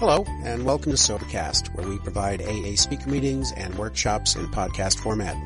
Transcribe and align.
Hello, 0.00 0.24
and 0.44 0.64
welcome 0.64 0.92
to 0.92 0.96
Sobercast, 0.96 1.74
where 1.74 1.86
we 1.86 1.98
provide 1.98 2.40
AA 2.40 2.74
speaker 2.74 3.10
meetings 3.10 3.52
and 3.52 3.74
workshops 3.74 4.34
in 4.34 4.46
podcast 4.46 4.98
format. 4.98 5.36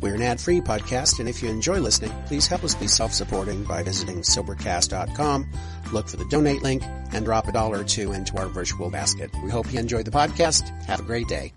We're 0.00 0.14
an 0.14 0.22
ad-free 0.22 0.62
podcast, 0.62 1.20
and 1.20 1.28
if 1.28 1.42
you 1.42 1.50
enjoy 1.50 1.78
listening, 1.78 2.10
please 2.24 2.46
help 2.46 2.64
us 2.64 2.74
be 2.74 2.86
self-supporting 2.86 3.64
by 3.64 3.82
visiting 3.82 4.22
Sobercast.com, 4.22 5.46
look 5.92 6.08
for 6.08 6.16
the 6.16 6.24
donate 6.30 6.62
link, 6.62 6.82
and 7.12 7.26
drop 7.26 7.48
a 7.48 7.52
dollar 7.52 7.80
or 7.80 7.84
two 7.84 8.12
into 8.12 8.34
our 8.38 8.46
virtual 8.46 8.88
basket. 8.88 9.30
We 9.44 9.50
hope 9.50 9.70
you 9.70 9.78
enjoy 9.78 10.04
the 10.04 10.10
podcast. 10.10 10.70
Have 10.86 11.00
a 11.00 11.02
great 11.02 11.28
day. 11.28 11.52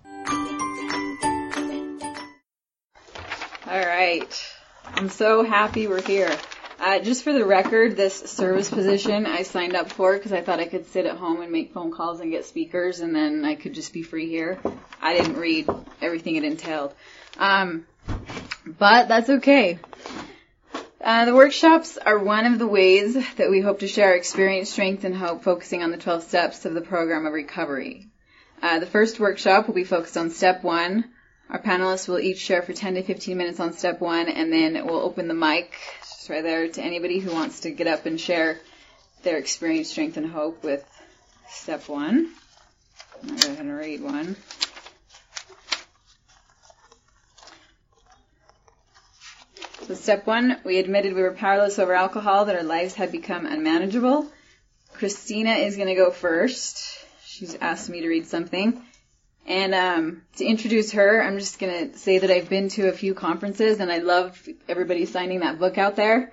All 3.66 3.80
right. 3.80 4.46
I'm 4.84 5.08
so 5.08 5.46
happy 5.46 5.88
we're 5.88 6.02
here. 6.02 6.36
Uh, 6.78 7.00
just 7.00 7.24
for 7.24 7.32
the 7.32 7.46
record, 7.46 7.96
this 7.96 8.20
service 8.20 8.70
position 8.70 9.26
I 9.26 9.44
signed 9.44 9.76
up 9.76 9.90
for 9.90 10.14
because 10.14 10.34
I 10.34 10.42
thought 10.42 10.60
I 10.60 10.66
could 10.66 10.88
sit 10.88 11.06
at 11.06 11.16
home 11.16 11.42
and 11.42 11.52
make 11.52 11.74
phone 11.74 11.92
calls 11.92 12.20
and 12.20 12.32
get 12.32 12.46
speakers, 12.46 13.00
and 13.00 13.16
then 13.16 13.46
I 13.46 13.56
could 13.56 13.74
just 13.74 13.94
be 13.94 14.04
free 14.04 14.28
here. 14.30 14.60
I 15.02 15.18
didn't 15.18 15.38
read 15.38 15.70
everything 16.02 16.36
it 16.36 16.44
entailed, 16.44 16.94
um, 17.38 17.86
but 18.66 19.08
that's 19.08 19.30
okay. 19.30 19.80
Uh, 21.02 21.26
the 21.26 21.36
workshops 21.36 21.98
are 21.98 22.20
one 22.20 22.46
of 22.46 22.60
the 22.60 22.68
ways 22.68 23.14
that 23.36 23.50
we 23.50 23.62
hope 23.62 23.80
to 23.80 23.88
share 23.88 24.10
our 24.10 24.16
experience, 24.16 24.72
strength, 24.72 25.04
and 25.06 25.16
hope, 25.16 25.44
focusing 25.44 25.82
on 25.82 25.92
the 25.92 25.98
12 25.98 26.24
steps 26.24 26.66
of 26.66 26.74
the 26.74 26.82
program 26.82 27.26
of 27.26 27.34
recovery. 27.34 28.08
Uh, 28.62 28.80
the 28.80 28.86
first 28.88 29.20
workshop 29.20 29.68
will 29.68 29.76
be 29.76 29.84
focused 29.84 30.18
on 30.18 30.30
step 30.30 30.64
one. 30.64 31.06
Our 31.50 31.62
panelists 31.62 32.08
will 32.08 32.20
each 32.20 32.40
share 32.40 32.64
for 32.64 32.74
10 32.74 32.96
to 32.96 33.04
15 33.04 33.38
minutes 33.38 33.60
on 33.60 33.74
step 33.74 34.02
one, 34.02 34.28
and 34.28 34.52
then 34.52 34.86
we'll 34.86 35.00
open 35.00 35.28
the 35.28 35.36
mic 35.36 35.74
right 36.30 36.44
there 36.44 36.68
to 36.68 36.82
anybody 36.82 37.20
who 37.20 37.32
wants 37.32 37.62
to 37.62 37.72
get 37.72 37.88
up 37.88 38.06
and 38.06 38.20
share 38.20 38.60
their 39.24 39.38
experience, 39.38 39.90
strength, 39.90 40.18
and 40.18 40.30
hope 40.30 40.64
with 40.64 40.86
step 41.50 41.88
one. 41.88 42.30
I'm 43.22 43.28
going 43.28 43.40
to 43.40 43.48
go 43.48 43.54
ahead 43.54 43.66
and 43.66 43.78
read 43.78 44.02
one. 44.02 44.36
So 49.88 49.94
step 49.94 50.26
one, 50.26 50.58
we 50.64 50.80
admitted 50.80 51.14
we 51.14 51.22
were 51.22 51.34
powerless 51.34 51.78
over 51.78 51.94
alcohol, 51.94 52.46
that 52.46 52.56
our 52.56 52.64
lives 52.64 52.96
had 52.96 53.12
become 53.12 53.46
unmanageable. 53.46 54.28
Christina 54.94 55.52
is 55.52 55.76
going 55.76 55.90
to 55.90 55.96
go 55.96 56.10
first. 56.10 57.06
She's 57.24 57.56
asked 57.56 57.90
me 57.90 58.02
to 58.02 58.08
read 58.08 58.28
something. 58.28 58.82
And 59.46 59.76
um, 59.76 60.22
to 60.38 60.46
introduce 60.46 60.92
her, 60.94 61.22
I'm 61.22 61.38
just 61.38 61.60
going 61.60 61.92
to 61.92 61.98
say 61.98 62.18
that 62.18 62.32
I've 62.32 62.50
been 62.50 62.70
to 62.70 62.90
a 62.90 62.94
few 62.94 63.14
conferences 63.14 63.80
and 63.80 63.92
I 63.92 64.00
love 64.00 64.42
everybody 64.68 65.06
signing 65.06 65.42
that 65.42 65.60
book 65.60 65.78
out 65.78 65.96
there. 65.96 66.32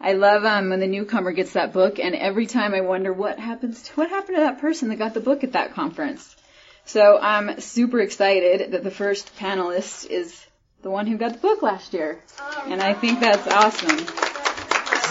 I 0.00 0.12
love 0.12 0.44
um, 0.44 0.70
when 0.70 0.80
the 0.80 0.86
newcomer 0.86 1.32
gets 1.32 1.54
that 1.54 1.72
book, 1.72 1.98
and 1.98 2.14
every 2.14 2.46
time 2.46 2.74
I 2.74 2.82
wonder 2.82 3.10
what 3.10 3.38
happens 3.38 3.82
to 3.84 3.92
what 3.94 4.10
happened 4.10 4.36
to 4.36 4.42
that 4.42 4.60
person 4.60 4.90
that 4.90 4.96
got 4.96 5.14
the 5.14 5.20
book 5.20 5.44
at 5.44 5.52
that 5.52 5.72
conference. 5.72 6.36
So 6.84 7.18
I'm 7.18 7.58
super 7.60 8.00
excited 8.00 8.72
that 8.72 8.84
the 8.84 8.90
first 8.90 9.34
panelist 9.38 10.06
is 10.10 10.44
the 10.82 10.90
one 10.90 11.06
who 11.06 11.16
got 11.16 11.32
the 11.32 11.38
book 11.38 11.62
last 11.62 11.94
year, 11.94 12.20
and 12.66 12.82
I 12.82 12.92
think 12.92 13.20
that's 13.20 13.46
awesome. 13.48 13.98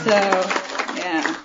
So 0.06 0.12
yeah. 0.96 1.43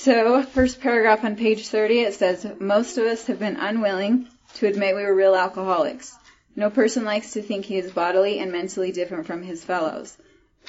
So, 0.00 0.44
first 0.44 0.80
paragraph 0.80 1.24
on 1.24 1.34
page 1.34 1.66
30, 1.66 2.02
it 2.02 2.14
says, 2.14 2.46
Most 2.60 2.98
of 2.98 3.04
us 3.06 3.26
have 3.26 3.40
been 3.40 3.56
unwilling 3.56 4.28
to 4.54 4.68
admit 4.68 4.94
we 4.94 5.02
were 5.02 5.12
real 5.12 5.34
alcoholics. 5.34 6.14
No 6.54 6.70
person 6.70 7.04
likes 7.04 7.32
to 7.32 7.42
think 7.42 7.64
he 7.64 7.78
is 7.78 7.90
bodily 7.90 8.38
and 8.38 8.52
mentally 8.52 8.92
different 8.92 9.26
from 9.26 9.42
his 9.42 9.64
fellows. 9.64 10.16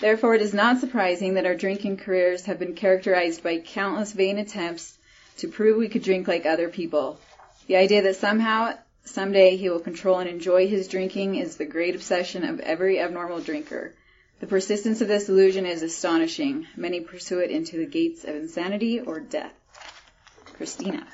Therefore, 0.01 0.33
it 0.33 0.41
is 0.41 0.55
not 0.55 0.79
surprising 0.79 1.35
that 1.35 1.45
our 1.45 1.53
drinking 1.53 1.97
careers 1.97 2.45
have 2.45 2.57
been 2.57 2.73
characterized 2.73 3.43
by 3.43 3.59
countless 3.59 4.13
vain 4.13 4.39
attempts 4.39 4.97
to 5.37 5.47
prove 5.47 5.77
we 5.77 5.89
could 5.89 6.03
drink 6.03 6.27
like 6.27 6.47
other 6.47 6.67
people. 6.67 7.19
The 7.67 7.75
idea 7.75 8.01
that 8.01 8.15
somehow, 8.15 8.73
someday, 9.05 9.57
he 9.57 9.69
will 9.69 9.79
control 9.79 10.17
and 10.17 10.27
enjoy 10.27 10.67
his 10.67 10.87
drinking 10.87 11.35
is 11.35 11.55
the 11.55 11.65
great 11.65 11.93
obsession 11.93 12.43
of 12.43 12.61
every 12.61 12.99
abnormal 12.99 13.41
drinker. 13.41 13.93
The 14.39 14.47
persistence 14.47 15.01
of 15.01 15.09
this 15.09 15.27
illusion 15.27 15.65
is 15.65 15.83
astonishing. 15.83 16.65
Many 16.77 17.01
pursue 17.01 17.39
it 17.39 17.51
into 17.51 17.77
the 17.77 17.85
gates 17.85 18.23
of 18.23 18.35
insanity 18.35 19.01
or 19.01 19.19
death. 19.19 19.53
Christina. 20.53 21.05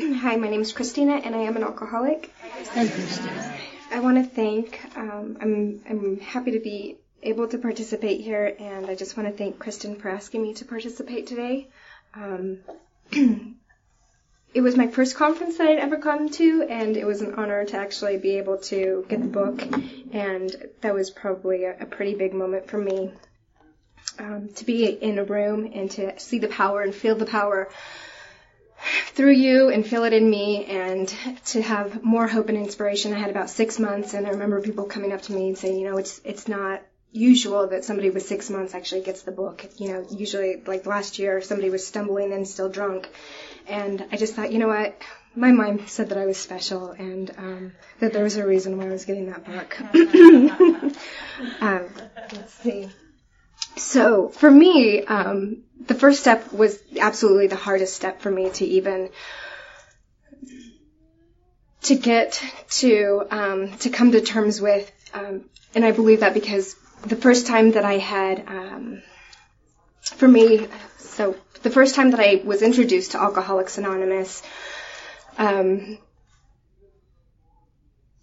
Hi, 0.00 0.36
my 0.36 0.48
name 0.48 0.62
is 0.62 0.72
Christina, 0.72 1.16
and 1.16 1.34
I 1.34 1.40
am 1.40 1.56
an 1.56 1.64
alcoholic. 1.64 2.32
I 2.74 4.00
want 4.00 4.16
to 4.16 4.24
thank. 4.24 4.80
Um, 4.96 5.36
I'm 5.40 5.82
I'm 5.88 6.20
happy 6.20 6.52
to 6.52 6.60
be 6.60 6.96
able 7.22 7.48
to 7.48 7.58
participate 7.58 8.22
here, 8.22 8.56
and 8.58 8.86
I 8.86 8.94
just 8.94 9.16
want 9.16 9.28
to 9.28 9.36
thank 9.36 9.58
Kristen 9.58 9.96
for 9.96 10.08
asking 10.08 10.42
me 10.42 10.54
to 10.54 10.64
participate 10.64 11.26
today. 11.26 11.68
Um, 12.14 12.58
it 14.54 14.60
was 14.62 14.76
my 14.76 14.86
first 14.88 15.14
conference 15.16 15.58
that 15.58 15.68
I'd 15.68 15.78
ever 15.78 15.98
come 15.98 16.28
to, 16.30 16.62
and 16.62 16.96
it 16.96 17.06
was 17.06 17.20
an 17.20 17.34
honor 17.34 17.64
to 17.66 17.76
actually 17.76 18.16
be 18.16 18.38
able 18.38 18.58
to 18.58 19.04
get 19.08 19.20
the 19.20 19.28
book, 19.28 19.62
and 20.12 20.54
that 20.80 20.94
was 20.94 21.10
probably 21.10 21.64
a, 21.64 21.78
a 21.80 21.86
pretty 21.86 22.14
big 22.14 22.34
moment 22.34 22.68
for 22.68 22.78
me. 22.78 23.12
Um, 24.18 24.48
to 24.56 24.64
be 24.64 24.86
in 24.86 25.18
a 25.18 25.24
room 25.24 25.70
and 25.72 25.90
to 25.92 26.18
see 26.18 26.38
the 26.38 26.48
power 26.48 26.80
and 26.80 26.92
feel 26.92 27.14
the 27.14 27.26
power 27.26 27.68
through 29.08 29.32
you 29.32 29.68
and 29.68 29.86
feel 29.86 30.04
it 30.04 30.12
in 30.12 30.28
me 30.28 30.64
and 30.64 31.08
to 31.46 31.62
have 31.62 32.02
more 32.02 32.26
hope 32.26 32.48
and 32.48 32.58
inspiration. 32.58 33.12
I 33.12 33.18
had 33.18 33.30
about 33.30 33.50
six 33.50 33.78
months 33.78 34.14
and 34.14 34.26
I 34.26 34.30
remember 34.30 34.60
people 34.60 34.84
coming 34.84 35.12
up 35.12 35.22
to 35.22 35.32
me 35.32 35.48
and 35.48 35.58
saying, 35.58 35.78
you 35.78 35.88
know, 35.88 35.98
it's, 35.98 36.20
it's 36.24 36.48
not 36.48 36.82
usual 37.12 37.68
that 37.68 37.84
somebody 37.84 38.10
with 38.10 38.24
six 38.24 38.50
months 38.50 38.74
actually 38.74 39.02
gets 39.02 39.22
the 39.22 39.32
book. 39.32 39.64
You 39.76 39.92
know, 39.92 40.06
usually 40.10 40.62
like 40.66 40.86
last 40.86 41.18
year 41.18 41.40
somebody 41.40 41.70
was 41.70 41.86
stumbling 41.86 42.32
and 42.32 42.46
still 42.46 42.68
drunk. 42.68 43.08
And 43.68 44.06
I 44.10 44.16
just 44.16 44.34
thought, 44.34 44.50
you 44.52 44.58
know 44.58 44.68
what? 44.68 45.00
My 45.34 45.52
mind 45.52 45.88
said 45.88 46.08
that 46.08 46.18
I 46.18 46.26
was 46.26 46.38
special 46.38 46.90
and 46.90 47.30
um, 47.36 47.72
that 48.00 48.12
there 48.12 48.24
was 48.24 48.36
a 48.36 48.46
reason 48.46 48.78
why 48.78 48.86
I 48.86 48.88
was 48.88 49.04
getting 49.04 49.26
that 49.26 49.44
book. 49.44 49.80
um, 51.60 51.86
let's 52.32 52.54
see. 52.54 52.88
So 53.76 54.28
for 54.28 54.50
me, 54.50 55.04
um, 55.04 55.64
the 55.86 55.94
first 55.94 56.20
step 56.20 56.52
was 56.52 56.78
absolutely 56.98 57.46
the 57.46 57.56
hardest 57.56 57.94
step 57.94 58.20
for 58.20 58.30
me 58.30 58.50
to 58.50 58.64
even 58.64 59.10
to 61.82 61.94
get 61.94 62.42
to 62.70 63.26
um, 63.30 63.76
to 63.78 63.90
come 63.90 64.12
to 64.12 64.20
terms 64.20 64.60
with, 64.60 64.90
um, 65.14 65.44
and 65.74 65.84
I 65.84 65.92
believe 65.92 66.20
that 66.20 66.34
because 66.34 66.74
the 67.06 67.16
first 67.16 67.46
time 67.46 67.72
that 67.72 67.84
I 67.84 67.98
had, 67.98 68.44
um, 68.48 69.02
for 70.02 70.26
me, 70.26 70.66
so 70.98 71.36
the 71.62 71.70
first 71.70 71.94
time 71.94 72.10
that 72.12 72.20
I 72.20 72.40
was 72.44 72.62
introduced 72.62 73.12
to 73.12 73.20
Alcoholics 73.20 73.78
Anonymous, 73.78 74.42
um, 75.36 75.98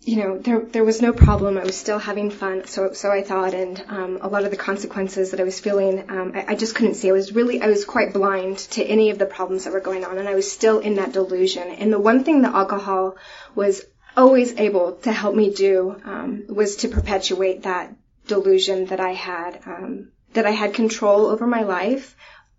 you 0.06 0.18
know, 0.18 0.38
there 0.38 0.60
there 0.60 0.84
was 0.84 1.02
no 1.02 1.14
problem. 1.14 1.58
I 1.58 1.64
was 1.64 1.76
still 1.76 1.98
having 1.98 2.30
fun, 2.30 2.68
so 2.68 2.94
so 2.94 3.12
I 3.12 3.24
thought, 3.24 3.56
and 3.56 3.84
um, 3.88 4.20
a 4.22 4.28
lot 4.28 4.44
of 4.44 4.52
the 4.52 4.58
consequences 4.58 5.32
that 5.32 5.40
I 5.40 5.44
was 5.44 5.60
feeling, 5.60 6.12
um, 6.12 6.34
I, 6.36 6.46
I 6.50 6.56
just 6.56 6.76
couldn't 6.76 6.94
see. 6.94 7.10
I 7.10 7.14
was 7.14 7.34
really, 7.34 7.60
I 7.60 7.68
was 7.68 7.86
quite 7.86 8.14
blind 8.14 8.60
to 8.76 8.84
any 8.84 9.10
of 9.10 9.18
the 9.18 9.26
problems 9.26 9.64
that 9.64 9.74
were 9.74 9.80
going 9.80 10.06
on, 10.06 10.20
and 10.20 10.30
I 10.30 10.36
was 10.36 10.52
still 10.52 10.78
in 10.78 10.96
that 10.96 11.12
delusion. 11.12 11.68
And 11.70 11.92
the 11.92 12.00
one 12.00 12.24
thing 12.24 12.44
that 12.44 12.54
alcohol 12.54 13.18
was 13.56 13.84
always 14.16 14.56
able 14.58 14.94
to 15.04 15.12
help 15.12 15.36
me 15.36 15.52
do 15.54 16.00
um, 16.06 16.46
was 16.50 16.78
to 16.78 16.88
perpetuate 16.88 17.64
that 17.64 17.94
delusion 18.28 18.86
that 18.86 19.00
I 19.00 19.14
had, 19.14 19.60
um, 19.66 20.12
that 20.34 20.46
I 20.46 20.52
had 20.52 20.76
control 20.76 21.26
over 21.26 21.48
my 21.48 21.64
life, 21.64 22.16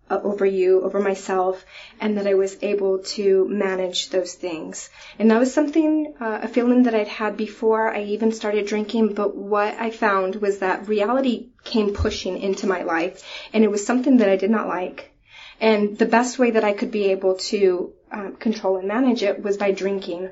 uh, 0.09 0.19
over 0.23 0.45
you, 0.45 0.81
over 0.81 0.99
myself, 0.99 1.65
and 1.99 2.17
that 2.17 2.27
I 2.27 2.33
was 2.35 2.57
able 2.61 2.99
to 3.15 3.47
manage 3.47 4.09
those 4.09 4.33
things. 4.33 4.89
And 5.19 5.31
that 5.31 5.39
was 5.39 5.53
something, 5.53 6.13
uh, 6.19 6.39
a 6.43 6.47
feeling 6.47 6.83
that 6.83 6.95
I'd 6.95 7.07
had 7.07 7.37
before 7.37 7.93
I 7.93 8.03
even 8.03 8.31
started 8.31 8.67
drinking, 8.67 9.13
but 9.13 9.35
what 9.35 9.73
I 9.75 9.91
found 9.91 10.35
was 10.35 10.59
that 10.59 10.87
reality 10.87 11.49
came 11.63 11.93
pushing 11.93 12.37
into 12.37 12.67
my 12.67 12.83
life, 12.83 13.23
and 13.53 13.63
it 13.63 13.71
was 13.71 13.85
something 13.85 14.17
that 14.17 14.29
I 14.29 14.37
did 14.37 14.51
not 14.51 14.67
like. 14.67 15.11
And 15.59 15.97
the 15.97 16.05
best 16.05 16.37
way 16.37 16.51
that 16.51 16.63
I 16.63 16.73
could 16.73 16.91
be 16.91 17.05
able 17.05 17.35
to 17.35 17.93
um, 18.11 18.35
control 18.35 18.77
and 18.77 18.87
manage 18.87 19.23
it 19.23 19.41
was 19.41 19.57
by 19.57 19.71
drinking, 19.71 20.29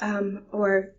um, 0.00 0.42
or 0.52 0.92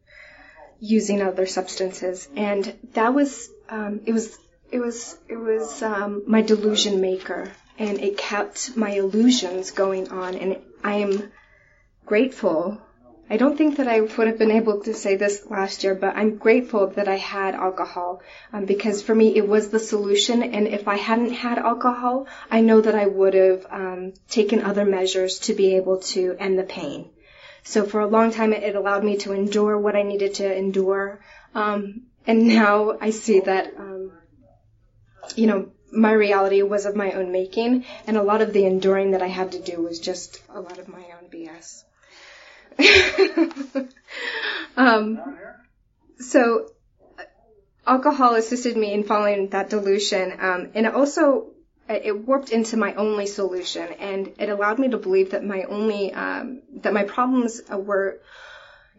using 0.79 1.21
other 1.21 1.45
substances. 1.45 2.27
And 2.35 2.77
that 2.94 3.13
was, 3.13 3.50
um, 3.69 4.01
it 4.06 4.11
was, 4.11 4.38
it 4.71 4.79
was, 4.79 5.17
it 5.27 5.38
was 5.38 5.81
um, 5.81 6.23
my 6.27 6.41
delusion 6.41 7.01
maker 7.01 7.51
and 7.77 8.00
it 8.00 8.18
kept 8.18 8.75
my 8.75 8.91
illusions 8.91 9.71
going 9.71 10.09
on. 10.09 10.35
And 10.35 10.57
I 10.83 10.95
am 10.95 11.31
grateful. 12.06 12.81
I 13.29 13.38
don't 13.38 13.57
think 13.57 13.77
that 13.77 13.88
I 13.88 14.01
would 14.01 14.27
have 14.27 14.38
been 14.38 14.51
able 14.51 14.81
to 14.81 14.94
say 14.94 15.15
this 15.15 15.50
last 15.50 15.83
year, 15.83 15.95
but 15.95 16.18
I'm 16.18 16.35
grateful 16.35 16.88
that 16.88 17.07
I 17.07 17.15
had 17.15 17.56
alcohol 17.56 18.21
um, 18.51 18.65
because 18.65 19.01
for 19.01 19.15
me 19.15 19.35
it 19.38 19.47
was 19.47 19.69
the 19.69 19.79
solution. 19.79 20.44
And 20.44 20.68
if 20.68 20.88
I 20.88 20.97
hadn't 20.97 21.31
had 21.31 21.57
alcohol, 21.57 22.27
I 22.50 22.59
know 22.59 22.81
that 22.81 22.95
I 22.95 23.06
would 23.06 23.33
have 23.33 23.65
um, 23.71 24.13
taken 24.29 24.63
other 24.63 24.83
measures 24.83 25.39
to 25.39 25.53
be 25.53 25.75
able 25.77 26.00
to 26.13 26.35
end 26.39 26.59
the 26.59 26.63
pain. 26.63 27.09
So 27.63 27.85
for 27.85 28.01
a 28.01 28.07
long 28.07 28.31
time, 28.31 28.53
it, 28.53 28.63
it 28.63 28.75
allowed 28.75 29.03
me 29.03 29.18
to 29.18 29.33
endure 29.33 29.77
what 29.77 29.95
I 29.95 30.01
needed 30.01 30.35
to 30.35 30.56
endure. 30.56 31.21
Um, 31.56 32.07
and 32.27 32.47
now 32.47 32.97
I 33.00 33.12
see 33.12 33.39
that, 33.41 33.73
um, 33.77 34.12
you 35.35 35.47
know, 35.47 35.71
my 35.91 36.11
reality 36.11 36.61
was 36.61 36.85
of 36.85 36.95
my 36.95 37.11
own 37.11 37.31
making, 37.31 37.85
and 38.07 38.17
a 38.17 38.23
lot 38.23 38.41
of 38.41 38.53
the 38.53 38.65
enduring 38.65 39.11
that 39.11 39.21
I 39.21 39.27
had 39.27 39.51
to 39.53 39.59
do 39.59 39.81
was 39.81 39.99
just 39.99 40.41
a 40.49 40.59
lot 40.59 40.77
of 40.77 40.88
my 40.88 41.03
own 41.17 41.29
BS. 41.29 41.83
um, 44.77 45.38
so, 46.19 46.71
alcohol 47.85 48.35
assisted 48.35 48.77
me 48.77 48.93
in 48.93 49.03
following 49.03 49.49
that 49.49 49.69
delusion, 49.69 50.31
um, 50.39 50.71
and 50.73 50.85
it 50.85 50.93
also 50.93 51.51
it 51.89 52.25
warped 52.25 52.51
into 52.51 52.77
my 52.77 52.94
only 52.94 53.27
solution, 53.27 53.87
and 53.99 54.33
it 54.39 54.49
allowed 54.49 54.79
me 54.79 54.89
to 54.89 54.97
believe 54.97 55.31
that 55.31 55.44
my 55.44 55.63
only 55.63 56.13
um, 56.13 56.61
that 56.77 56.94
my 56.94 57.03
problems 57.03 57.61
were 57.69 58.21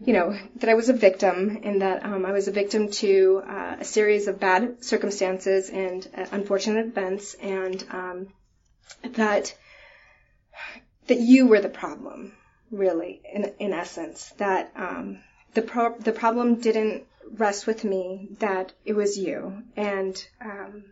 you 0.00 0.12
know, 0.12 0.36
that 0.56 0.68
I 0.68 0.74
was 0.74 0.88
a 0.88 0.94
victim 0.94 1.60
and 1.62 1.82
that 1.82 2.04
um, 2.04 2.24
I 2.26 2.32
was 2.32 2.48
a 2.48 2.52
victim 2.52 2.90
to 2.92 3.42
uh, 3.46 3.76
a 3.80 3.84
series 3.84 4.26
of 4.26 4.40
bad 4.40 4.84
circumstances 4.84 5.70
and 5.70 6.08
uh, 6.16 6.26
unfortunate 6.32 6.86
events, 6.86 7.34
and 7.34 7.84
um, 7.90 8.28
that 9.02 9.54
that 11.06 11.18
you 11.18 11.46
were 11.46 11.60
the 11.60 11.68
problem, 11.68 12.32
really, 12.70 13.22
in 13.32 13.52
in 13.58 13.72
essence. 13.72 14.30
That 14.38 14.72
um, 14.76 15.20
the 15.54 15.62
pro- 15.62 15.98
the 15.98 16.12
problem 16.12 16.56
didn't 16.56 17.04
rest 17.30 17.66
with 17.66 17.84
me; 17.84 18.28
that 18.40 18.72
it 18.84 18.94
was 18.94 19.16
you, 19.16 19.62
and 19.76 20.16
um, 20.40 20.84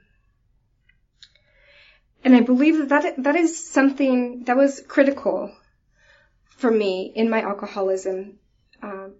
and 2.23 2.37
I 2.37 2.41
believe 2.41 2.79
that 2.79 3.03
that, 3.03 3.23
that 3.25 3.37
is 3.37 3.69
something 3.69 4.44
that 4.44 4.56
was 4.56 4.82
critical 4.87 5.53
for 6.50 6.70
me 6.70 7.11
in 7.14 7.31
my 7.31 7.41
alcoholism 7.41 8.40
um, 8.82 9.15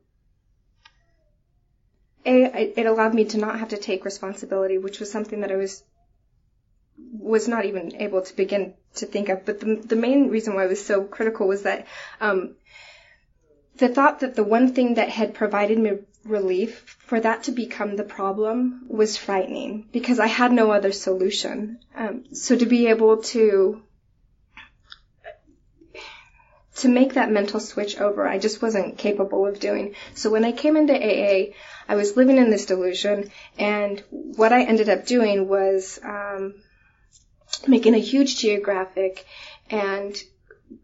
a, 2.25 2.79
it 2.79 2.87
allowed 2.87 3.15
me 3.15 3.25
to 3.27 3.39
not 3.39 3.59
have 3.59 3.71
to 3.71 3.77
take 3.77 4.05
responsibility, 4.05 4.79
which 4.79 5.01
was 5.01 5.11
something 5.11 5.41
that 5.41 5.53
I 5.53 5.57
was 5.57 5.83
was 7.13 7.49
not 7.49 7.65
even 7.65 7.97
able 7.97 8.23
to 8.23 8.37
begin 8.37 8.75
to 8.95 9.07
think 9.07 9.29
of. 9.31 9.45
But 9.47 9.61
the, 9.61 9.77
the 9.77 9.97
main 9.97 10.29
reason 10.29 10.55
why 10.55 10.65
I 10.65 10.67
was 10.67 10.85
so 10.85 11.05
critical 11.05 11.49
was 11.49 11.63
that 11.63 11.87
um, 12.21 12.57
the 13.77 13.89
thought 13.89 14.21
that 14.21 14.37
the 14.37 14.45
one 14.45 14.75
thing 14.75 14.95
that 14.95 15.09
had 15.09 15.35
provided 15.35 15.79
me 15.79 15.99
relief 16.25 16.99
for 17.07 17.19
that 17.19 17.45
to 17.45 17.53
become 17.53 17.97
the 17.97 18.05
problem 18.05 18.85
was 18.89 19.17
frightening 19.17 19.89
because 19.91 20.19
I 20.19 20.27
had 20.27 20.53
no 20.53 20.71
other 20.71 20.93
solution. 20.93 21.79
Um, 21.97 22.35
so 22.35 22.57
to 22.57 22.67
be 22.67 22.89
able 22.89 23.23
to 23.35 23.83
to 26.77 26.89
make 26.89 27.15
that 27.15 27.31
mental 27.31 27.61
switch 27.61 27.99
over, 27.99 28.27
I 28.27 28.39
just 28.39 28.63
wasn't 28.63 28.99
capable 28.99 29.47
of 29.47 29.61
doing. 29.61 29.95
So 30.15 30.31
when 30.31 30.45
I 30.45 30.53
came 30.53 30.77
into 30.77 30.95
AA, 30.95 31.53
I 31.89 31.95
was 31.97 32.17
living 32.17 32.39
in 32.39 32.51
this 32.51 32.67
delusion, 32.67 33.31
and 33.59 34.03
what 34.11 34.53
I 34.53 34.63
ended 34.63 34.89
up 34.89 35.07
doing 35.07 35.49
was 35.49 35.99
um, 36.03 36.55
making 37.67 37.95
a 37.95 37.99
huge 37.99 38.37
geographic 38.37 39.27
and 39.69 40.17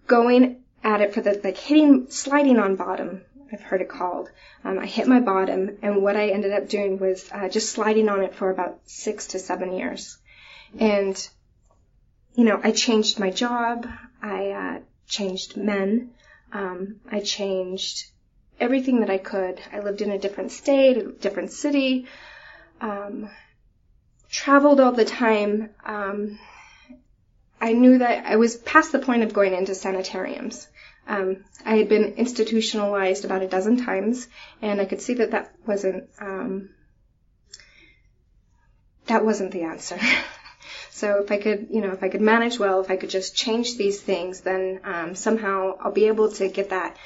going 0.06 0.64
at 0.82 1.00
it 1.00 1.14
for 1.14 1.20
the 1.20 1.40
like 1.42 1.56
hitting, 1.56 2.10
sliding 2.10 2.58
on 2.58 2.76
bottom. 2.76 3.22
I've 3.52 3.62
heard 3.62 3.80
it 3.80 3.88
called. 3.88 4.28
Um, 4.64 4.78
I 4.80 4.86
hit 4.86 5.06
my 5.06 5.20
bottom, 5.20 5.78
and 5.82 6.02
what 6.02 6.16
I 6.16 6.30
ended 6.30 6.52
up 6.52 6.68
doing 6.68 6.98
was 6.98 7.30
uh, 7.32 7.48
just 7.48 7.70
sliding 7.70 8.08
on 8.08 8.22
it 8.22 8.34
for 8.34 8.50
about 8.50 8.80
six 8.86 9.28
to 9.28 9.38
seven 9.38 9.72
years. 9.72 10.18
And, 10.78 11.16
you 12.34 12.44
know, 12.44 12.60
I 12.62 12.72
changed 12.72 13.20
my 13.20 13.30
job. 13.30 13.86
I 14.20 14.50
uh, 14.50 14.80
changed 15.06 15.56
men. 15.56 16.10
Um, 16.52 17.00
I 17.10 17.20
changed 17.20 18.06
everything 18.58 19.00
that 19.00 19.10
I 19.10 19.18
could. 19.18 19.60
I 19.72 19.80
lived 19.80 20.02
in 20.02 20.10
a 20.10 20.18
different 20.18 20.52
state, 20.52 20.96
a 20.96 21.12
different 21.12 21.52
city, 21.52 22.06
um, 22.80 23.30
traveled 24.30 24.80
all 24.80 24.92
the 24.92 25.04
time. 25.04 25.70
Um, 25.84 26.38
I 27.60 27.72
knew 27.72 27.98
that 27.98 28.26
I 28.26 28.36
was 28.36 28.56
past 28.56 28.92
the 28.92 28.98
point 28.98 29.22
of 29.22 29.32
going 29.32 29.54
into 29.54 29.74
sanitariums. 29.74 30.68
Um, 31.08 31.44
I 31.64 31.76
had 31.76 31.88
been 31.88 32.14
institutionalized 32.14 33.24
about 33.24 33.42
a 33.42 33.48
dozen 33.48 33.84
times, 33.84 34.28
and 34.60 34.80
I 34.80 34.84
could 34.86 35.00
see 35.00 35.14
that 35.14 35.30
that 35.30 35.54
wasn't 35.64 36.08
um, 36.20 36.70
that 39.06 39.24
wasn't 39.24 39.52
the 39.52 39.62
answer. 39.62 39.98
So 40.96 41.22
if 41.22 41.30
I 41.30 41.36
could, 41.36 41.68
you 41.70 41.82
know, 41.82 41.92
if 41.92 42.02
I 42.02 42.08
could 42.08 42.22
manage 42.22 42.58
well, 42.58 42.80
if 42.80 42.90
I 42.90 42.96
could 42.96 43.10
just 43.10 43.36
change 43.36 43.76
these 43.76 44.00
things, 44.00 44.40
then 44.40 44.80
um, 44.82 45.14
somehow 45.14 45.76
I'll 45.78 45.92
be 45.92 46.06
able 46.06 46.32
to 46.32 46.48
get 46.48 46.70
that 46.70 46.96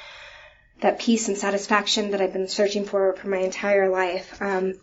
that 0.79 0.99
peace 0.99 1.27
and 1.27 1.37
satisfaction 1.37 2.11
that 2.11 2.21
I've 2.21 2.31
been 2.31 2.47
searching 2.47 2.85
for 2.85 3.13
for 3.17 3.27
my 3.27 3.39
entire 3.39 3.89
life. 3.89 4.41
Um, 4.41 4.75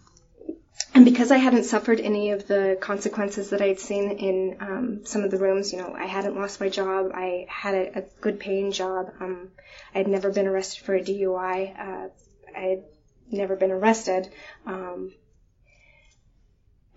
and 0.95 1.07
because 1.07 1.33
I 1.33 1.39
hadn't 1.39 1.65
suffered 1.65 2.01
any 2.01 2.33
of 2.33 2.47
the 2.47 2.77
consequences 2.83 3.49
that 3.49 3.63
I'd 3.63 3.81
seen 3.81 4.11
in 4.11 4.57
um, 4.61 5.07
some 5.07 5.25
of 5.25 5.31
the 5.31 5.39
rooms, 5.39 5.73
you 5.73 5.79
know, 5.79 5.95
I 5.97 6.05
hadn't 6.05 6.37
lost 6.37 6.61
my 6.61 6.69
job. 6.69 7.13
I 7.15 7.47
had 7.49 7.75
a, 7.75 8.01
a 8.01 8.03
good 8.21 8.39
paying 8.39 8.73
job. 8.73 9.11
Um, 9.21 9.49
I 9.95 9.99
had 9.99 10.09
never 10.09 10.31
been 10.31 10.47
arrested 10.47 10.85
for 10.85 10.95
a 10.95 11.01
DUI. 11.01 11.81
Uh, 11.81 12.09
I 12.55 12.61
had 12.61 12.85
never 13.31 13.57
been 13.57 13.71
arrested. 13.71 14.29
Um, 14.67 15.15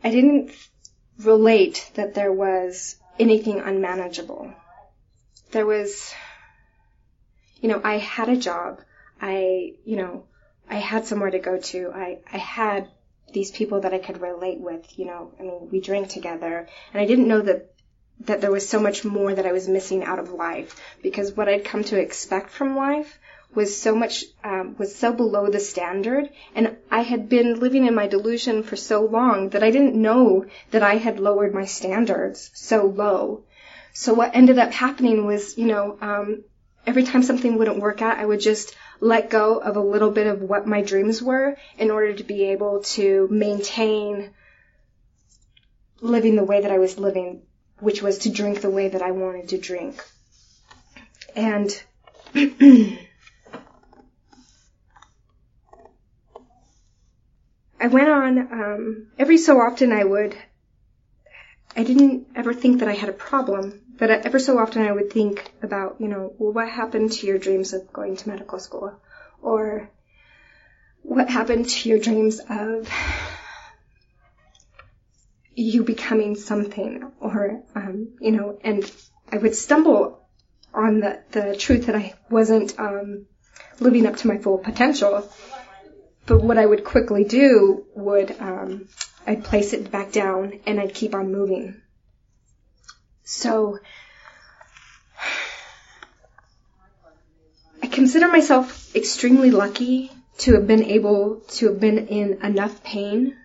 I 0.04 0.12
didn't 0.12 0.52
relate 1.26 1.92
that 1.96 2.14
there 2.14 2.32
was 2.32 2.96
anything 3.20 3.60
unmanageable. 3.60 4.54
There 5.52 5.66
was, 5.66 6.14
you 7.60 7.70
know, 7.70 7.82
I 7.84 7.98
had 7.98 8.30
a 8.30 8.38
job. 8.38 8.82
I, 9.22 9.74
you 9.86 9.98
know, 9.98 10.26
I 10.70 10.76
had 10.76 11.06
somewhere 11.06 11.32
to 11.32 11.40
go 11.40 11.58
to. 11.58 11.92
I, 11.94 12.20
I 12.32 12.38
had 12.38 12.90
these 13.34 13.52
people 13.52 13.82
that 13.82 13.94
I 13.94 14.00
could 14.00 14.22
relate 14.22 14.60
with, 14.60 14.98
you 14.98 15.06
know, 15.06 15.32
I 15.40 15.44
mean, 15.44 15.70
we 15.72 15.80
drank 15.80 16.10
together 16.10 16.68
and 16.94 17.02
I 17.02 17.06
didn't 17.06 17.28
know 17.28 17.42
that, 17.42 17.74
that 18.22 18.42
there 18.42 18.52
was 18.52 18.68
so 18.68 18.80
much 18.80 19.04
more 19.06 19.34
that 19.34 19.46
I 19.46 19.52
was 19.52 19.68
missing 19.68 20.04
out 20.04 20.20
of 20.20 20.32
life 20.32 20.80
because 21.02 21.36
what 21.36 21.48
I'd 21.48 21.66
come 21.66 21.84
to 21.86 22.00
expect 22.00 22.50
from 22.50 22.76
life 22.76 23.20
was 23.54 23.80
so 23.80 23.96
much 23.96 24.24
um, 24.44 24.76
was 24.78 24.96
so 24.96 25.12
below 25.14 25.50
the 25.50 25.60
standard 25.60 26.30
and 26.56 26.78
i 26.90 27.02
had 27.02 27.28
been 27.30 27.60
living 27.60 27.86
in 27.86 27.96
my 27.96 28.08
delusion 28.08 28.64
for 28.64 28.76
so 28.76 29.04
long 29.06 29.50
that 29.50 29.64
i 29.64 29.72
didn't 29.72 29.96
know 29.96 30.46
that 30.72 30.84
i 30.84 30.96
had 30.96 31.20
lowered 31.20 31.54
my 31.54 31.66
standards 31.66 32.50
so 32.54 32.86
low. 32.86 33.44
So 33.94 34.14
what 34.14 34.34
ended 34.34 34.58
up 34.58 34.72
happening 34.72 35.26
was 35.26 35.58
you 35.58 35.68
know 35.68 35.98
um, 36.00 36.44
every 36.88 37.04
time 37.04 37.24
something 37.24 37.58
wouldn't 37.58 37.82
work 37.82 38.02
out 38.02 38.18
i 38.18 38.26
would 38.26 38.40
just 38.40 38.76
let 39.02 39.30
go 39.30 39.58
of 39.58 39.76
a 39.76 39.82
little 39.82 40.12
bit 40.12 40.28
of 40.28 40.42
what 40.42 40.68
my 40.68 40.82
dreams 40.82 41.22
were 41.22 41.58
in 41.78 41.92
order 41.92 42.14
to 42.14 42.24
be 42.24 42.46
able 42.46 42.82
to 42.84 43.28
maintain 43.30 44.30
living 46.00 46.36
the 46.36 46.44
way 46.44 46.62
that 46.62 46.72
i 46.72 46.80
was 46.80 46.98
living 46.98 47.42
which 47.82 48.02
was 48.02 48.20
to 48.20 48.30
drink 48.30 48.62
the 48.62 48.70
way 48.70 48.88
that 48.88 49.02
i 49.02 49.12
wanted 49.12 49.50
to 49.50 49.58
drink. 49.58 50.02
And 51.36 51.84
I 57.82 57.88
went 57.88 58.10
on, 58.10 58.38
um, 58.38 59.08
every 59.18 59.40
so 59.40 59.60
often 59.60 59.92
I 59.92 60.04
would, 60.04 60.38
I 61.76 61.84
didn't 61.84 62.28
ever 62.36 62.54
think 62.54 62.80
that 62.80 62.88
I 62.88 62.94
had 62.94 63.10
a 63.10 63.14
problem, 63.14 63.82
but 63.98 64.12
ever 64.12 64.38
so 64.38 64.60
often 64.60 64.84
I 64.84 64.92
would 64.92 65.12
think 65.12 65.52
about, 65.64 65.96
you 66.00 66.08
know, 66.08 66.32
well, 66.38 66.54
what 66.54 66.70
happened 66.70 67.12
to 67.14 67.26
your 67.26 67.40
dreams 67.40 67.74
of 67.74 67.92
going 67.92 68.18
to 68.18 68.30
medical 68.30 68.60
school? 68.60 69.02
Or 69.42 69.90
what 71.02 71.28
happened 71.28 71.70
to 71.70 71.90
your 71.90 71.98
dreams 71.98 72.40
of 72.48 72.88
you 75.56 75.84
becoming 75.84 76.36
something? 76.36 77.12
Or, 77.20 77.64
um, 77.74 78.10
you 78.20 78.32
know, 78.32 78.60
and 78.64 78.90
I 79.32 79.38
would 79.38 79.56
stumble 79.56 80.22
on 80.72 81.00
the, 81.00 81.24
the 81.32 81.56
truth 81.58 81.88
that 81.88 81.96
I 81.96 82.14
wasn't, 82.30 82.80
um, 82.80 83.26
living 83.80 84.06
up 84.06 84.18
to 84.18 84.28
my 84.28 84.38
full 84.38 84.60
potential 84.60 85.28
but 86.32 86.44
what 86.44 86.58
I 86.58 86.66
would 86.66 86.86
quickly 86.86 87.26
do 87.26 87.84
would, 87.94 88.34
um, 88.40 88.88
I'd 89.28 89.44
place 89.44 89.74
it 89.74 89.92
back 89.92 90.14
down 90.14 90.62
and 90.66 90.80
I'd 90.80 90.94
keep 90.94 91.14
on 91.14 91.30
moving. 91.30 91.82
So, 93.26 93.80
I 97.84 97.88
consider 97.88 98.30
myself 98.30 98.96
extremely 98.96 99.52
lucky 99.52 100.10
to 100.38 100.54
have 100.54 100.68
been 100.68 100.86
able 100.86 101.42
to 101.56 101.68
have 101.68 101.82
been 101.82 102.08
in 102.08 102.40
enough 102.42 102.82
pain 102.82 103.36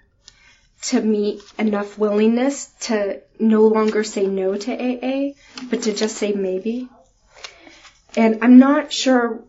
to 0.83 1.01
meet 1.01 1.43
enough 1.59 1.99
willingness 1.99 2.67
to 2.83 3.21
no 3.41 3.67
longer 3.67 4.05
say 4.05 4.29
no 4.29 4.55
to 4.55 4.73
AA, 4.73 5.33
but 5.71 5.83
to 5.83 5.93
just 5.93 6.19
say 6.19 6.31
maybe. 6.31 6.89
And 8.17 8.45
I'm 8.45 8.61
not 8.61 8.93
sure 8.93 9.43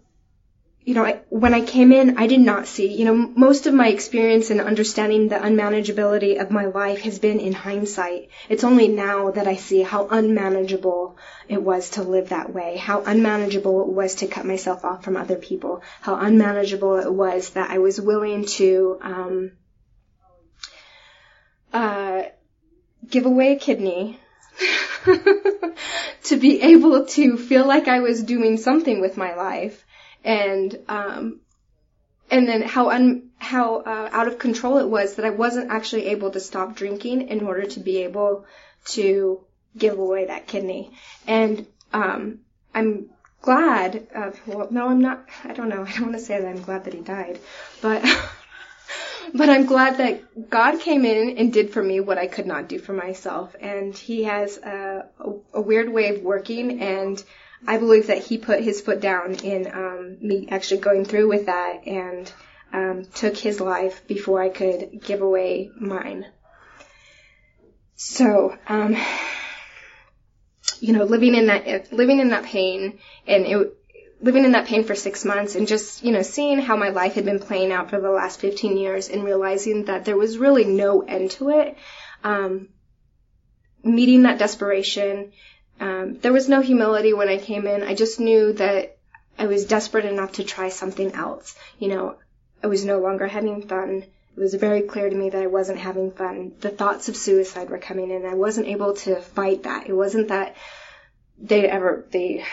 you 0.87 0.93
know, 0.93 1.03
I, 1.03 1.19
when 1.27 1.53
I 1.53 1.59
came 1.59 1.91
in, 1.91 2.17
I 2.17 2.27
did 2.27 2.39
not 2.39 2.65
see, 2.65 2.87
you 2.87 3.03
know, 3.03 3.13
most 3.13 3.67
of 3.67 3.73
my 3.73 3.89
experience 3.89 4.51
in 4.51 4.61
understanding 4.61 5.27
the 5.27 5.35
unmanageability 5.35 6.39
of 6.41 6.49
my 6.49 6.67
life 6.67 7.01
has 7.01 7.19
been 7.19 7.41
in 7.41 7.51
hindsight. 7.51 8.29
It's 8.47 8.63
only 8.63 8.87
now 8.87 9.31
that 9.31 9.49
I 9.49 9.57
see 9.57 9.81
how 9.81 10.07
unmanageable 10.07 11.17
it 11.49 11.61
was 11.61 11.89
to 11.91 12.03
live 12.03 12.29
that 12.29 12.53
way, 12.53 12.77
how 12.77 13.03
unmanageable 13.03 13.81
it 13.81 13.89
was 13.89 14.15
to 14.15 14.27
cut 14.27 14.45
myself 14.45 14.85
off 14.85 15.03
from 15.03 15.17
other 15.17 15.35
people, 15.35 15.81
how 15.99 16.15
unmanageable 16.15 16.95
it 16.99 17.13
was 17.13 17.49
that 17.49 17.69
I 17.69 17.79
was 17.79 17.99
willing 17.99 18.45
to, 18.45 18.97
um, 19.01 19.51
uh, 21.73 22.21
give 23.09 23.25
away 23.25 23.51
a 23.51 23.59
kidney, 23.59 24.21
to 26.23 26.37
be 26.37 26.61
able 26.61 27.05
to 27.07 27.37
feel 27.37 27.67
like 27.67 27.89
I 27.89 27.99
was 27.99 28.23
doing 28.23 28.55
something 28.55 29.01
with 29.01 29.17
my 29.17 29.35
life, 29.35 29.83
and 30.27 30.77
um, 30.89 31.39
and 32.29 32.47
then 32.47 32.61
how 32.61 32.89
un, 32.89 33.29
how 33.37 33.77
uh, 33.77 34.09
out 34.11 34.27
of 34.27 34.37
control 34.37 34.77
it 34.77 34.87
was 34.87 35.15
that 35.15 35.25
I 35.25 35.29
wasn't 35.29 35.71
actually 35.71 36.07
able 36.07 36.31
to 36.31 36.41
stop 36.41 36.75
drinking 36.75 37.29
in 37.29 37.43
order 37.43 37.65
to 37.65 37.79
be 37.79 38.03
able 38.03 38.45
to 38.87 39.39
give 39.77 39.97
away 39.97 40.25
that 40.25 40.45
kidney. 40.45 40.91
And 41.25 41.65
um, 41.93 42.39
I'm 42.75 43.09
glad. 43.41 44.07
Of, 44.13 44.39
well, 44.45 44.67
no, 44.69 44.89
I'm 44.89 45.01
not. 45.01 45.25
I 45.45 45.53
don't 45.53 45.69
know. 45.69 45.83
I 45.87 45.91
don't 45.93 46.07
want 46.07 46.17
to 46.17 46.19
say 46.19 46.39
that 46.39 46.47
I'm 46.47 46.61
glad 46.61 46.83
that 46.83 46.93
he 46.93 47.01
died, 47.01 47.39
but. 47.81 48.05
but 49.33 49.49
I'm 49.49 49.65
glad 49.65 49.97
that 49.97 50.49
God 50.49 50.79
came 50.79 51.03
in 51.03 51.37
and 51.37 51.51
did 51.51 51.71
for 51.71 51.83
me 51.83 51.99
what 51.99 52.17
I 52.17 52.27
could 52.27 52.45
not 52.45 52.69
do 52.69 52.79
for 52.79 52.93
myself. 52.93 53.55
And 53.59 53.95
He 53.95 54.23
has 54.23 54.57
a, 54.57 55.05
a, 55.19 55.31
a 55.55 55.61
weird 55.61 55.89
way 55.89 56.15
of 56.15 56.21
working, 56.21 56.81
and 56.81 57.21
I 57.65 57.77
believe 57.77 58.07
that 58.07 58.19
He 58.19 58.37
put 58.37 58.61
His 58.61 58.81
foot 58.81 58.99
down 58.99 59.35
in 59.35 59.67
um, 59.67 60.17
me 60.21 60.47
actually 60.49 60.81
going 60.81 61.05
through 61.05 61.27
with 61.27 61.45
that 61.47 61.87
and 61.87 62.31
um, 62.73 63.05
took 63.13 63.37
His 63.37 63.59
life 63.59 64.05
before 64.07 64.41
I 64.41 64.49
could 64.49 65.01
give 65.01 65.21
away 65.21 65.71
mine. 65.79 66.25
So, 67.95 68.55
um, 68.67 68.95
you 70.79 70.93
know, 70.93 71.03
living 71.05 71.33
in 71.33 71.47
that 71.47 71.91
living 71.91 72.19
in 72.19 72.29
that 72.29 72.43
pain 72.43 72.99
and 73.25 73.45
it, 73.45 73.77
living 74.21 74.45
in 74.45 74.51
that 74.51 74.67
pain 74.67 74.83
for 74.83 74.95
six 74.95 75.25
months 75.25 75.55
and 75.55 75.67
just, 75.67 76.03
you 76.03 76.11
know, 76.11 76.21
seeing 76.21 76.59
how 76.59 76.75
my 76.75 76.89
life 76.89 77.13
had 77.13 77.25
been 77.25 77.39
playing 77.39 77.71
out 77.71 77.89
for 77.89 77.99
the 77.99 78.09
last 78.09 78.39
15 78.39 78.77
years 78.77 79.09
and 79.09 79.23
realizing 79.23 79.85
that 79.85 80.05
there 80.05 80.17
was 80.17 80.37
really 80.37 80.65
no 80.65 81.01
end 81.01 81.31
to 81.31 81.49
it. 81.49 81.77
Um, 82.23 82.69
meeting 83.83 84.23
that 84.23 84.39
desperation. 84.39 85.31
Um, 85.79 86.17
there 86.19 86.33
was 86.33 86.49
no 86.49 86.61
humility 86.61 87.13
when 87.13 87.29
I 87.29 87.37
came 87.37 87.67
in. 87.67 87.83
I 87.83 87.93
just 87.93 88.19
knew 88.19 88.53
that 88.53 88.97
I 89.37 89.45
was 89.45 89.65
desperate 89.65 90.05
enough 90.05 90.33
to 90.33 90.43
try 90.43 90.69
something 90.69 91.11
else. 91.13 91.55
You 91.77 91.89
know, 91.89 92.15
I 92.63 92.67
was 92.67 92.83
no 92.83 92.99
longer 92.99 93.27
having 93.27 93.67
fun. 93.67 94.03
It 94.35 94.39
was 94.39 94.53
very 94.53 94.81
clear 94.81 95.09
to 95.09 95.15
me 95.15 95.29
that 95.29 95.41
I 95.41 95.47
wasn't 95.47 95.79
having 95.79 96.11
fun. 96.11 96.53
The 96.59 96.69
thoughts 96.69 97.09
of 97.09 97.15
suicide 97.15 97.69
were 97.69 97.77
coming 97.77 98.11
in. 98.11 98.25
I 98.25 98.35
wasn't 98.35 98.67
able 98.67 98.93
to 98.95 99.15
fight 99.21 99.63
that. 99.63 99.87
It 99.87 99.93
wasn't 99.93 100.29
that 100.29 100.55
they 101.37 101.67
ever, 101.67 102.05
they, 102.11 102.45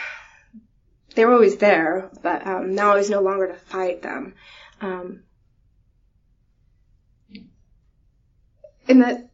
they 1.14 1.24
were 1.24 1.32
always 1.32 1.56
there, 1.56 2.10
but 2.22 2.46
um, 2.46 2.74
now 2.74 2.92
I 2.92 2.96
was 2.96 3.10
no 3.10 3.20
longer 3.20 3.48
to 3.48 3.54
fight 3.54 4.02
them. 4.02 4.34
Um, 4.80 5.24
and 8.88 9.02
that, 9.02 9.30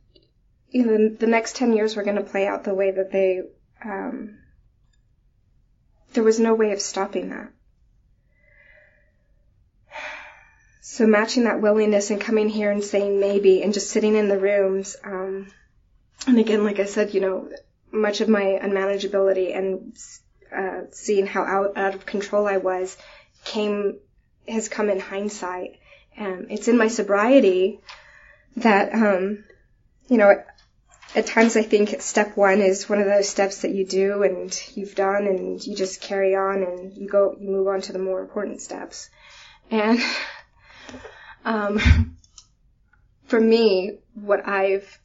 you 0.71 0.87
know, 0.87 1.09
the, 1.09 1.27
next 1.27 1.57
10 1.57 1.73
years 1.73 1.97
were 1.97 2.05
going 2.05 2.17
to 2.17 2.23
play 2.23 2.47
out 2.47 2.65
the 2.65 2.75
way 2.75 2.91
that 2.91 3.11
they, 3.11 3.43
um, 3.85 4.39
there 6.13 6.25
was 6.25 6.41
no 6.41 6.55
way 6.55 6.73
of 6.73 6.81
stopping 6.81 7.31
that. 7.31 7.53
So 10.83 11.07
matching 11.07 11.45
that 11.45 11.61
willingness 11.61 12.11
and 12.11 12.21
coming 12.21 12.49
here 12.49 12.71
and 12.71 12.83
saying 12.83 13.21
maybe 13.21 13.63
and 13.63 13.73
just 13.73 13.91
sitting 13.91 14.17
in 14.17 14.29
the 14.29 14.39
rooms, 14.39 14.97
um, 15.05 15.51
and 16.27 16.39
again, 16.39 16.65
like 16.65 16.81
I 16.81 16.85
said, 16.85 17.15
you 17.15 17.21
know, 17.21 17.51
much 17.93 18.21
of 18.21 18.29
my 18.29 18.59
unmanageability 18.63 19.57
and 19.57 19.97
uh, 20.55 20.83
seeing 20.91 21.27
how 21.27 21.43
out, 21.43 21.77
out 21.77 21.95
of 21.95 22.07
control 22.07 22.47
I 22.47 22.57
was 22.57 22.97
came 23.45 23.99
has 24.49 24.69
come 24.69 24.91
in 24.91 25.01
hindsight. 25.01 25.79
Um, 26.19 26.47
it's 26.51 26.69
in 26.69 26.77
my 26.77 26.89
sobriety 26.89 27.81
that 28.57 28.93
um, 28.93 29.45
you 30.09 30.19
know 30.19 30.43
at 31.15 31.27
times 31.27 31.57
I 31.57 31.63
think 31.63 32.01
step 32.01 32.37
one 32.37 32.61
is 32.61 32.89
one 32.89 33.01
of 33.01 33.07
those 33.07 33.29
steps 33.29 33.63
that 33.63 33.73
you 33.73 33.85
do 33.85 34.23
and 34.23 34.63
you've 34.75 34.95
done 34.95 35.27
and 35.27 35.65
you 35.65 35.75
just 35.75 36.01
carry 36.01 36.37
on 36.37 36.63
and 36.63 36.93
you 36.97 37.09
go 37.09 37.37
you 37.41 37.49
move 37.49 37.67
on 37.67 37.81
to 37.83 37.93
the 37.93 37.99
more 37.99 38.21
important 38.21 38.61
steps. 38.61 39.11
And 39.71 40.01
um, 41.45 42.17
for 43.25 43.41
me, 43.41 43.99
what 44.15 44.47
I've 44.47 44.99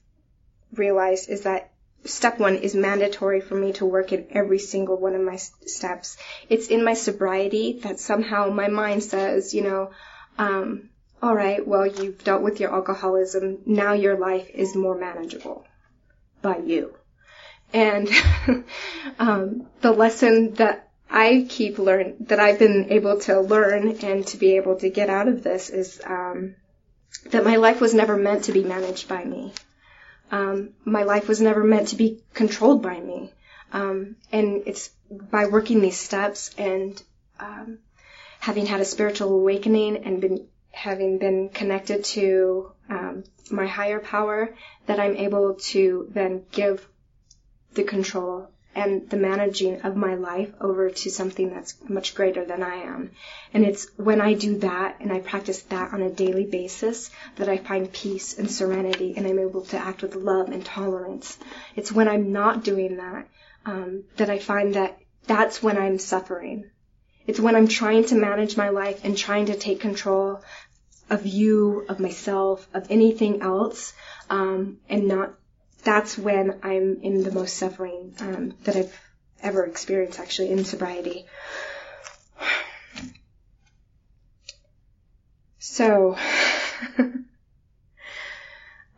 realized 0.74 1.29
is 1.29 1.41
that 1.41 1.71
step 2.03 2.38
one 2.38 2.57
is 2.57 2.75
mandatory 2.75 3.41
for 3.41 3.55
me 3.55 3.74
to 3.74 3.85
work 3.85 4.12
in 4.12 4.27
every 4.29 4.59
single 4.59 4.97
one 4.97 5.15
of 5.15 5.21
my 5.21 5.38
steps. 5.38 6.17
It's 6.50 6.67
in 6.67 6.83
my 6.83 6.93
sobriety 6.93 7.79
that 7.79 8.00
somehow 8.00 8.51
my 8.51 8.67
mind 8.67 9.03
says, 9.03 9.55
you 9.55 9.63
know, 9.63 9.91
um, 10.38 10.89
all 11.24 11.33
right, 11.33 11.65
well, 11.65 11.88
you've 11.88 12.24
dealt 12.24 12.43
with 12.43 12.59
your 12.59 12.71
alcoholism. 12.71 13.59
Now 13.65 13.93
your 13.93 14.19
life 14.19 14.50
is 14.53 14.75
more 14.75 14.95
manageable 14.95 15.65
by 16.45 16.57
you. 16.57 16.93
And 17.73 18.07
um, 19.19 19.67
the 19.81 19.91
lesson 19.91 20.53
that 20.55 20.89
I 21.09 21.47
keep 21.49 21.79
learn 21.79 22.15
that 22.21 22.39
I've 22.39 22.59
been 22.59 22.91
able 22.91 23.19
to 23.21 23.41
learn 23.41 23.97
and 24.03 24.25
to 24.27 24.37
be 24.37 24.57
able 24.57 24.75
to 24.77 24.89
get 24.89 25.09
out 25.09 25.27
of 25.27 25.43
this 25.43 25.69
is 25.69 25.99
um, 26.05 26.55
that 27.31 27.43
my 27.43 27.55
life 27.55 27.81
was 27.81 27.93
never 27.93 28.15
meant 28.15 28.45
to 28.45 28.53
be 28.53 28.63
managed 28.63 29.07
by 29.07 29.23
me. 29.23 29.53
Um, 30.31 30.69
my 30.83 31.03
life 31.03 31.27
was 31.27 31.41
never 31.41 31.63
meant 31.63 31.89
to 31.89 31.95
be 31.95 32.21
controlled 32.33 32.83
by 32.83 32.99
me. 32.99 33.31
Um, 33.73 34.15
and 34.31 34.63
it's 34.67 34.91
by 35.09 35.47
working 35.47 35.81
these 35.81 35.97
steps 35.97 36.51
and 36.57 37.01
um, 37.39 37.79
having 38.39 38.67
had 38.67 38.81
a 38.81 38.85
spiritual 38.85 39.33
awakening 39.33 39.97
and 40.05 40.21
been 40.21 40.47
having 40.71 41.17
been 41.17 41.49
connected 41.49 42.03
to 42.03 42.71
um, 42.89 43.23
my 43.49 43.67
higher 43.67 43.99
power 43.99 44.55
that 44.85 44.99
I'm 44.99 45.15
able 45.15 45.55
to 45.55 46.07
then 46.11 46.45
give 46.51 46.87
the 47.73 47.83
control 47.83 48.49
and 48.75 49.09
the 49.09 49.17
managing 49.17 49.81
of 49.81 49.95
my 49.95 50.15
life 50.15 50.51
over 50.59 50.89
to 50.89 51.09
something 51.09 51.49
that's 51.49 51.77
much 51.87 52.13
greater 52.13 52.43
than 52.43 52.61
I 52.61 52.75
am. 52.75 53.11
And 53.53 53.65
it's 53.65 53.87
when 53.95 54.19
I 54.19 54.33
do 54.33 54.57
that 54.59 54.97
and 54.99 55.13
I 55.13 55.19
practice 55.19 55.61
that 55.63 55.93
on 55.93 56.01
a 56.01 56.09
daily 56.09 56.45
basis 56.45 57.09
that 57.37 57.47
I 57.47 57.57
find 57.57 57.91
peace 57.91 58.37
and 58.37 58.51
serenity 58.51 59.13
and 59.15 59.25
I'm 59.25 59.39
able 59.39 59.61
to 59.67 59.77
act 59.77 60.01
with 60.01 60.15
love 60.15 60.49
and 60.49 60.63
tolerance. 60.63 61.37
It's 61.77 61.91
when 61.91 62.09
I'm 62.09 62.33
not 62.33 62.65
doing 62.65 62.97
that 62.97 63.27
um, 63.65 64.03
that 64.17 64.29
I 64.29 64.39
find 64.39 64.75
that 64.75 64.99
that's 65.25 65.63
when 65.63 65.77
I'm 65.77 65.97
suffering. 65.97 66.69
It's 67.25 67.39
when 67.39 67.55
I'm 67.55 67.67
trying 67.67 68.05
to 68.05 68.15
manage 68.15 68.55
my 68.55 68.69
life 68.69 69.03
and 69.03 69.17
trying 69.17 69.47
to 69.47 69.55
take 69.55 69.79
control 69.79 70.43
of 71.09 71.25
you, 71.25 71.85
of 71.88 72.00
myself, 72.00 72.67
of 72.74 72.88
anything 72.89 73.41
else, 73.41 73.93
um, 74.29 74.79
and 74.89 75.07
not 75.07 75.33
that's 75.83 76.17
when 76.17 76.59
I'm 76.63 77.01
in 77.01 77.24
the 77.24 77.31
most 77.31 77.55
suffering 77.55 78.15
um, 78.19 78.55
that 78.63 78.75
I've 78.75 79.00
ever 79.41 79.63
experienced, 79.65 80.19
actually, 80.19 80.51
in 80.51 80.65
sobriety. 80.65 81.25
So, 85.57 86.15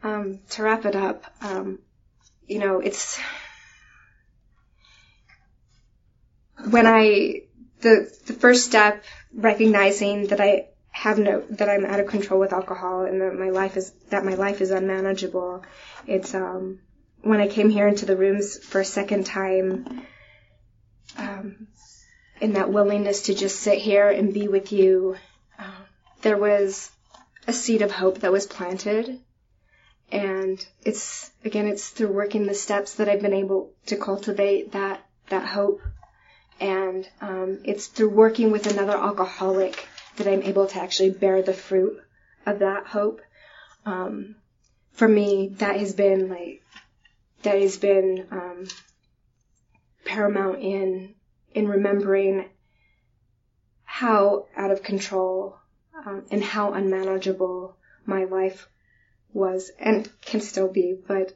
um, 0.03 0.39
to 0.49 0.63
wrap 0.63 0.83
it 0.85 0.97
up, 0.97 1.23
um, 1.41 1.79
you 2.45 2.59
know, 2.59 2.81
it's 2.81 3.17
when 6.69 6.85
I 6.85 7.43
the 7.79 8.11
the 8.25 8.33
first 8.33 8.65
step, 8.65 9.03
recognizing 9.33 10.27
that 10.27 10.41
I 10.41 10.67
have 10.97 11.19
no 11.19 11.43
that 11.51 11.69
I'm 11.69 11.85
out 11.85 11.99
of 11.99 12.07
control 12.07 12.39
with 12.39 12.53
alcohol 12.53 13.05
and 13.05 13.21
that 13.21 13.35
my 13.35 13.51
life 13.51 13.77
is 13.77 13.91
that 14.09 14.25
my 14.25 14.33
life 14.33 14.61
is 14.61 14.71
unmanageable. 14.71 15.63
It's 16.07 16.33
um 16.33 16.79
when 17.21 17.39
I 17.39 17.47
came 17.47 17.69
here 17.69 17.87
into 17.87 18.07
the 18.07 18.17
rooms 18.17 18.57
for 18.57 18.81
a 18.81 18.85
second 18.85 19.25
time, 19.27 20.05
um, 21.17 21.67
in 22.41 22.53
that 22.53 22.71
willingness 22.71 23.23
to 23.23 23.35
just 23.35 23.59
sit 23.59 23.77
here 23.77 24.09
and 24.09 24.33
be 24.33 24.47
with 24.47 24.71
you, 24.71 25.17
uh, 25.59 25.83
there 26.21 26.37
was 26.37 26.89
a 27.47 27.53
seed 27.53 27.81
of 27.83 27.91
hope 27.91 28.19
that 28.19 28.31
was 28.31 28.47
planted. 28.47 29.19
And 30.11 30.65
it's, 30.83 31.31
again, 31.43 31.67
it's 31.67 31.89
through 31.89 32.13
working 32.13 32.45
the 32.45 32.53
steps 32.53 32.95
that 32.95 33.09
I've 33.09 33.21
been 33.21 33.33
able 33.33 33.73
to 33.87 33.97
cultivate 33.97 34.71
that, 34.71 35.03
that 35.29 35.45
hope. 35.45 35.81
And, 36.59 37.07
um, 37.19 37.59
it's 37.65 37.87
through 37.87 38.09
working 38.09 38.51
with 38.51 38.67
another 38.67 38.95
alcoholic 38.95 39.87
that 40.17 40.27
I'm 40.27 40.43
able 40.43 40.67
to 40.67 40.79
actually 40.79 41.11
bear 41.11 41.41
the 41.41 41.53
fruit 41.53 41.99
of 42.45 42.59
that 42.59 42.87
hope. 42.87 43.21
Um, 43.85 44.35
for 44.91 45.07
me, 45.07 45.49
that 45.57 45.77
has 45.77 45.93
been 45.93 46.29
like 46.29 46.61
that 47.43 47.59
has 47.61 47.77
been 47.77 48.27
um, 48.31 48.67
paramount 50.05 50.59
in 50.59 51.15
in 51.53 51.67
remembering 51.67 52.49
how 53.83 54.45
out 54.55 54.71
of 54.71 54.83
control 54.83 55.57
um, 56.05 56.25
and 56.29 56.43
how 56.43 56.73
unmanageable 56.73 57.77
my 58.05 58.25
life 58.25 58.67
was 59.33 59.71
and 59.79 60.09
can 60.21 60.41
still 60.41 60.67
be, 60.67 60.95
but 61.07 61.33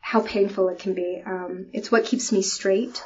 how 0.00 0.20
painful 0.20 0.68
it 0.68 0.78
can 0.78 0.94
be. 0.94 1.22
Um, 1.24 1.66
it's 1.72 1.90
what 1.90 2.04
keeps 2.04 2.32
me 2.32 2.42
straight 2.42 3.02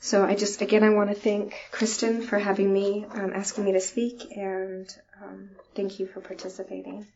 so 0.00 0.24
I 0.24 0.34
just, 0.36 0.62
again, 0.62 0.84
I 0.84 0.90
want 0.90 1.10
to 1.10 1.16
thank 1.16 1.54
Kristen 1.72 2.22
for 2.22 2.38
having 2.38 2.72
me, 2.72 3.04
um, 3.12 3.32
asking 3.34 3.64
me 3.64 3.72
to 3.72 3.80
speak, 3.80 4.36
and 4.36 4.88
um, 5.22 5.50
thank 5.74 5.98
you 5.98 6.06
for 6.06 6.20
participating. 6.20 7.06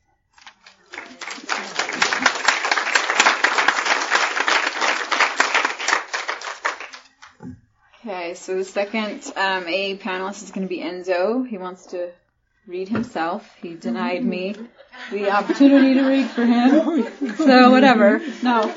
Okay, 8.05 8.35
so 8.35 8.57
the 8.57 8.65
second 8.65 9.23
um, 9.37 9.69
A 9.69 9.97
panelist 9.97 10.43
is 10.43 10.51
going 10.51 10.67
to 10.67 10.69
be 10.69 10.81
Enzo. 10.81 11.47
He 11.47 11.57
wants 11.57 11.87
to 11.87 12.11
read 12.67 12.89
himself. 12.89 13.49
He 13.61 13.75
denied 13.75 14.25
me 14.25 14.55
the 15.11 15.31
opportunity 15.31 15.95
to 15.95 16.07
read 16.07 16.31
for 16.31 16.45
him. 16.45 17.37
So 17.37 17.71
whatever. 17.71 18.21
No. 18.43 18.63
Um, 18.63 18.71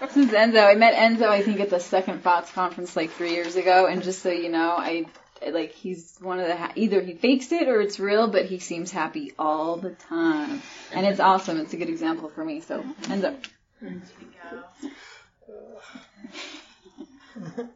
this 0.00 0.16
is 0.16 0.30
Enzo. 0.30 0.66
I 0.66 0.74
met 0.74 0.94
Enzo, 0.94 1.28
I 1.28 1.42
think, 1.42 1.60
at 1.60 1.70
the 1.70 1.80
second 1.80 2.22
FOTS 2.22 2.52
conference 2.52 2.96
like 2.96 3.10
three 3.10 3.32
years 3.32 3.56
ago. 3.56 3.86
And 3.86 4.02
just 4.02 4.22
so 4.22 4.30
you 4.30 4.50
know, 4.50 4.70
I 4.70 5.06
like 5.46 5.72
he's 5.72 6.16
one 6.20 6.40
of 6.40 6.46
the 6.46 6.56
ha- 6.56 6.72
either 6.74 7.00
he 7.00 7.14
fakes 7.14 7.52
it 7.52 7.68
or 7.68 7.80
it's 7.80 8.00
real, 8.00 8.28
but 8.28 8.46
he 8.46 8.58
seems 8.58 8.90
happy 8.90 9.32
all 9.38 9.76
the 9.76 9.90
time, 9.90 10.62
and 10.92 11.06
it's 11.06 11.20
awesome. 11.20 11.60
It's 11.60 11.74
a 11.74 11.76
good 11.76 11.90
example 11.90 12.30
for 12.30 12.44
me. 12.44 12.60
So 12.60 12.82
Enzo. 13.02 13.36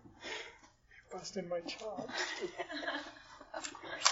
Busting 1.12 1.48
my 1.48 1.60
chops. 1.60 2.12
Of 3.54 3.72
course. 3.74 4.04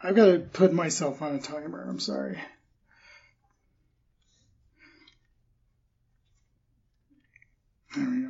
I've 0.00 0.14
got 0.14 0.26
to 0.26 0.38
put 0.38 0.72
myself 0.72 1.22
on 1.22 1.34
a 1.34 1.40
timer. 1.40 1.84
I'm 1.88 1.98
sorry. 1.98 2.38
There 7.96 8.08
we 8.08 8.22
go. 8.22 8.28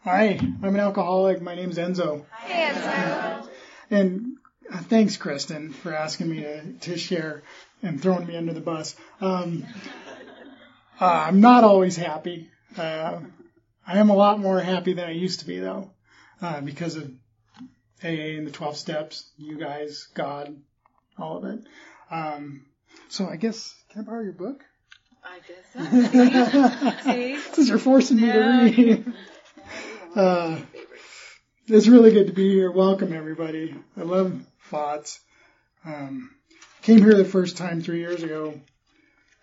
Hi, 0.00 0.40
I'm 0.40 0.74
an 0.74 0.80
alcoholic. 0.80 1.40
My 1.40 1.54
name's 1.54 1.78
Enzo. 1.78 2.24
Hey, 2.40 2.72
Enzo. 2.72 3.48
And 3.90 4.38
uh, 4.72 4.78
thanks, 4.78 5.16
Kristen, 5.16 5.72
for 5.72 5.94
asking 5.94 6.30
me 6.30 6.40
to, 6.40 6.72
to 6.72 6.98
share 6.98 7.42
and 7.82 8.00
throwing 8.02 8.26
me 8.26 8.36
under 8.36 8.52
the 8.52 8.60
bus. 8.60 8.96
Um, 9.20 9.66
uh, 11.00 11.04
I'm 11.04 11.40
not 11.40 11.62
always 11.62 11.96
happy. 11.96 12.50
Uh, 12.76 13.20
I 13.88 13.96
am 14.00 14.10
a 14.10 14.14
lot 14.14 14.38
more 14.38 14.60
happy 14.60 14.92
than 14.92 15.06
I 15.06 15.12
used 15.12 15.40
to 15.40 15.46
be, 15.46 15.60
though, 15.60 15.90
uh, 16.42 16.60
because 16.60 16.96
of 16.96 17.10
AA 18.04 18.36
and 18.36 18.46
the 18.46 18.50
12 18.50 18.76
steps, 18.76 19.30
you 19.38 19.56
guys, 19.56 20.08
God, 20.12 20.54
all 21.18 21.38
of 21.38 21.44
it. 21.46 21.60
Um, 22.10 22.66
so 23.08 23.26
I 23.26 23.36
guess, 23.36 23.74
can 23.90 24.02
I 24.02 24.04
borrow 24.04 24.22
your 24.22 24.34
book? 24.34 24.62
I 25.24 25.38
guess 25.48 27.02
so. 27.02 27.12
See? 27.12 27.38
Since 27.54 27.68
you're 27.70 27.78
forcing 27.78 28.18
me 28.18 28.30
to 28.30 28.38
read. 28.40 29.12
Uh, 30.16 30.58
it's 31.66 31.86
really 31.86 32.10
good 32.10 32.28
to 32.28 32.32
be 32.32 32.50
here. 32.50 32.72
Welcome, 32.72 33.12
everybody. 33.12 33.74
I 33.96 34.02
love 34.02 34.40
FOTS. 34.58 35.20
Um, 35.84 36.30
came 36.80 36.98
here 36.98 37.14
the 37.14 37.26
first 37.26 37.58
time 37.58 37.82
three 37.82 38.00
years 38.00 38.22
ago 38.22 38.58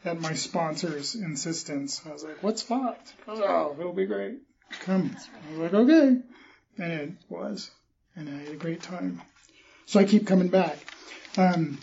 at 0.05 0.21
my 0.21 0.33
sponsor's 0.33 1.15
insistence. 1.15 2.01
I 2.05 2.11
was 2.11 2.23
like, 2.23 2.41
what's 2.43 2.61
FOTS? 2.61 3.13
Oh, 3.27 3.75
it'll 3.79 3.93
be 3.93 4.05
great. 4.05 4.39
Come. 4.81 5.15
I 5.15 5.51
was 5.51 5.59
like, 5.59 5.73
okay. 5.73 6.21
And 6.77 6.91
it 6.91 7.11
was. 7.29 7.71
And 8.15 8.29
I 8.29 8.43
had 8.43 8.49
a 8.49 8.55
great 8.55 8.81
time. 8.81 9.21
So 9.85 9.99
I 9.99 10.03
keep 10.05 10.27
coming 10.27 10.49
back. 10.49 10.77
Um, 11.37 11.79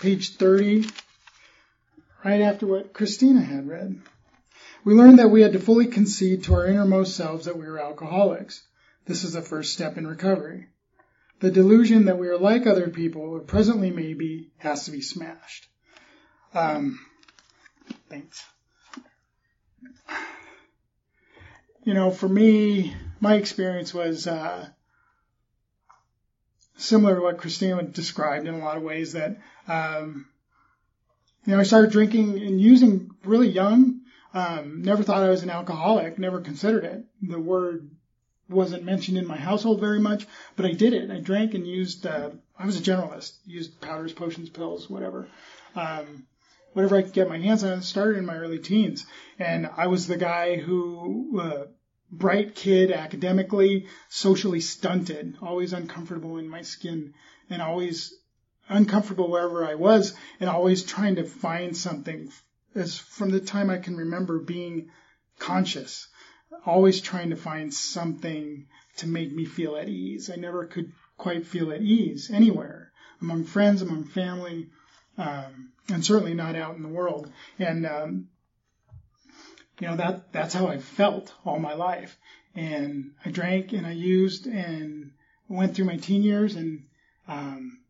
page 0.00 0.36
30, 0.36 0.86
right 2.24 2.40
after 2.40 2.66
what 2.66 2.92
Christina 2.92 3.40
had 3.40 3.68
read. 3.68 4.00
We 4.84 4.94
learned 4.94 5.18
that 5.18 5.30
we 5.30 5.40
had 5.40 5.54
to 5.54 5.58
fully 5.58 5.86
concede 5.86 6.44
to 6.44 6.54
our 6.54 6.66
innermost 6.66 7.16
selves 7.16 7.46
that 7.46 7.56
we 7.56 7.66
were 7.66 7.80
alcoholics. 7.80 8.62
This 9.06 9.24
is 9.24 9.32
the 9.32 9.42
first 9.42 9.72
step 9.72 9.96
in 9.96 10.06
recovery. 10.06 10.66
The 11.40 11.50
delusion 11.50 12.06
that 12.06 12.18
we 12.18 12.28
are 12.28 12.38
like 12.38 12.66
other 12.66 12.88
people, 12.88 13.22
or 13.22 13.40
presently 13.40 13.90
may 13.90 14.14
be, 14.14 14.50
has 14.58 14.84
to 14.84 14.90
be 14.90 15.00
smashed. 15.00 15.68
Um, 16.54 17.00
thanks. 18.08 18.44
You 21.84 21.94
know, 21.94 22.10
for 22.10 22.28
me, 22.28 22.94
my 23.20 23.34
experience 23.34 23.92
was 23.92 24.26
uh, 24.26 24.68
similar 26.76 27.16
to 27.16 27.20
what 27.20 27.38
Christina 27.38 27.82
described 27.82 28.46
in 28.46 28.54
a 28.54 28.64
lot 28.64 28.76
of 28.76 28.82
ways. 28.82 29.12
That 29.12 29.38
um, 29.68 30.26
you 31.44 31.52
know, 31.52 31.60
I 31.60 31.64
started 31.64 31.90
drinking 31.90 32.38
and 32.40 32.60
using 32.60 33.10
really 33.24 33.48
young. 33.48 34.00
Um, 34.32 34.82
never 34.82 35.02
thought 35.02 35.22
I 35.22 35.28
was 35.28 35.42
an 35.42 35.50
alcoholic. 35.50 36.18
Never 36.18 36.40
considered 36.40 36.84
it. 36.84 37.04
The 37.22 37.38
word 37.38 37.90
wasn't 38.48 38.84
mentioned 38.84 39.18
in 39.18 39.26
my 39.26 39.36
household 39.36 39.80
very 39.80 40.00
much, 40.00 40.26
but 40.56 40.66
I 40.66 40.72
did 40.72 40.92
it. 40.92 41.10
I 41.10 41.20
drank 41.20 41.54
and 41.54 41.66
used. 41.66 42.06
Uh, 42.06 42.30
I 42.58 42.64
was 42.64 42.78
a 42.78 42.82
generalist. 42.82 43.36
Used 43.44 43.80
powders, 43.80 44.12
potions, 44.12 44.48
pills, 44.48 44.88
whatever. 44.88 45.28
Um, 45.74 46.26
whatever 46.74 46.96
I 46.96 47.02
could 47.02 47.12
get 47.12 47.28
my 47.28 47.38
hands 47.38 47.64
on. 47.64 47.82
Started 47.82 48.18
in 48.18 48.26
my 48.26 48.36
early 48.36 48.58
teens, 48.58 49.06
and 49.38 49.68
I 49.76 49.86
was 49.86 50.06
the 50.06 50.18
guy 50.18 50.56
who. 50.56 51.40
Uh, 51.40 51.64
bright 52.10 52.54
kid 52.54 52.92
academically, 52.92 53.86
socially 54.08 54.60
stunted, 54.60 55.36
always 55.42 55.72
uncomfortable 55.72 56.36
in 56.38 56.48
my 56.48 56.62
skin, 56.62 57.12
and 57.50 57.60
always 57.60 58.14
uncomfortable 58.68 59.30
wherever 59.30 59.64
I 59.64 59.74
was, 59.74 60.14
and 60.40 60.48
always 60.48 60.82
trying 60.82 61.16
to 61.16 61.24
find 61.24 61.76
something. 61.76 62.30
As 62.74 62.96
from 62.98 63.30
the 63.30 63.40
time 63.40 63.70
I 63.70 63.78
can 63.78 63.96
remember 63.96 64.38
being 64.38 64.90
conscious, 65.38 66.08
always 66.64 67.00
trying 67.00 67.30
to 67.30 67.36
find 67.36 67.72
something 67.72 68.66
to 68.98 69.06
make 69.06 69.32
me 69.32 69.44
feel 69.44 69.76
at 69.76 69.88
ease. 69.88 70.30
I 70.30 70.36
never 70.36 70.66
could 70.66 70.92
quite 71.16 71.46
feel 71.46 71.72
at 71.72 71.82
ease 71.82 72.30
anywhere, 72.30 72.92
among 73.20 73.44
friends, 73.44 73.82
among 73.82 74.04
family, 74.04 74.70
um, 75.18 75.72
and 75.88 76.04
certainly 76.04 76.34
not 76.34 76.56
out 76.56 76.76
in 76.76 76.82
the 76.82 76.88
world. 76.88 77.30
And 77.58 77.86
um, 77.86 78.28
you 79.80 79.88
know 79.88 79.96
that 79.96 80.32
that's 80.32 80.54
how 80.54 80.66
I 80.68 80.78
felt 80.78 81.32
all 81.44 81.58
my 81.58 81.74
life. 81.74 82.16
And 82.54 83.12
I 83.24 83.30
drank 83.30 83.72
and 83.72 83.86
I 83.86 83.92
used 83.92 84.46
and 84.46 85.12
went 85.48 85.74
through 85.74 85.86
my 85.86 85.96
teen 85.96 86.22
years 86.22 86.54
and 86.54 86.84
um, 87.26 87.80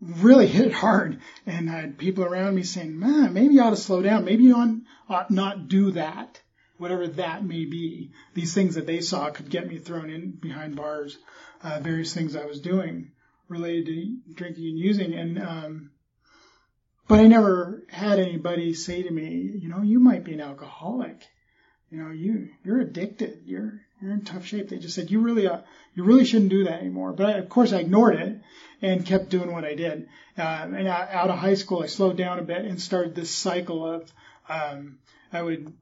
really 0.00 0.46
hit 0.46 0.66
it 0.66 0.72
hard. 0.72 1.20
And 1.46 1.70
I 1.70 1.80
had 1.80 1.98
people 1.98 2.24
around 2.24 2.54
me 2.54 2.62
saying, 2.62 2.98
"Man, 2.98 3.32
maybe 3.32 3.54
you 3.54 3.62
ought 3.62 3.70
to 3.70 3.76
slow 3.76 4.02
down. 4.02 4.24
Maybe 4.24 4.44
you 4.44 4.82
ought, 5.08 5.30
not 5.30 5.68
do 5.68 5.92
that, 5.92 6.40
whatever 6.78 7.06
that 7.06 7.44
may 7.44 7.64
be." 7.64 8.10
These 8.34 8.54
things 8.54 8.74
that 8.74 8.86
they 8.86 9.00
saw 9.00 9.30
could 9.30 9.50
get 9.50 9.68
me 9.68 9.78
thrown 9.78 10.10
in 10.10 10.32
behind 10.32 10.76
bars. 10.76 11.18
Uh, 11.62 11.78
various 11.80 12.14
things 12.14 12.34
I 12.34 12.46
was 12.46 12.60
doing 12.60 13.12
related 13.48 13.86
to 13.86 14.34
drinking 14.34 14.68
and 14.68 14.78
using, 14.78 15.12
and 15.12 15.38
um, 15.38 15.89
but 17.10 17.18
I 17.18 17.26
never 17.26 17.82
had 17.88 18.20
anybody 18.20 18.72
say 18.72 19.02
to 19.02 19.10
me, 19.10 19.50
you 19.60 19.68
know, 19.68 19.82
you 19.82 19.98
might 19.98 20.22
be 20.22 20.32
an 20.32 20.40
alcoholic. 20.40 21.26
You 21.90 22.04
know, 22.04 22.10
you 22.12 22.50
you're 22.62 22.78
addicted. 22.78 23.42
You're 23.46 23.80
you're 24.00 24.12
in 24.12 24.22
tough 24.22 24.46
shape. 24.46 24.68
They 24.68 24.78
just 24.78 24.94
said 24.94 25.10
you 25.10 25.20
really 25.20 25.48
uh, 25.48 25.62
you 25.92 26.04
really 26.04 26.24
shouldn't 26.24 26.50
do 26.50 26.62
that 26.64 26.78
anymore. 26.78 27.12
But 27.12 27.26
I, 27.26 27.32
of 27.38 27.48
course, 27.48 27.72
I 27.72 27.80
ignored 27.80 28.14
it 28.14 28.40
and 28.80 29.04
kept 29.04 29.28
doing 29.28 29.52
what 29.52 29.64
I 29.64 29.74
did. 29.74 30.08
Uh, 30.38 30.68
and 30.72 30.88
I, 30.88 31.08
out 31.10 31.30
of 31.30 31.38
high 31.38 31.54
school, 31.54 31.82
I 31.82 31.86
slowed 31.86 32.16
down 32.16 32.38
a 32.38 32.42
bit 32.42 32.64
and 32.64 32.80
started 32.80 33.16
this 33.16 33.30
cycle 33.30 33.84
of 33.84 34.12
um, 34.48 35.00
I 35.32 35.42
would 35.42 35.72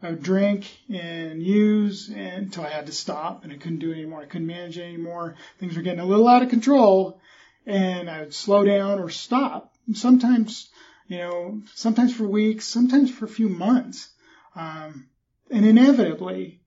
I 0.00 0.10
would 0.10 0.22
drink 0.22 0.70
and 0.88 1.42
use 1.42 2.10
until 2.10 2.64
I 2.64 2.70
had 2.70 2.86
to 2.86 2.92
stop 2.92 3.42
and 3.42 3.52
I 3.52 3.56
couldn't 3.56 3.80
do 3.80 3.90
it 3.90 3.94
anymore. 3.94 4.22
I 4.22 4.26
couldn't 4.26 4.46
manage 4.46 4.78
it 4.78 4.84
anymore. 4.84 5.34
Things 5.58 5.74
were 5.74 5.82
getting 5.82 5.98
a 5.98 6.06
little 6.06 6.28
out 6.28 6.44
of 6.44 6.48
control, 6.48 7.20
and 7.66 8.08
I 8.08 8.20
would 8.20 8.34
slow 8.34 8.62
down 8.62 9.00
or 9.00 9.10
stop 9.10 9.74
sometimes, 9.94 10.68
you 11.08 11.18
know, 11.18 11.62
sometimes 11.74 12.14
for 12.14 12.26
weeks, 12.26 12.64
sometimes 12.64 13.10
for 13.10 13.24
a 13.24 13.28
few 13.28 13.48
months. 13.48 14.10
Um, 14.54 15.08
and 15.50 15.66
inevitably, 15.66 16.60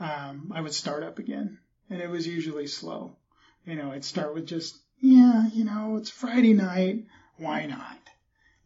um, 0.00 0.52
I 0.54 0.60
would 0.60 0.74
start 0.74 1.02
up 1.02 1.18
again. 1.18 1.58
And 1.90 2.00
it 2.00 2.10
was 2.10 2.26
usually 2.26 2.66
slow. 2.66 3.16
You 3.64 3.76
know, 3.76 3.92
I'd 3.92 4.04
start 4.04 4.34
with 4.34 4.46
just, 4.46 4.76
yeah, 5.00 5.48
you 5.52 5.64
know, 5.64 5.96
it's 5.96 6.10
Friday 6.10 6.54
night. 6.54 7.06
Why 7.36 7.66
not? 7.66 7.98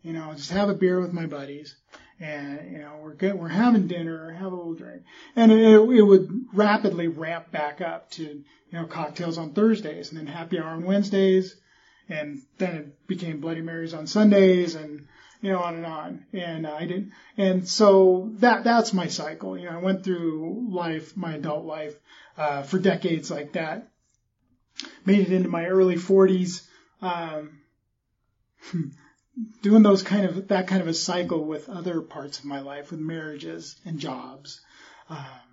You 0.02 0.12
know, 0.12 0.32
just 0.34 0.50
have 0.50 0.68
a 0.68 0.74
beer 0.74 1.00
with 1.00 1.12
my 1.12 1.26
buddies. 1.26 1.76
And, 2.18 2.70
you 2.70 2.78
know, 2.78 3.00
we're 3.02 3.14
good, 3.14 3.34
we're 3.34 3.48
having 3.48 3.88
dinner, 3.88 4.32
have 4.32 4.52
a 4.52 4.56
little 4.56 4.74
drink. 4.74 5.02
And 5.34 5.50
it, 5.50 5.58
it 5.58 6.02
would 6.02 6.30
rapidly 6.52 7.08
ramp 7.08 7.50
back 7.50 7.80
up 7.80 8.10
to, 8.12 8.22
you 8.22 8.44
know, 8.70 8.86
cocktails 8.86 9.38
on 9.38 9.52
Thursdays 9.52 10.10
and 10.10 10.20
then 10.20 10.26
happy 10.26 10.58
hour 10.58 10.68
on 10.68 10.84
Wednesdays 10.84 11.56
and 12.08 12.42
then 12.58 12.76
it 12.76 13.06
became 13.06 13.40
Bloody 13.40 13.62
Marys 13.62 13.94
on 13.94 14.06
Sundays, 14.06 14.74
and 14.74 15.06
you 15.40 15.52
know 15.52 15.58
on 15.58 15.76
and 15.76 15.86
on. 15.86 16.26
And 16.32 16.66
I 16.66 16.86
didn't, 16.86 17.12
and 17.36 17.66
so 17.68 18.30
that 18.36 18.64
that's 18.64 18.92
my 18.92 19.06
cycle. 19.06 19.58
You 19.58 19.66
know, 19.66 19.76
I 19.76 19.82
went 19.82 20.04
through 20.04 20.68
life, 20.70 21.16
my 21.16 21.34
adult 21.34 21.64
life, 21.64 21.94
uh, 22.36 22.62
for 22.62 22.78
decades 22.78 23.30
like 23.30 23.52
that. 23.52 23.88
Made 25.04 25.20
it 25.20 25.32
into 25.32 25.48
my 25.48 25.66
early 25.66 25.96
40s, 25.96 26.66
um, 27.02 27.60
doing 29.62 29.82
those 29.82 30.02
kind 30.02 30.24
of 30.24 30.48
that 30.48 30.66
kind 30.66 30.82
of 30.82 30.88
a 30.88 30.94
cycle 30.94 31.44
with 31.44 31.68
other 31.68 32.00
parts 32.00 32.38
of 32.38 32.44
my 32.44 32.60
life, 32.60 32.90
with 32.90 33.00
marriages 33.00 33.76
and 33.84 33.98
jobs. 33.98 34.60
Um, 35.08 35.51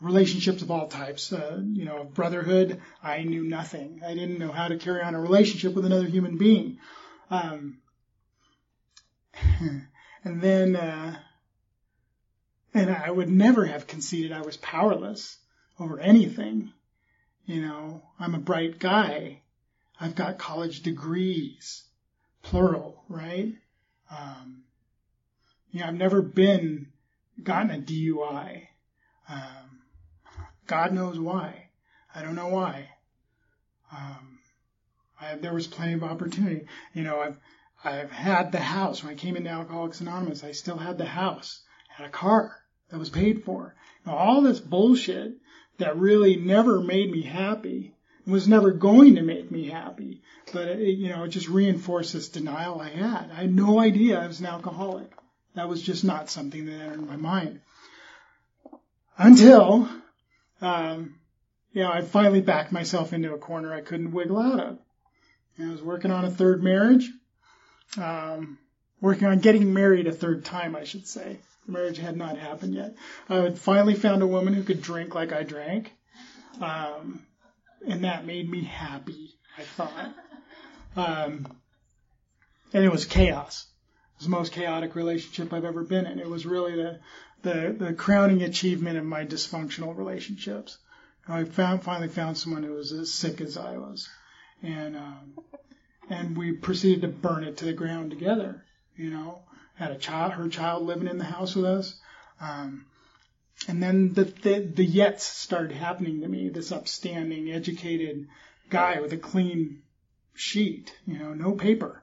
relationships 0.00 0.62
of 0.62 0.70
all 0.70 0.88
types. 0.88 1.32
Uh, 1.32 1.60
you 1.72 1.84
know, 1.84 2.04
brotherhood, 2.04 2.80
I 3.02 3.22
knew 3.22 3.44
nothing. 3.44 4.00
I 4.04 4.14
didn't 4.14 4.38
know 4.38 4.52
how 4.52 4.68
to 4.68 4.76
carry 4.76 5.02
on 5.02 5.14
a 5.14 5.20
relationship 5.20 5.74
with 5.74 5.84
another 5.84 6.06
human 6.06 6.36
being. 6.36 6.78
Um, 7.30 7.78
and 10.24 10.40
then, 10.40 10.76
uh, 10.76 11.16
and 12.72 12.90
I 12.90 13.10
would 13.10 13.30
never 13.30 13.64
have 13.64 13.86
conceded 13.86 14.32
I 14.32 14.42
was 14.42 14.56
powerless 14.56 15.38
over 15.78 15.98
anything. 15.98 16.72
You 17.46 17.62
know, 17.62 18.02
I'm 18.18 18.34
a 18.34 18.40
bright 18.40 18.78
guy. 18.78 19.42
I've 20.00 20.14
got 20.14 20.38
college 20.38 20.82
degrees, 20.82 21.84
plural, 22.42 23.04
right? 23.08 23.54
Um, 24.10 24.64
you 25.70 25.80
know, 25.80 25.86
I've 25.86 25.94
never 25.94 26.22
been 26.22 26.88
gotten 27.42 27.70
a 27.70 27.78
DUI. 27.78 28.66
Um, 29.28 29.63
God 30.66 30.92
knows 30.92 31.18
why. 31.18 31.68
I 32.14 32.22
don't 32.22 32.34
know 32.34 32.48
why. 32.48 32.90
Um, 33.92 34.38
I, 35.20 35.36
there 35.36 35.54
was 35.54 35.66
plenty 35.66 35.94
of 35.94 36.04
opportunity. 36.04 36.66
You 36.92 37.02
know, 37.02 37.20
I've 37.20 37.38
I've 37.84 38.10
had 38.10 38.50
the 38.50 38.60
house 38.60 39.02
when 39.02 39.12
I 39.12 39.16
came 39.16 39.36
into 39.36 39.50
Alcoholics 39.50 40.00
Anonymous. 40.00 40.42
I 40.42 40.52
still 40.52 40.78
had 40.78 40.96
the 40.96 41.04
house, 41.04 41.60
had 41.88 42.06
a 42.06 42.10
car 42.10 42.56
that 42.90 42.98
was 42.98 43.10
paid 43.10 43.44
for. 43.44 43.74
Know, 44.06 44.14
all 44.14 44.40
this 44.40 44.60
bullshit 44.60 45.34
that 45.78 45.98
really 45.98 46.36
never 46.36 46.80
made 46.80 47.10
me 47.10 47.22
happy 47.22 47.94
was 48.26 48.48
never 48.48 48.70
going 48.70 49.16
to 49.16 49.22
make 49.22 49.50
me 49.50 49.68
happy. 49.68 50.22
But 50.52 50.68
it, 50.68 50.96
you 50.96 51.10
know, 51.10 51.24
it 51.24 51.28
just 51.28 51.48
reinforced 51.48 52.14
this 52.14 52.28
denial 52.28 52.80
I 52.80 52.88
had. 52.88 53.30
I 53.30 53.42
had 53.42 53.54
no 53.54 53.78
idea 53.78 54.20
I 54.20 54.26
was 54.26 54.40
an 54.40 54.46
alcoholic. 54.46 55.10
That 55.54 55.68
was 55.68 55.82
just 55.82 56.04
not 56.04 56.30
something 56.30 56.64
that 56.66 56.80
entered 56.80 57.06
my 57.06 57.16
mind 57.16 57.60
until, 59.18 59.88
um, 60.64 61.16
you 61.72 61.82
know, 61.82 61.90
I 61.90 62.02
finally 62.02 62.40
backed 62.40 62.72
myself 62.72 63.12
into 63.12 63.34
a 63.34 63.38
corner 63.38 63.74
I 63.74 63.80
couldn't 63.80 64.12
wiggle 64.12 64.38
out 64.38 64.60
of. 64.60 64.78
And 65.56 65.68
I 65.68 65.72
was 65.72 65.82
working 65.82 66.10
on 66.10 66.24
a 66.24 66.30
third 66.30 66.62
marriage, 66.62 67.10
um, 67.98 68.58
working 69.00 69.28
on 69.28 69.40
getting 69.40 69.72
married 69.72 70.06
a 70.06 70.12
third 70.12 70.44
time, 70.44 70.74
I 70.74 70.84
should 70.84 71.06
say. 71.06 71.38
The 71.66 71.72
marriage 71.72 71.98
had 71.98 72.16
not 72.16 72.38
happened 72.38 72.74
yet. 72.74 72.94
I 73.28 73.36
had 73.36 73.58
finally 73.58 73.94
found 73.94 74.22
a 74.22 74.26
woman 74.26 74.54
who 74.54 74.62
could 74.62 74.82
drink 74.82 75.14
like 75.14 75.32
I 75.32 75.42
drank. 75.42 75.92
Um, 76.60 77.26
and 77.86 78.04
that 78.04 78.26
made 78.26 78.48
me 78.48 78.64
happy, 78.64 79.34
I 79.58 79.62
thought. 79.62 80.14
Um, 80.96 81.46
and 82.72 82.84
it 82.84 82.90
was 82.90 83.04
chaos. 83.04 83.66
It 84.14 84.18
was 84.20 84.26
the 84.26 84.30
most 84.30 84.52
chaotic 84.52 84.94
relationship 84.94 85.52
I've 85.52 85.64
ever 85.64 85.82
been 85.82 86.06
in. 86.06 86.20
It 86.20 86.28
was 86.28 86.46
really 86.46 86.76
the, 86.76 87.00
the, 87.44 87.76
the 87.78 87.92
crowning 87.92 88.42
achievement 88.42 88.98
of 88.98 89.04
my 89.04 89.24
dysfunctional 89.24 89.96
relationships. 89.96 90.78
I 91.28 91.44
found, 91.44 91.84
finally 91.84 92.08
found 92.08 92.36
someone 92.36 92.64
who 92.64 92.72
was 92.72 92.92
as 92.92 93.12
sick 93.12 93.40
as 93.40 93.56
I 93.56 93.76
was. 93.76 94.08
And, 94.62 94.96
um, 94.96 95.34
and 96.10 96.36
we 96.36 96.52
proceeded 96.52 97.02
to 97.02 97.08
burn 97.08 97.44
it 97.44 97.58
to 97.58 97.66
the 97.66 97.72
ground 97.72 98.10
together, 98.10 98.64
you 98.96 99.10
know, 99.10 99.42
had 99.74 99.92
a 99.92 99.98
child, 99.98 100.32
her 100.32 100.48
child 100.48 100.84
living 100.84 101.08
in 101.08 101.18
the 101.18 101.24
house 101.24 101.54
with 101.54 101.64
us. 101.64 101.98
Um, 102.40 102.86
and 103.68 103.82
then 103.82 104.12
the, 104.12 104.24
the, 104.24 104.58
the 104.60 104.86
yets 104.86 105.20
started 105.20 105.72
happening 105.72 106.20
to 106.20 106.28
me, 106.28 106.48
this 106.48 106.72
upstanding, 106.72 107.50
educated 107.50 108.26
guy 108.68 109.00
with 109.00 109.12
a 109.12 109.18
clean 109.18 109.82
sheet, 110.34 110.94
you 111.06 111.18
know, 111.18 111.32
no 111.32 111.52
paper 111.52 112.02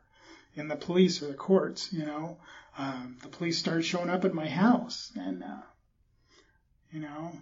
in 0.55 0.67
the 0.67 0.75
police 0.75 1.21
or 1.21 1.27
the 1.27 1.33
courts, 1.33 1.91
you 1.91 2.05
know. 2.05 2.37
Um, 2.77 3.17
the 3.21 3.27
police 3.27 3.57
started 3.57 3.83
showing 3.83 4.09
up 4.09 4.25
at 4.25 4.33
my 4.33 4.47
house 4.47 5.11
and, 5.15 5.43
uh, 5.43 5.61
you 6.91 7.01
know, 7.01 7.33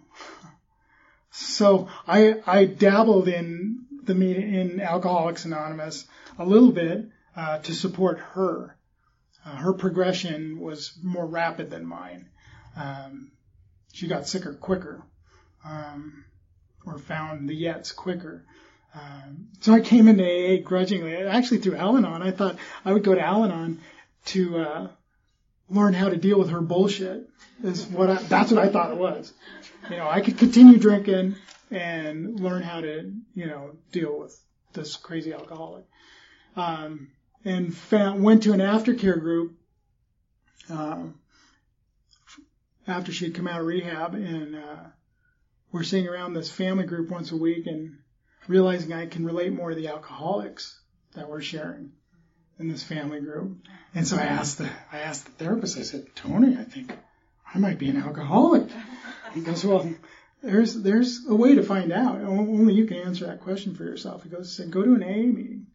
so 1.32 1.88
I, 2.08 2.42
I 2.46 2.66
dabbled 2.66 3.28
in 3.28 3.86
the 4.04 4.14
in 4.14 4.82
Alcoholics 4.82 5.46
Anonymous 5.46 6.06
a 6.38 6.46
little 6.46 6.72
bit, 6.72 7.06
uh, 7.36 7.60
to 7.60 7.74
support 7.74 8.20
her. 8.20 8.76
Uh, 9.46 9.56
her 9.56 9.74
progression 9.74 10.60
was 10.60 10.98
more 11.02 11.26
rapid 11.26 11.70
than 11.70 11.86
mine. 11.86 12.30
Um, 12.76 13.32
she 13.94 14.08
got 14.08 14.28
sicker 14.28 14.54
quicker, 14.54 15.04
um, 15.66 16.26
or 16.86 16.98
found 16.98 17.48
the 17.48 17.64
yets 17.64 17.96
quicker. 17.96 18.46
Um, 18.94 19.50
so 19.60 19.74
I 19.74 19.80
came 19.80 20.08
into 20.08 20.24
AA 20.24 20.62
grudgingly. 20.62 21.16
Actually, 21.16 21.60
through 21.60 21.78
Al-Anon, 21.78 22.22
I 22.22 22.32
thought 22.32 22.58
I 22.84 22.92
would 22.92 23.04
go 23.04 23.16
to 23.16 23.22
Al-Anon 23.22 23.80
to 24.26 24.58
uh, 24.58 24.88
learn 25.70 25.94
how 25.94 26.10
to 26.10 26.18
deal 26.18 26.40
with 26.40 26.50
her 26.50 26.62
bullshit. 26.62 27.30
Is 27.64 27.86
what 27.88 28.10
I, 28.10 28.16
that's 28.16 28.52
what 28.52 28.64
I 28.64 28.70
thought 28.70 28.92
it 28.92 28.98
was. 28.98 29.34
You 29.90 29.98
know, 29.98 30.10
I 30.10 30.22
could 30.22 30.38
continue 30.38 30.78
drinking 30.78 31.36
and 31.72 32.40
learn 32.40 32.62
how 32.62 32.82
to, 32.82 33.12
you 33.34 33.46
know, 33.46 33.72
deal 33.92 34.18
with 34.18 34.40
this 34.74 34.96
crazy 34.96 35.34
alcoholic. 35.34 35.86
Um, 36.56 37.10
and 37.46 37.76
found, 37.76 38.24
went 38.24 38.44
to 38.44 38.54
an 38.54 38.60
aftercare 38.60 39.20
group 39.20 39.58
um, 40.70 41.20
after 42.88 43.12
she 43.12 43.26
had 43.26 43.36
come 43.36 43.48
out 43.48 43.62
of 43.62 43.68
rehab, 43.68 44.14
and 44.14 44.56
uh, 44.56 44.84
we're 45.72 45.84
sitting 45.84 46.08
around 46.08 46.34
this 46.34 46.50
family 46.50 46.86
group 46.86 47.10
once 47.10 47.32
a 47.32 47.38
week 47.38 47.68
and 47.68 47.98
realizing 48.48 48.94
I 48.94 49.06
can 49.06 49.26
relate 49.26 49.54
more 49.54 49.70
to 49.70 49.76
the 49.76 49.90
alcoholics 49.90 50.80
that 51.14 51.30
we're 51.30 51.42
sharing 51.42 51.92
in 52.60 52.68
this 52.68 52.84
family 52.84 53.22
group. 53.22 53.58
And 53.96 54.08
so 54.08 54.18
I 54.18 54.24
asked 54.24 54.60
the 54.60 54.70
I 54.92 55.00
asked 55.00 55.26
the 55.26 55.32
therapist. 55.44 55.78
I 55.78 55.82
said, 55.82 56.08
Tony, 56.16 56.58
I 56.58 56.64
think 56.64 56.92
I 57.54 57.58
might 57.58 57.80
be 57.80 57.90
an 57.90 57.98
alcoholic. 57.98 58.70
He 59.34 59.42
goes, 59.42 59.66
Well, 59.66 59.92
there's 60.44 60.76
there's 60.76 61.26
a 61.28 61.36
way 61.36 61.56
to 61.56 61.64
find 61.64 61.92
out. 61.92 62.22
Only 62.22 62.74
you 62.74 62.86
can 62.86 62.98
answer 62.98 63.26
that 63.26 63.42
question 63.42 63.76
for 63.76 63.84
yourself. 63.84 64.24
He 64.24 64.30
goes, 64.30 64.56
said, 64.56 64.72
Go 64.72 64.84
to 64.84 64.94
an 64.94 65.04
AA 65.04 65.34
meeting. 65.34 65.68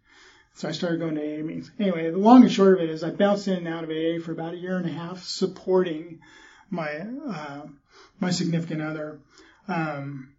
So 0.56 0.68
I 0.68 0.72
started 0.72 1.00
going 1.00 1.16
to 1.16 1.20
AA 1.20 1.42
meetings. 1.42 1.72
Anyway, 1.80 2.10
the 2.10 2.18
long 2.18 2.42
and 2.42 2.52
short 2.52 2.74
of 2.74 2.84
it 2.84 2.90
is 2.90 3.02
I 3.02 3.10
bounced 3.10 3.48
in 3.48 3.54
and 3.54 3.68
out 3.68 3.82
of 3.82 3.90
AA 3.90 4.24
for 4.24 4.30
about 4.30 4.54
a 4.54 4.58
year 4.58 4.76
and 4.76 4.86
a 4.86 4.92
half, 4.92 5.24
supporting 5.24 6.20
my 6.70 7.06
uh, 7.28 7.62
my 8.20 8.30
significant 8.30 8.80
other. 8.80 9.18
Um, 9.66 10.34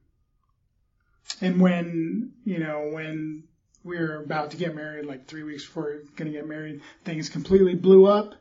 and 1.42 1.60
when 1.60 2.32
you 2.46 2.60
know 2.60 2.92
when 2.94 3.44
we 3.86 4.00
were 4.00 4.18
about 4.18 4.52
to 4.52 4.58
get 4.58 4.76
married, 4.76 5.06
like 5.06 5.28
three 5.28 5.44
weeks 5.44 5.64
before 5.64 5.84
we 5.84 5.90
were 5.92 6.04
going 6.16 6.32
to 6.32 6.38
get 6.38 6.48
married, 6.48 6.82
things 7.06 7.30
completely 7.30 7.76
blew 7.76 8.08
up. 8.08 8.34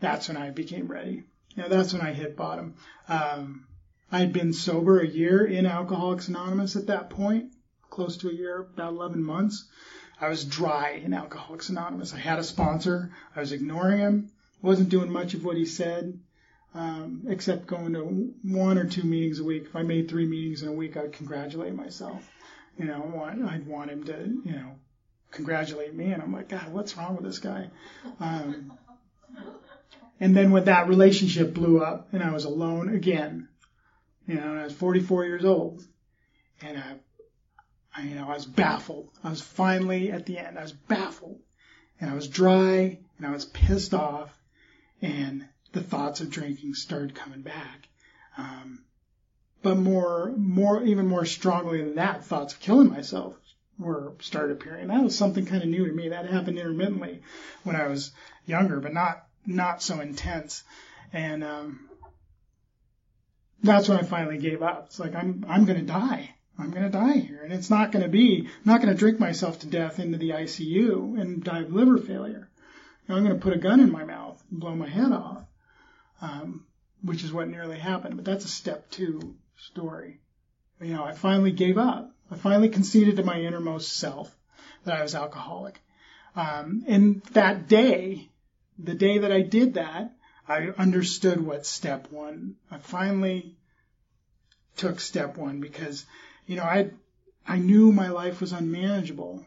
That's 0.00 0.28
when 0.28 0.38
I 0.38 0.50
became 0.50 0.88
ready. 0.88 1.24
You 1.54 1.62
know, 1.62 1.68
that's 1.68 1.92
when 1.92 2.00
I 2.00 2.14
hit 2.14 2.36
bottom. 2.36 2.74
Um, 3.06 3.66
I 4.10 4.20
had 4.20 4.32
been 4.32 4.54
sober 4.54 5.00
a 5.00 5.06
year 5.06 5.44
in 5.44 5.66
Alcoholics 5.66 6.28
Anonymous 6.28 6.76
at 6.76 6.86
that 6.86 7.10
point, 7.10 7.52
close 7.90 8.16
to 8.18 8.30
a 8.30 8.32
year, 8.32 8.68
about 8.72 8.94
11 8.94 9.22
months. 9.22 9.68
I 10.18 10.30
was 10.30 10.44
dry 10.44 11.00
in 11.04 11.12
Alcoholics 11.12 11.68
Anonymous. 11.68 12.14
I 12.14 12.18
had 12.18 12.38
a 12.38 12.44
sponsor. 12.44 13.10
I 13.36 13.40
was 13.40 13.52
ignoring 13.52 13.98
him. 13.98 14.30
Wasn't 14.62 14.88
doing 14.88 15.12
much 15.12 15.34
of 15.34 15.44
what 15.44 15.56
he 15.56 15.66
said, 15.66 16.18
um, 16.74 17.24
except 17.28 17.66
going 17.66 17.92
to 17.92 18.32
one 18.42 18.78
or 18.78 18.86
two 18.86 19.04
meetings 19.04 19.40
a 19.40 19.44
week. 19.44 19.64
If 19.66 19.76
I 19.76 19.82
made 19.82 20.08
three 20.08 20.26
meetings 20.26 20.62
in 20.62 20.68
a 20.68 20.72
week, 20.72 20.96
I'd 20.96 21.12
congratulate 21.12 21.74
myself. 21.74 22.28
You 22.80 22.86
know, 22.86 23.22
I'd 23.46 23.66
want 23.66 23.90
him 23.90 24.04
to, 24.04 24.40
you 24.44 24.52
know, 24.52 24.72
congratulate 25.30 25.94
me. 25.94 26.12
And 26.12 26.22
I'm 26.22 26.32
like, 26.32 26.48
God, 26.48 26.72
what's 26.72 26.96
wrong 26.96 27.14
with 27.14 27.26
this 27.26 27.38
guy? 27.38 27.68
Um, 28.18 28.72
and 30.18 30.34
then 30.34 30.50
when 30.50 30.64
that 30.64 30.88
relationship 30.88 31.52
blew 31.52 31.82
up 31.82 32.08
and 32.12 32.22
I 32.22 32.32
was 32.32 32.46
alone 32.46 32.94
again, 32.94 33.48
you 34.26 34.36
know, 34.36 34.54
I 34.54 34.64
was 34.64 34.72
44 34.72 35.26
years 35.26 35.44
old 35.44 35.82
and 36.62 36.78
I 36.78 36.94
I, 37.94 38.02
you 38.02 38.14
know, 38.14 38.28
I 38.28 38.34
was 38.34 38.46
baffled. 38.46 39.10
I 39.22 39.30
was 39.30 39.40
finally 39.42 40.12
at 40.12 40.24
the 40.24 40.38
end. 40.38 40.58
I 40.58 40.62
was 40.62 40.72
baffled 40.72 41.40
and 42.00 42.08
I 42.08 42.14
was 42.14 42.28
dry 42.28 42.98
and 43.18 43.26
I 43.26 43.30
was 43.30 43.44
pissed 43.44 43.92
off 43.92 44.30
and 45.02 45.46
the 45.72 45.82
thoughts 45.82 46.20
of 46.20 46.30
drinking 46.30 46.74
started 46.74 47.14
coming 47.14 47.42
back. 47.42 47.88
Um, 48.38 48.84
but 49.62 49.76
more, 49.76 50.32
more, 50.36 50.82
even 50.82 51.06
more 51.06 51.24
strongly 51.24 51.82
than 51.82 51.96
that, 51.96 52.24
thoughts 52.24 52.54
of 52.54 52.60
killing 52.60 52.90
myself 52.90 53.36
were 53.78 54.14
started 54.20 54.52
appearing. 54.52 54.88
That 54.88 55.02
was 55.02 55.16
something 55.16 55.46
kind 55.46 55.62
of 55.62 55.68
new 55.68 55.86
to 55.86 55.92
me. 55.92 56.08
That 56.08 56.26
happened 56.26 56.58
intermittently 56.58 57.22
when 57.64 57.76
I 57.76 57.86
was 57.88 58.12
younger, 58.46 58.80
but 58.80 58.94
not, 58.94 59.26
not 59.46 59.82
so 59.82 60.00
intense. 60.00 60.62
And, 61.12 61.44
um, 61.44 61.88
that's 63.62 63.88
when 63.88 63.98
I 63.98 64.02
finally 64.02 64.38
gave 64.38 64.62
up. 64.62 64.86
It's 64.86 64.98
like, 64.98 65.14
I'm, 65.14 65.44
I'm 65.48 65.66
to 65.66 65.84
die. 65.84 66.34
I'm 66.58 66.72
to 66.72 66.88
die 66.88 67.18
here. 67.18 67.42
And 67.42 67.52
it's 67.52 67.70
not 67.70 67.92
to 68.02 68.08
be, 68.08 68.46
I'm 68.46 68.72
not 68.72 68.80
to 68.92 68.98
drink 68.98 69.18
myself 69.18 69.60
to 69.60 69.66
death 69.66 69.98
into 69.98 70.18
the 70.18 70.30
ICU 70.30 71.20
and 71.20 71.42
die 71.42 71.60
of 71.60 71.72
liver 71.72 71.98
failure. 71.98 72.48
I'm 73.08 73.24
to 73.26 73.34
put 73.34 73.54
a 73.54 73.58
gun 73.58 73.80
in 73.80 73.90
my 73.90 74.04
mouth 74.04 74.42
and 74.50 74.60
blow 74.60 74.74
my 74.74 74.88
head 74.88 75.10
off, 75.10 75.44
um, 76.22 76.66
which 77.02 77.24
is 77.24 77.32
what 77.32 77.48
nearly 77.48 77.78
happened. 77.78 78.16
But 78.16 78.24
that's 78.24 78.44
a 78.44 78.48
step 78.48 78.88
two 78.90 79.36
story. 79.66 80.20
You 80.80 80.94
know, 80.94 81.04
I 81.04 81.12
finally 81.12 81.52
gave 81.52 81.78
up. 81.78 82.12
I 82.30 82.36
finally 82.36 82.68
conceded 82.68 83.16
to 83.16 83.24
my 83.24 83.40
innermost 83.40 83.92
self 83.92 84.34
that 84.84 84.96
I 84.96 85.02
was 85.02 85.14
alcoholic. 85.14 85.80
Um, 86.36 86.84
and 86.86 87.22
that 87.32 87.68
day, 87.68 88.30
the 88.78 88.94
day 88.94 89.18
that 89.18 89.32
I 89.32 89.42
did 89.42 89.74
that, 89.74 90.12
I 90.48 90.68
understood 90.78 91.40
what 91.40 91.66
step 91.66 92.10
one. 92.10 92.56
I 92.70 92.78
finally 92.78 93.56
took 94.76 95.00
step 95.00 95.36
one 95.36 95.60
because 95.60 96.06
you 96.46 96.56
know, 96.56 96.64
I 96.64 96.90
I 97.46 97.58
knew 97.58 97.92
my 97.92 98.08
life 98.08 98.40
was 98.40 98.52
unmanageable, 98.52 99.44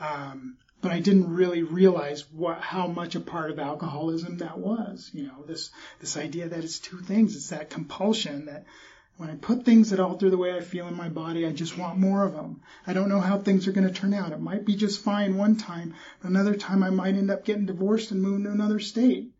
um, 0.00 0.58
but 0.82 0.92
I 0.92 1.00
didn't 1.00 1.34
really 1.34 1.62
realize 1.62 2.30
what 2.30 2.60
how 2.60 2.86
much 2.86 3.14
a 3.14 3.20
part 3.20 3.50
of 3.50 3.58
alcoholism 3.58 4.38
that 4.38 4.58
was. 4.58 5.10
You 5.14 5.28
know, 5.28 5.44
this 5.46 5.70
this 6.00 6.16
idea 6.16 6.48
that 6.48 6.64
it's 6.64 6.78
two 6.78 6.98
things. 6.98 7.34
It's 7.36 7.48
that 7.48 7.70
compulsion 7.70 8.46
that 8.46 8.66
when 9.16 9.30
I 9.30 9.36
put 9.36 9.64
things 9.64 9.90
that 9.90 10.00
alter 10.00 10.28
the 10.28 10.36
way 10.36 10.56
I 10.56 10.60
feel 10.60 10.88
in 10.88 10.96
my 10.96 11.08
body, 11.08 11.46
I 11.46 11.52
just 11.52 11.78
want 11.78 11.98
more 11.98 12.24
of 12.24 12.34
them. 12.34 12.62
I 12.86 12.92
don't 12.92 13.08
know 13.08 13.20
how 13.20 13.38
things 13.38 13.68
are 13.68 13.72
going 13.72 13.86
to 13.86 13.92
turn 13.92 14.12
out. 14.12 14.32
It 14.32 14.40
might 14.40 14.64
be 14.64 14.74
just 14.74 15.02
fine 15.02 15.36
one 15.36 15.56
time, 15.56 15.94
but 16.20 16.30
another 16.30 16.56
time 16.56 16.82
I 16.82 16.90
might 16.90 17.14
end 17.14 17.30
up 17.30 17.44
getting 17.44 17.66
divorced 17.66 18.10
and 18.10 18.20
moving 18.20 18.44
to 18.44 18.50
another 18.50 18.80
state 18.80 19.32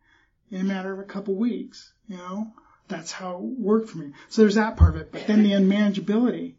in 0.51 0.61
a 0.61 0.65
matter 0.65 0.93
of 0.93 1.01
a 1.01 1.05
couple 1.05 1.35
weeks. 1.35 1.93
You 2.07 2.19
know, 2.19 2.53
that's 2.87 3.11
how 3.11 3.39
it 3.39 3.61
worked 3.61 3.89
for 3.89 3.99
me. 3.99 4.13
So 4.29 4.43
there's 4.43 4.55
that 4.55 4.77
part 4.77 4.95
of 4.95 5.01
it. 5.01 5.13
But 5.13 5.27
then 5.27 5.43
the 5.43 5.53
unmanageability. 5.53 6.55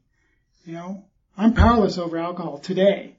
You 0.66 0.74
know, 0.74 1.06
I'm 1.38 1.54
powerless 1.54 1.98
over 1.98 2.18
alcohol 2.18 2.58
today. 2.58 3.18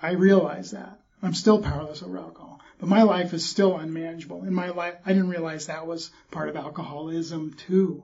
I 0.00 0.12
realize 0.12 0.72
that. 0.72 0.98
I'm 1.22 1.34
still 1.34 1.62
powerless 1.62 2.02
over 2.02 2.18
alcohol. 2.18 2.60
But 2.80 2.88
my 2.88 3.02
life 3.02 3.32
is 3.32 3.48
still 3.48 3.76
unmanageable. 3.76 4.42
In 4.42 4.54
my 4.54 4.70
life, 4.70 4.96
I 5.06 5.12
didn't 5.12 5.28
realize 5.28 5.66
that 5.66 5.86
was 5.86 6.10
part 6.32 6.48
of 6.48 6.56
alcoholism 6.56 7.54
too. 7.54 8.02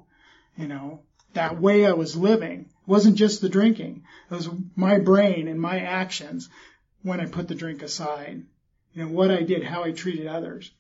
You 0.59 0.67
know, 0.67 1.03
that 1.35 1.61
way 1.61 1.87
I 1.87 1.93
was 1.93 2.17
living 2.17 2.69
wasn't 2.85 3.15
just 3.15 3.41
the 3.41 3.49
drinking. 3.49 4.03
It 4.29 4.35
was 4.35 4.51
my 4.75 4.99
brain 4.99 5.47
and 5.47 5.61
my 5.61 5.79
actions 5.79 6.49
when 7.03 7.21
I 7.21 7.27
put 7.27 7.47
the 7.47 7.55
drink 7.55 7.83
aside. 7.83 8.43
You 8.93 9.05
know, 9.05 9.13
what 9.13 9.31
I 9.31 9.43
did, 9.43 9.63
how 9.63 9.85
I 9.85 9.93
treated 9.93 10.27
others, 10.27 10.73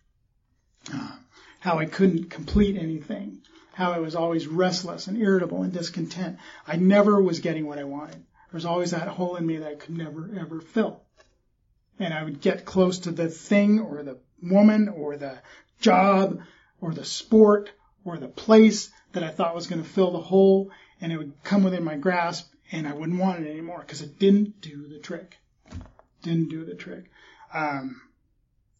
uh, 0.92 1.12
how 1.60 1.78
I 1.78 1.84
couldn't 1.84 2.28
complete 2.28 2.76
anything, 2.76 3.42
how 3.72 3.92
I 3.92 3.98
was 3.98 4.16
always 4.16 4.48
restless 4.48 5.06
and 5.06 5.16
irritable 5.16 5.62
and 5.62 5.72
discontent. 5.72 6.38
I 6.66 6.74
never 6.74 7.22
was 7.22 7.38
getting 7.38 7.66
what 7.66 7.78
I 7.78 7.84
wanted. 7.84 8.16
There 8.16 8.54
was 8.54 8.64
always 8.64 8.90
that 8.90 9.06
hole 9.06 9.36
in 9.36 9.46
me 9.46 9.58
that 9.58 9.68
I 9.68 9.74
could 9.76 9.96
never 9.96 10.28
ever 10.40 10.60
fill. 10.60 11.02
And 12.00 12.12
I 12.12 12.24
would 12.24 12.40
get 12.40 12.64
close 12.64 13.00
to 13.00 13.12
the 13.12 13.28
thing 13.28 13.78
or 13.78 14.02
the 14.02 14.18
woman 14.42 14.88
or 14.88 15.16
the 15.16 15.38
job 15.80 16.40
or 16.80 16.92
the 16.92 17.04
sport 17.04 17.70
or 18.04 18.16
the 18.16 18.28
place 18.28 18.90
that 19.12 19.22
I 19.22 19.30
thought 19.30 19.54
was 19.54 19.66
going 19.66 19.82
to 19.82 19.88
fill 19.88 20.12
the 20.12 20.20
hole 20.20 20.70
and 21.00 21.12
it 21.12 21.16
would 21.16 21.32
come 21.44 21.64
within 21.64 21.84
my 21.84 21.96
grasp 21.96 22.52
and 22.70 22.86
I 22.86 22.92
wouldn't 22.92 23.20
want 23.20 23.44
it 23.44 23.50
anymore 23.50 23.80
because 23.80 24.02
it 24.02 24.18
didn't 24.18 24.60
do 24.60 24.86
the 24.86 24.98
trick. 24.98 25.38
Didn't 26.22 26.50
do 26.50 26.64
the 26.64 26.74
trick. 26.74 27.10
Um, 27.54 28.02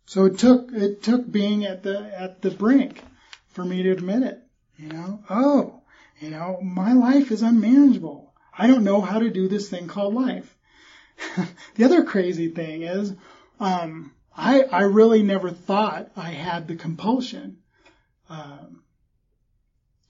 so 0.04 0.24
it 0.26 0.38
took 0.38 0.70
it 0.72 1.02
took 1.02 1.30
being 1.30 1.64
at 1.64 1.82
the 1.82 1.98
at 2.18 2.42
the 2.42 2.50
brink 2.50 3.02
for 3.48 3.64
me 3.64 3.82
to 3.82 3.90
admit 3.90 4.22
it. 4.22 4.42
You 4.76 4.88
know, 4.88 5.22
oh, 5.30 5.82
you 6.20 6.30
know, 6.30 6.60
my 6.62 6.92
life 6.92 7.30
is 7.30 7.42
unmanageable. 7.42 8.32
I 8.56 8.66
don't 8.66 8.84
know 8.84 9.00
how 9.00 9.18
to 9.18 9.30
do 9.30 9.48
this 9.48 9.68
thing 9.68 9.86
called 9.86 10.14
life. 10.14 10.56
the 11.74 11.84
other 11.84 12.04
crazy 12.04 12.48
thing 12.48 12.82
is, 12.82 13.14
um, 13.60 14.12
I 14.36 14.62
I 14.62 14.82
really 14.82 15.22
never 15.22 15.50
thought 15.50 16.10
I 16.16 16.30
had 16.30 16.68
the 16.68 16.76
compulsion 16.76 17.58
um, 18.28 18.82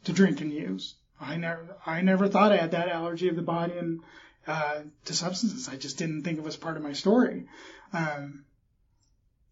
to 0.08 0.14
drink 0.14 0.40
and 0.40 0.52
use. 0.52 0.94
I 1.20 1.36
never 1.36 1.76
I 1.84 2.00
never 2.00 2.28
thought 2.28 2.52
I 2.52 2.56
had 2.56 2.70
that 2.70 2.88
allergy 2.88 3.28
of 3.28 3.36
the 3.36 3.42
body 3.42 3.76
and 3.76 4.00
uh, 4.46 4.80
to 5.04 5.14
substances. 5.14 5.68
I 5.68 5.76
just 5.76 5.98
didn't 5.98 6.22
think 6.22 6.38
it 6.38 6.44
was 6.44 6.56
part 6.56 6.78
of 6.78 6.82
my 6.82 6.94
story. 6.94 7.46
Um, 7.92 8.44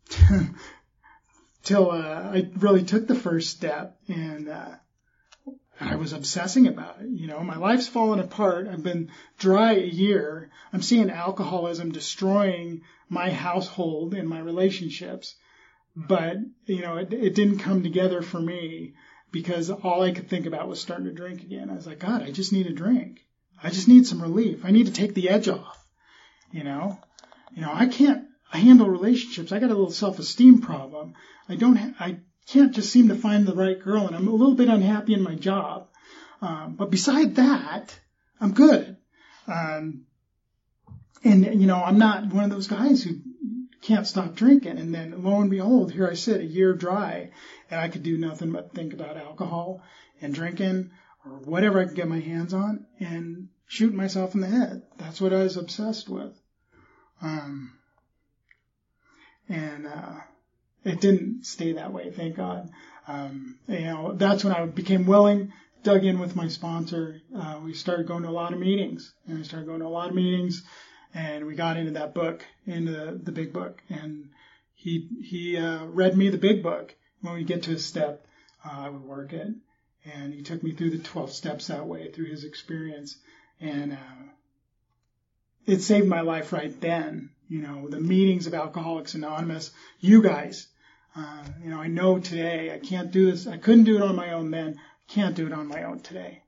till 1.62 1.90
uh, 1.90 2.31
I 2.33 2.49
really 2.57 2.85
took 2.85 3.07
the 3.07 3.14
first 3.14 3.51
step 3.51 3.99
and 4.09 4.49
uh, 4.49 4.71
I 5.79 5.97
was 5.97 6.14
obsessing 6.14 6.66
about 6.66 7.03
it. 7.03 7.11
You 7.11 7.27
know, 7.27 7.40
my 7.40 7.57
life's 7.57 7.88
fallen 7.88 8.21
apart. 8.21 8.66
I've 8.66 8.83
been 8.83 9.11
dry 9.38 9.73
a 9.73 9.85
year. 9.85 10.51
I'm 10.73 10.83
seeing 10.83 11.11
alcoholism 11.11 11.92
destroying 11.92 12.81
my 13.11 13.31
household 13.31 14.14
and 14.14 14.29
my 14.29 14.38
relationships. 14.38 15.35
But, 15.95 16.38
you 16.64 16.81
know, 16.81 16.97
it, 16.97 17.12
it 17.12 17.35
didn't 17.35 17.59
come 17.59 17.83
together 17.83 18.23
for 18.23 18.40
me 18.40 18.95
because 19.37 19.68
all 19.68 20.01
I 20.01 20.12
could 20.12 20.31
think 20.31 20.46
about 20.46 20.66
was 20.66 20.81
starting 20.81 21.05
to 21.05 21.12
drink 21.12 21.42
again. 21.42 21.68
I 21.68 21.75
was 21.75 21.87
like, 21.87 21.99
God, 21.99 22.22
I 22.22 22.31
just 22.31 22.55
need 22.55 22.66
a 22.68 22.72
drink. 22.72 23.20
I 23.62 23.68
just 23.68 23.87
need 23.87 24.07
some 24.07 24.22
relief. 24.22 24.64
I 24.64 24.70
need 24.70 24.87
to 24.87 24.92
take 24.94 25.12
the 25.12 25.29
edge 25.29 25.46
off. 25.46 25.85
You 26.53 26.64
know, 26.64 26.99
you 27.55 27.61
know, 27.61 27.70
I 27.70 27.85
can't 27.85 28.25
handle 28.51 28.88
relationships. 28.88 29.53
I 29.53 29.59
got 29.59 29.66
a 29.66 29.75
little 29.75 29.90
self-esteem 29.90 30.62
problem. 30.62 31.12
I 31.51 31.57
don't, 31.57 31.77
ha- 31.77 31.94
I 32.01 32.20
can't 32.46 32.75
just 32.75 32.90
seem 32.90 33.09
to 33.09 33.14
find 33.14 33.46
the 33.46 33.55
right 33.55 33.79
girl 33.79 34.07
and 34.07 34.16
I'm 34.16 34.27
a 34.27 34.31
little 34.33 34.55
bit 34.55 34.70
unhappy 34.70 35.12
in 35.12 35.20
my 35.20 35.35
job. 35.35 35.88
Um, 36.40 36.77
but 36.77 36.90
beside 36.90 37.35
that, 37.37 37.94
I'm 38.40 38.55
good. 38.55 38.96
Um, 39.46 40.07
and 41.25 41.61
you 41.61 41.66
know, 41.66 41.77
I'm 41.77 41.99
not 41.99 42.33
one 42.33 42.44
of 42.44 42.51
those 42.51 42.68
guys 42.68 43.03
who 43.03 43.16
can't 43.83 44.07
stop 44.07 44.35
drinking. 44.35 44.79
And 44.79 44.95
then 44.95 45.23
lo 45.23 45.41
and 45.41 45.51
behold, 45.51 45.93
here 45.93 46.09
I 46.09 46.15
sit 46.15 46.41
a 46.41 46.45
year 46.45 46.73
dry 46.73 47.31
and 47.71 47.81
I 47.81 47.89
could 47.89 48.03
do 48.03 48.19
nothing 48.19 48.53
but 48.53 48.73
think 48.73 48.93
about 48.93 49.17
alcohol 49.17 49.83
and 50.21 50.35
drinking 50.35 50.91
or 51.25 51.33
whatever 51.33 51.81
I 51.81 51.85
could 51.85 51.97
get 51.97 52.09
my 52.09 52.21
hands 52.21 52.55
on 52.55 52.87
and 53.01 53.49
shoot 53.67 53.93
myself 53.95 54.35
in 54.35 54.41
the 54.41 54.47
head. 54.47 54.83
That's 54.99 55.21
what 55.21 55.33
I 55.33 55.43
was 55.43 55.57
obsessed 55.57 56.09
with. 56.09 56.33
Um, 57.21 57.73
and 59.49 59.87
uh, 59.87 60.21
it 60.85 61.01
didn't 61.01 61.47
stay 61.47 61.73
that 61.73 61.93
way, 61.93 62.11
thank 62.11 62.37
God. 62.37 62.71
Um, 63.09 63.59
you 63.69 63.81
know, 63.81 64.12
that's 64.15 64.45
when 64.45 64.53
I 64.53 64.67
became 64.67 65.07
willing, 65.07 65.53
dug 65.83 66.05
in 66.05 66.19
with 66.19 66.37
my 66.37 66.49
sponsor. 66.49 67.21
Uh, 67.35 67.61
we 67.65 67.73
started 67.73 68.07
going 68.07 68.25
to 68.25 68.29
a 68.29 68.31
lot 68.31 68.53
of 68.53 68.59
meetings, 68.59 69.15
and 69.27 69.39
we 69.39 69.45
started 69.45 69.67
going 69.67 69.81
to 69.81 69.87
a 69.87 69.89
lot 69.89 70.09
of 70.09 70.15
meetings, 70.15 70.65
and 71.16 71.46
we 71.46 71.55
got 71.55 71.76
into 71.76 71.92
that 71.92 72.14
book, 72.14 72.44
into 72.66 72.92
the, 72.92 73.20
the 73.22 73.33
big 73.33 73.52
book, 73.52 73.83
and 73.88 74.31
he 74.74 75.09
he 75.22 75.57
uh, 75.57 75.85
read 75.87 76.16
me 76.16 76.29
the 76.29 76.38
big 76.38 76.62
book. 76.62 76.94
When 77.22 77.35
we 77.35 77.44
get 77.44 77.64
to 77.64 77.74
a 77.74 77.79
step, 77.79 78.26
uh, 78.64 78.70
I 78.72 78.88
would 78.88 79.02
work 79.02 79.33
it, 79.33 79.48
and 80.05 80.35
he 80.35 80.42
took 80.42 80.62
me 80.62 80.72
through 80.72 80.90
the 80.90 80.98
12 80.98 81.33
steps 81.33 81.66
that 81.68 81.87
way 81.87 82.11
through 82.12 82.26
his 82.26 82.44
experience, 82.44 83.16
and 83.61 83.94
uh, 83.94 84.26
it 85.66 85.81
saved 85.81 86.07
my 86.07 86.20
life 86.20 86.52
right 86.52 86.79
then 86.81 87.31
you 87.48 87.62
know, 87.62 87.88
the 87.88 88.00
meetings 88.00 88.46
of 88.46 88.55
Alcoholics 88.55 89.14
Anonymous, 89.14 89.70
you 90.00 90.22
guys. 90.22 90.68
Uh, 91.14 91.44
you 91.62 91.70
know, 91.70 91.81
I 91.81 91.87
know 91.87 92.18
today 92.18 92.72
I 92.74 92.79
can't 92.79 93.11
do 93.11 93.31
this. 93.31 93.46
I 93.46 93.57
couldn't 93.57 93.85
do 93.85 93.96
it 93.96 94.02
on 94.02 94.16
my 94.16 94.33
own 94.33 94.50
then. 94.50 94.81
Can't 95.09 95.37
do 95.37 95.46
it 95.46 95.52
on 95.52 95.68
my 95.68 95.85
own 95.85 96.00
today. 96.00 96.42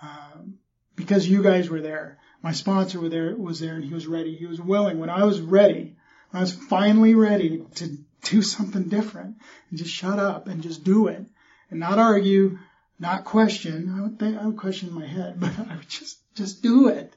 Um, 0.00 0.58
because 0.96 1.28
you 1.28 1.42
guys 1.42 1.68
were 1.68 1.80
there. 1.80 2.18
My 2.42 2.52
sponsor 2.52 3.00
was 3.00 3.10
there, 3.10 3.36
was 3.36 3.60
there 3.60 3.74
and 3.74 3.84
he 3.84 3.94
was 3.94 4.06
ready. 4.06 4.34
He 4.34 4.46
was 4.46 4.60
willing. 4.60 4.98
When 4.98 5.10
I 5.10 5.24
was 5.24 5.40
ready, 5.40 5.96
I 6.32 6.40
was 6.40 6.52
finally 6.52 7.14
ready 7.14 7.64
to 7.76 7.98
do 8.22 8.42
something 8.42 8.88
different 8.88 9.36
and 9.70 9.78
just 9.78 9.92
shut 9.92 10.18
up 10.18 10.48
and 10.48 10.62
just 10.62 10.84
do 10.84 11.08
it 11.08 11.24
and 11.70 11.80
not 11.80 11.98
argue, 11.98 12.58
not 12.98 13.24
question. 13.24 13.94
I 13.96 14.02
would 14.02 14.18
think, 14.18 14.38
I 14.38 14.46
would 14.46 14.56
question 14.56 14.88
in 14.88 14.94
my 14.94 15.06
head, 15.06 15.34
but 15.40 15.56
I 15.58 15.76
would 15.76 15.88
just, 15.88 16.18
just 16.34 16.62
do 16.62 16.88
it 16.88 17.14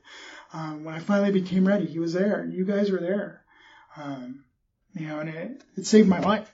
um, 0.56 0.86
when 0.86 0.96
I 0.96 1.00
finally 1.00 1.32
became 1.32 1.68
ready, 1.68 1.86
he 1.86 2.00
was 2.00 2.14
there, 2.14 2.40
and 2.40 2.54
you 2.54 2.64
guys 2.64 2.90
were 2.90 3.00
there. 3.00 3.44
Um, 3.98 4.46
you 4.94 5.08
know, 5.08 5.20
and 5.20 5.30
it, 5.30 5.64
it 5.76 5.86
saved 5.86 6.08
my 6.08 6.20
life. 6.20 6.50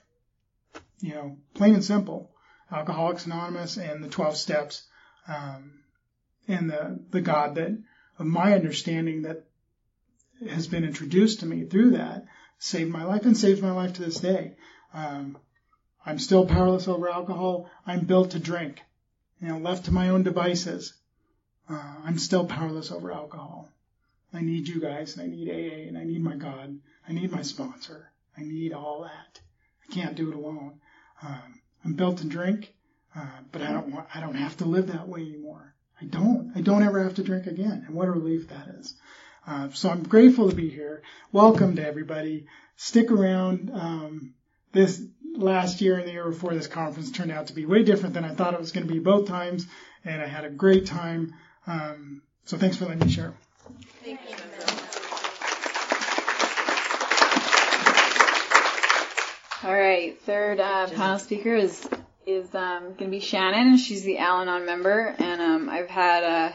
You 1.00 1.14
know, 1.14 1.36
plain 1.54 1.74
and 1.74 1.84
simple. 1.84 2.32
Alcoholics 2.70 3.26
Anonymous 3.26 3.76
and 3.76 4.02
the 4.02 4.08
12 4.08 4.36
steps, 4.36 4.82
um, 5.28 5.82
and 6.48 6.70
the, 6.70 6.98
the 7.10 7.20
God 7.20 7.54
that, 7.56 7.78
my 8.26 8.54
understanding 8.54 9.22
that 9.22 9.44
has 10.48 10.66
been 10.66 10.84
introduced 10.84 11.40
to 11.40 11.46
me 11.46 11.64
through 11.64 11.90
that 11.92 12.26
saved 12.58 12.90
my 12.90 13.04
life 13.04 13.24
and 13.24 13.36
saves 13.36 13.60
my 13.60 13.72
life 13.72 13.94
to 13.94 14.02
this 14.02 14.20
day. 14.20 14.54
Um, 14.94 15.38
I'm 16.04 16.18
still 16.18 16.46
powerless 16.46 16.88
over 16.88 17.08
alcohol. 17.08 17.70
I'm 17.86 18.04
built 18.06 18.32
to 18.32 18.38
drink. 18.38 18.82
You 19.40 19.48
know, 19.48 19.58
left 19.58 19.86
to 19.86 19.92
my 19.92 20.10
own 20.10 20.22
devices, 20.22 20.94
uh, 21.68 21.96
I'm 22.04 22.18
still 22.18 22.46
powerless 22.46 22.92
over 22.92 23.12
alcohol. 23.12 23.68
I 24.32 24.40
need 24.40 24.68
you 24.68 24.80
guys, 24.80 25.16
and 25.16 25.24
I 25.24 25.26
need 25.34 25.48
AA, 25.48 25.88
and 25.88 25.98
I 25.98 26.04
need 26.04 26.22
my 26.22 26.36
God. 26.36 26.78
I 27.08 27.12
need 27.12 27.32
my 27.32 27.42
sponsor. 27.42 28.10
I 28.36 28.42
need 28.42 28.72
all 28.72 29.02
that. 29.02 29.40
I 29.82 29.92
can't 29.92 30.16
do 30.16 30.30
it 30.30 30.36
alone. 30.36 30.80
Um, 31.22 31.60
I'm 31.84 31.94
built 31.94 32.18
to 32.18 32.26
drink, 32.26 32.72
uh, 33.14 33.40
but 33.50 33.62
I 33.62 33.72
don't 33.72 33.92
want, 33.92 34.06
I 34.14 34.20
don't 34.20 34.36
have 34.36 34.56
to 34.58 34.64
live 34.64 34.86
that 34.88 35.08
way 35.08 35.22
anymore. 35.22 35.71
I 36.02 36.06
don't. 36.06 36.52
I 36.56 36.60
don't 36.62 36.82
ever 36.82 37.00
have 37.04 37.14
to 37.14 37.22
drink 37.22 37.46
again, 37.46 37.84
and 37.86 37.94
what 37.94 38.08
a 38.08 38.10
relief 38.10 38.48
that 38.48 38.66
is. 38.80 38.94
Uh, 39.46 39.68
so 39.72 39.88
I'm 39.88 40.02
grateful 40.02 40.50
to 40.50 40.56
be 40.56 40.68
here. 40.68 41.02
Welcome 41.30 41.76
to 41.76 41.86
everybody. 41.86 42.46
Stick 42.76 43.12
around. 43.12 43.70
Um, 43.72 44.34
this 44.72 45.00
last 45.36 45.80
year 45.80 45.98
and 45.98 46.08
the 46.08 46.12
year 46.12 46.28
before 46.28 46.54
this 46.54 46.66
conference 46.66 47.12
turned 47.12 47.30
out 47.30 47.46
to 47.48 47.52
be 47.52 47.66
way 47.66 47.84
different 47.84 48.14
than 48.14 48.24
I 48.24 48.34
thought 48.34 48.52
it 48.52 48.58
was 48.58 48.72
going 48.72 48.86
to 48.86 48.92
be 48.92 48.98
both 48.98 49.28
times, 49.28 49.68
and 50.04 50.20
I 50.20 50.26
had 50.26 50.44
a 50.44 50.50
great 50.50 50.86
time. 50.86 51.34
Um, 51.68 52.22
so 52.46 52.56
thanks 52.56 52.76
for 52.76 52.86
letting 52.86 53.06
me 53.06 53.12
share. 53.12 53.34
Thank 54.02 54.18
you. 54.28 54.36
All 59.64 59.76
right, 59.76 60.20
third 60.22 60.58
uh, 60.58 60.88
panel 60.88 61.20
speaker 61.20 61.54
is 61.54 61.88
is 62.26 62.54
um, 62.54 62.94
going 62.94 62.96
to 62.96 63.08
be 63.08 63.20
Shannon, 63.20 63.68
and 63.68 63.80
she's 63.80 64.02
the 64.02 64.18
Al-Anon 64.18 64.66
member. 64.66 65.14
And 65.18 65.40
um, 65.40 65.68
I've 65.68 65.88
had 65.88 66.22
a, 66.22 66.54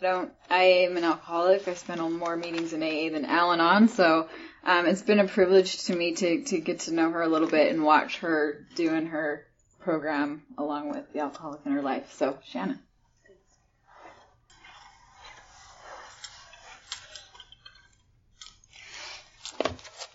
don't. 0.00 0.32
I 0.48 0.62
am 0.62 0.96
an 0.96 1.04
alcoholic. 1.04 1.68
I 1.68 1.74
spent 1.74 2.00
on 2.00 2.18
more 2.18 2.36
meetings 2.36 2.72
in 2.72 2.82
AA 2.82 3.12
than 3.12 3.24
Al-Anon, 3.24 3.88
so 3.88 4.28
um, 4.64 4.86
it's 4.86 5.02
been 5.02 5.20
a 5.20 5.26
privilege 5.26 5.84
to 5.84 5.96
me 5.96 6.14
to 6.14 6.44
to 6.44 6.60
get 6.60 6.80
to 6.80 6.94
know 6.94 7.10
her 7.10 7.22
a 7.22 7.28
little 7.28 7.48
bit 7.48 7.72
and 7.72 7.84
watch 7.84 8.18
her 8.18 8.66
doing 8.74 9.06
her 9.06 9.46
program 9.80 10.42
along 10.58 10.90
with 10.90 11.12
the 11.12 11.20
alcoholic 11.20 11.60
in 11.64 11.72
her 11.72 11.82
life. 11.82 12.12
So, 12.14 12.38
Shannon. 12.46 12.78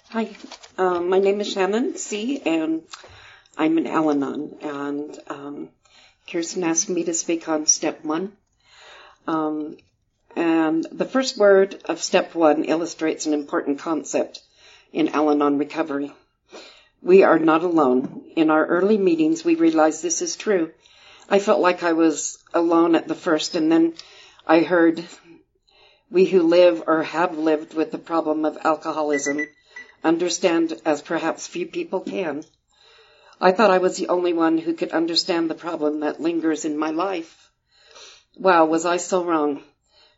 Hi, 0.09 0.29
um, 0.77 1.09
my 1.09 1.19
name 1.19 1.41
is 1.41 1.51
Shannon 1.51 1.97
C. 1.97 2.41
and 2.45 2.83
I'm 3.57 3.77
an 3.77 3.87
Al-Anon. 3.87 4.57
And 4.61 5.19
um, 5.27 5.69
Kirsten 6.29 6.63
asked 6.63 6.89
me 6.89 7.03
to 7.05 7.13
speak 7.13 7.47
on 7.47 7.65
step 7.65 8.03
one. 8.03 8.33
Um, 9.27 9.77
and 10.35 10.85
the 10.91 11.05
first 11.05 11.37
word 11.37 11.81
of 11.85 12.01
step 12.01 12.35
one 12.35 12.65
illustrates 12.65 13.25
an 13.25 13.33
important 13.33 13.79
concept 13.79 14.41
in 14.91 15.09
Al-Anon 15.09 15.57
recovery. 15.57 16.13
We 17.01 17.23
are 17.23 17.39
not 17.39 17.63
alone. 17.63 18.31
In 18.35 18.49
our 18.49 18.65
early 18.65 18.97
meetings, 18.97 19.45
we 19.45 19.55
realized 19.55 20.01
this 20.01 20.21
is 20.21 20.35
true. 20.35 20.71
I 21.29 21.39
felt 21.39 21.61
like 21.61 21.83
I 21.83 21.93
was 21.93 22.37
alone 22.53 22.95
at 22.95 23.07
the 23.07 23.15
first, 23.15 23.55
and 23.55 23.71
then 23.71 23.93
I 24.45 24.59
heard 24.61 25.03
we 26.11 26.25
who 26.25 26.43
live 26.43 26.83
or 26.87 27.03
have 27.03 27.37
lived 27.37 27.73
with 27.73 27.91
the 27.91 27.97
problem 27.97 28.45
of 28.45 28.57
alcoholism 28.63 29.47
understand 30.03 30.79
as 30.85 31.01
perhaps 31.01 31.47
few 31.47 31.65
people 31.65 31.99
can. 31.99 32.43
I 33.41 33.51
thought 33.51 33.69
I 33.69 33.79
was 33.79 33.97
the 33.97 34.07
only 34.07 34.31
one 34.31 34.57
who 34.57 34.73
could 34.73 34.91
understand 34.91 35.49
the 35.49 35.55
problem 35.55 35.99
that 35.99 36.21
lingers 36.21 36.63
in 36.63 36.77
my 36.77 36.91
life. 36.91 37.51
Wow, 38.37 38.65
was 38.65 38.85
I 38.85 38.97
so 38.97 39.23
wrong. 39.25 39.61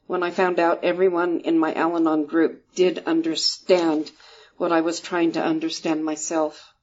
When 0.06 0.22
I 0.22 0.30
found 0.30 0.60
out 0.60 0.84
everyone 0.84 1.40
in 1.40 1.58
my 1.58 1.74
Al-Anon 1.74 2.26
group 2.26 2.64
did 2.76 3.04
understand 3.06 4.12
what 4.58 4.72
I 4.72 4.82
was 4.82 5.00
trying 5.00 5.32
to 5.34 5.44
understand 5.44 6.06
myself. 6.06 6.74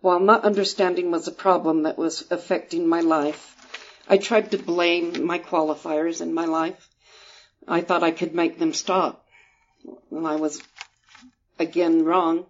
While 0.00 0.20
not 0.20 0.44
understanding 0.44 1.10
was 1.10 1.28
a 1.28 1.32
problem 1.32 1.82
that 1.82 1.98
was 1.98 2.24
affecting 2.30 2.88
my 2.88 3.00
life, 3.00 3.54
I 4.08 4.16
tried 4.16 4.52
to 4.52 4.58
blame 4.58 5.26
my 5.26 5.38
qualifiers 5.38 6.22
in 6.22 6.32
my 6.32 6.46
life. 6.46 6.88
I 7.66 7.82
thought 7.82 8.02
I 8.02 8.10
could 8.10 8.34
make 8.34 8.58
them 8.58 8.72
stop. 8.72 9.26
And 10.10 10.26
I 10.26 10.36
was 10.36 10.62
again 11.58 12.04
wrong. 12.04 12.46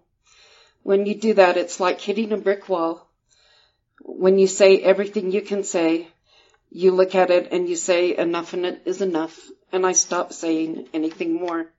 When 0.83 1.04
you 1.04 1.16
do 1.16 1.35
that, 1.35 1.57
it's 1.57 1.81
like 1.81 2.00
hitting 2.00 2.33
a 2.33 2.37
brick 2.37 2.68
wall. 2.68 3.08
When 4.00 4.38
you 4.38 4.46
say 4.46 4.78
everything 4.78 5.32
you 5.32 5.42
can 5.42 5.64
say, 5.64 6.08
you 6.70 6.92
look 6.92 7.14
at 7.14 7.30
it 7.30 7.52
and 7.52 7.68
you 7.68 7.76
say 7.76 8.16
enough 8.16 8.52
and 8.52 8.66
it 8.66 8.82
is 8.84 9.02
enough. 9.02 9.38
And 9.72 9.87
I 9.87 9.92
stopped 9.92 10.34
saying 10.34 10.88
anything 10.94 11.34
more. 11.34 11.70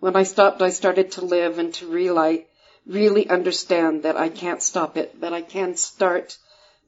When 0.00 0.16
I 0.16 0.24
stopped, 0.24 0.62
I 0.62 0.70
started 0.70 1.12
to 1.12 1.24
live 1.24 1.58
and 1.58 1.72
to 1.74 1.86
realize, 1.86 2.40
really 2.86 3.28
understand 3.28 4.02
that 4.02 4.16
I 4.16 4.28
can't 4.28 4.62
stop 4.62 4.96
it, 4.96 5.18
but 5.18 5.32
I 5.32 5.40
can 5.40 5.76
start 5.76 6.36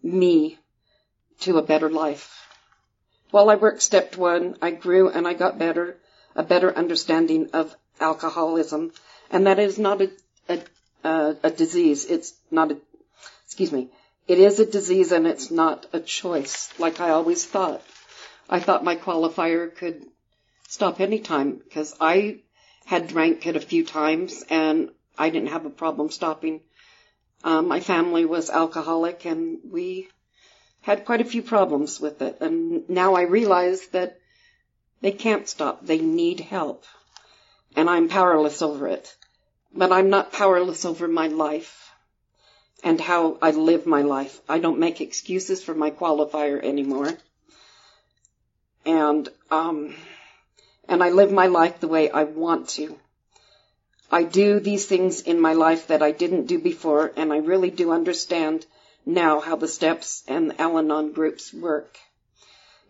me 0.03 0.59
to 1.40 1.59
a 1.59 1.62
better 1.62 1.88
life. 1.88 2.46
While 3.31 3.51
I 3.51 3.57
worked 3.57 3.83
step 3.83 4.16
one, 4.16 4.57
I 4.61 4.70
grew 4.70 5.09
and 5.09 5.27
I 5.27 5.35
got 5.35 5.59
better, 5.59 5.96
a 6.35 6.42
better 6.42 6.77
understanding 6.77 7.51
of 7.53 7.75
alcoholism 8.01 8.92
and 9.31 9.46
that 9.46 9.59
is 9.59 9.79
not 9.79 10.01
a, 10.01 10.11
a, 10.49 10.61
a, 11.05 11.37
a 11.44 11.51
disease. 11.51 12.05
It's 12.05 12.35
not 12.51 12.72
a, 12.72 12.77
excuse 13.44 13.72
me, 13.72 13.88
it 14.29 14.39
is 14.39 14.59
a 14.59 14.67
disease 14.67 15.12
and 15.12 15.27
it's 15.27 15.51
not 15.51 15.87
a 15.93 16.01
choice, 16.01 16.69
like 16.79 17.01
I 17.01 17.11
always 17.11 17.45
thought. 17.45 17.83
I 18.49 18.59
thought 18.61 18.85
my 18.85 18.97
qualifier 18.97 19.75
could 19.75 20.05
stop 20.69 21.01
any 21.01 21.21
time 21.21 21.61
because 21.62 21.95
I 22.01 22.41
had 22.85 23.09
drank 23.09 23.47
it 23.47 23.57
a 23.57 23.61
few 23.61 23.85
times 23.85 24.45
and 24.51 24.91
I 25.17 25.31
didn't 25.31 25.51
have 25.51 25.67
a 25.67 25.71
problem 25.71 26.11
stopping. 26.11 26.61
Um, 27.45 27.69
my 27.69 27.81
family 27.81 28.25
was 28.25 28.51
alcoholic 28.51 29.25
and 29.27 29.59
we 29.71 30.09
had 30.83 31.05
quite 31.05 31.21
a 31.21 31.25
few 31.25 31.43
problems 31.43 32.01
with 32.01 32.21
it. 32.23 32.39
And 32.41 32.89
now 32.89 33.15
I 33.15 33.23
realize 33.23 33.87
that 33.89 34.19
they 35.01 35.12
can't 35.12 35.49
stop. 35.49 35.85
They 35.85 35.99
need 35.99 36.41
help 36.41 36.85
and 37.77 37.89
I'm 37.89 38.09
powerless 38.09 38.62
over 38.62 38.89
it. 38.89 39.15
But 39.73 39.93
I'm 39.93 40.11
not 40.11 40.33
powerless 40.33 40.85
over 40.85 41.07
my 41.07 41.29
life 41.29 41.86
and 42.83 43.01
how 43.01 43.39
I 43.43 43.51
live 43.51 43.87
my 43.87 44.03
life. 44.03 44.41
I 44.49 44.59
don't 44.59 44.79
make 44.79 45.01
excuses 45.01 45.62
for 45.62 45.75
my 45.75 45.91
qualifier 45.91 46.62
anymore. 46.62 47.12
And, 48.85 49.29
um, 49.51 49.95
and 50.89 51.03
I 51.03 51.11
live 51.11 51.33
my 51.33 51.47
life 51.47 51.81
the 51.81 51.89
way 51.89 52.11
I 52.11 52.25
want 52.25 52.69
to. 52.71 52.99
I 54.11 54.23
do 54.23 54.61
these 54.61 54.87
things 54.87 55.23
in 55.23 55.41
my 55.41 55.55
life 55.55 55.89
that 55.89 56.03
I 56.03 56.12
didn't 56.12 56.47
do 56.47 56.61
before, 56.61 57.12
and 57.17 57.33
I 57.33 57.39
really 57.39 57.71
do 57.71 57.91
understand 57.91 58.65
now 59.05 59.41
how 59.41 59.57
the 59.57 59.67
steps 59.67 60.23
and 60.29 60.61
Al-Anon 60.61 61.12
groups 61.12 61.53
work. 61.53 61.99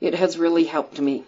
It 0.00 0.14
has 0.14 0.38
really 0.38 0.64
helped 0.64 1.00
me. 1.00 1.24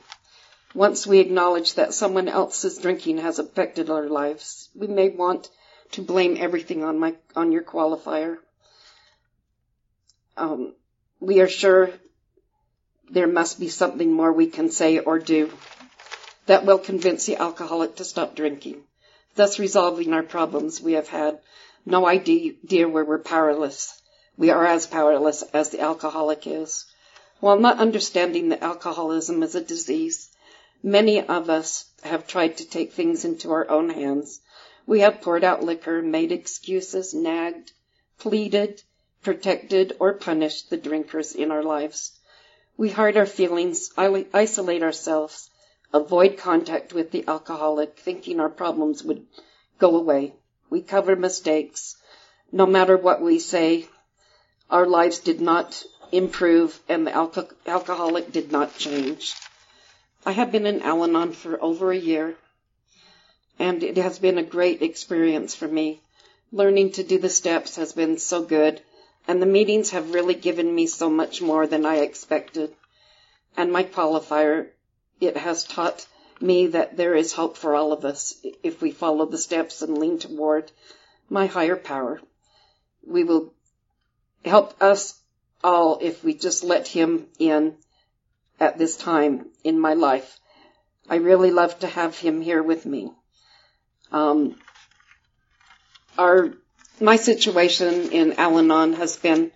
Once 0.74 1.06
we 1.06 1.20
acknowledge 1.20 1.74
that 1.74 1.94
someone 1.94 2.28
else's 2.28 2.76
drinking 2.76 3.18
has 3.18 3.38
affected 3.38 3.88
our 3.88 4.06
lives, 4.06 4.68
we 4.74 4.86
may 4.86 5.08
want 5.08 5.48
to 5.92 6.02
blame 6.02 6.36
everything 6.38 6.84
on 6.84 6.98
my 6.98 7.14
on 7.34 7.52
your 7.52 7.62
qualifier. 7.62 8.36
Um, 10.38 10.74
we 11.20 11.40
are 11.40 11.48
sure 11.48 11.90
there 13.10 13.26
must 13.26 13.58
be 13.60 13.68
something 13.68 14.12
more 14.12 14.32
we 14.32 14.46
can 14.46 14.70
say 14.70 14.98
or 14.98 15.18
do 15.18 15.52
that 16.46 16.64
will 16.64 16.78
convince 16.78 17.26
the 17.26 17.36
alcoholic 17.36 17.96
to 17.96 18.04
stop 18.04 18.34
drinking, 18.34 18.82
thus 19.34 19.58
resolving 19.58 20.12
our 20.12 20.22
problems 20.22 20.80
we 20.80 20.92
have 20.94 21.08
had 21.08 21.40
no 21.84 22.06
idea 22.06 22.88
where 22.88 23.04
we're 23.04 23.18
powerless. 23.18 24.00
We 24.36 24.50
are 24.50 24.64
as 24.64 24.86
powerless 24.86 25.42
as 25.42 25.70
the 25.70 25.80
alcoholic 25.80 26.46
is. 26.46 26.86
While 27.40 27.58
not 27.58 27.78
understanding 27.78 28.48
that 28.48 28.62
alcoholism 28.62 29.42
is 29.42 29.54
a 29.54 29.60
disease, 29.60 30.30
Many 30.82 31.20
of 31.20 31.50
us 31.50 31.86
have 32.04 32.28
tried 32.28 32.58
to 32.58 32.64
take 32.64 32.92
things 32.92 33.24
into 33.24 33.50
our 33.50 33.68
own 33.68 33.90
hands. 33.90 34.40
We 34.86 35.00
have 35.00 35.20
poured 35.20 35.42
out 35.42 35.64
liquor, 35.64 36.00
made 36.02 36.30
excuses, 36.30 37.12
nagged, 37.12 37.72
pleaded, 38.18 38.84
protected, 39.22 39.96
or 39.98 40.12
punished 40.14 40.70
the 40.70 40.76
drinkers 40.76 41.34
in 41.34 41.50
our 41.50 41.62
lives. 41.62 42.12
We 42.76 42.90
hide 42.90 43.16
our 43.16 43.26
feelings, 43.26 43.90
isolate 43.96 44.82
ourselves, 44.82 45.50
avoid 45.92 46.36
contact 46.36 46.92
with 46.92 47.10
the 47.10 47.24
alcoholic, 47.26 47.98
thinking 47.98 48.40
our 48.40 48.48
problems 48.48 49.02
would 49.02 49.26
go 49.78 49.96
away. 49.96 50.34
We 50.70 50.82
cover 50.82 51.16
mistakes. 51.16 51.96
No 52.52 52.66
matter 52.66 52.96
what 52.96 53.20
we 53.20 53.38
say, 53.38 53.88
our 54.70 54.86
lives 54.86 55.18
did 55.18 55.40
not 55.40 55.84
improve 56.12 56.80
and 56.88 57.06
the 57.06 57.10
alco- 57.10 57.52
alcoholic 57.66 58.32
did 58.32 58.52
not 58.52 58.76
change. 58.78 59.34
I 60.24 60.32
have 60.32 60.52
been 60.52 60.66
in 60.66 60.82
Al 60.82 61.04
Anon 61.04 61.32
for 61.32 61.62
over 61.62 61.90
a 61.90 61.96
year, 61.96 62.36
and 63.58 63.82
it 63.82 63.96
has 63.96 64.18
been 64.18 64.38
a 64.38 64.42
great 64.42 64.82
experience 64.82 65.54
for 65.54 65.68
me. 65.68 66.00
Learning 66.52 66.92
to 66.92 67.02
do 67.02 67.18
the 67.18 67.28
steps 67.28 67.76
has 67.76 67.92
been 67.92 68.18
so 68.18 68.42
good, 68.42 68.80
and 69.28 69.42
the 69.42 69.46
meetings 69.46 69.90
have 69.90 70.14
really 70.14 70.34
given 70.34 70.74
me 70.74 70.86
so 70.86 71.10
much 71.10 71.42
more 71.42 71.66
than 71.66 71.84
I 71.84 71.96
expected. 71.96 72.74
And 73.58 73.70
my 73.70 73.84
qualifier, 73.84 74.70
it 75.20 75.36
has 75.36 75.64
taught 75.64 76.06
me 76.40 76.68
that 76.68 76.96
there 76.96 77.14
is 77.14 77.34
hope 77.34 77.58
for 77.58 77.74
all 77.74 77.92
of 77.92 78.06
us 78.06 78.34
if 78.62 78.80
we 78.80 78.90
follow 78.90 79.26
the 79.26 79.36
steps 79.36 79.82
and 79.82 79.98
lean 79.98 80.18
toward 80.18 80.72
my 81.28 81.44
higher 81.46 81.76
power. 81.76 82.22
We 83.06 83.22
will 83.22 83.52
help 84.46 84.82
us 84.82 85.20
all 85.62 85.98
if 86.00 86.24
we 86.24 86.32
just 86.32 86.64
let 86.64 86.88
him 86.88 87.26
in 87.38 87.76
at 88.58 88.78
this 88.78 88.96
time 88.96 89.50
in 89.62 89.78
my 89.78 89.92
life. 89.92 90.40
I 91.10 91.16
really 91.16 91.50
love 91.50 91.78
to 91.80 91.86
have 91.86 92.16
him 92.16 92.40
here 92.40 92.62
with 92.62 92.86
me. 92.86 93.12
Um, 94.10 94.56
our 96.16 96.54
my 97.00 97.16
situation 97.16 98.12
in 98.12 98.32
Al-Anon 98.34 98.94
has 98.94 99.16
been 99.16 99.52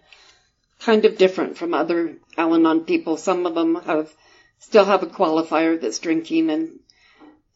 kind 0.81 1.05
of 1.05 1.19
different 1.19 1.57
from 1.57 1.75
other 1.75 2.17
Al-Anon 2.37 2.85
people. 2.85 3.17
Some 3.17 3.47
of 3.47 3.55
them 3.55 3.77
have 3.77 4.13
still 4.59 4.85
have 4.85 5.03
a 5.03 5.07
qualifier 5.07 5.81
that's 5.81 5.99
drinking, 5.99 6.51
and 6.51 6.79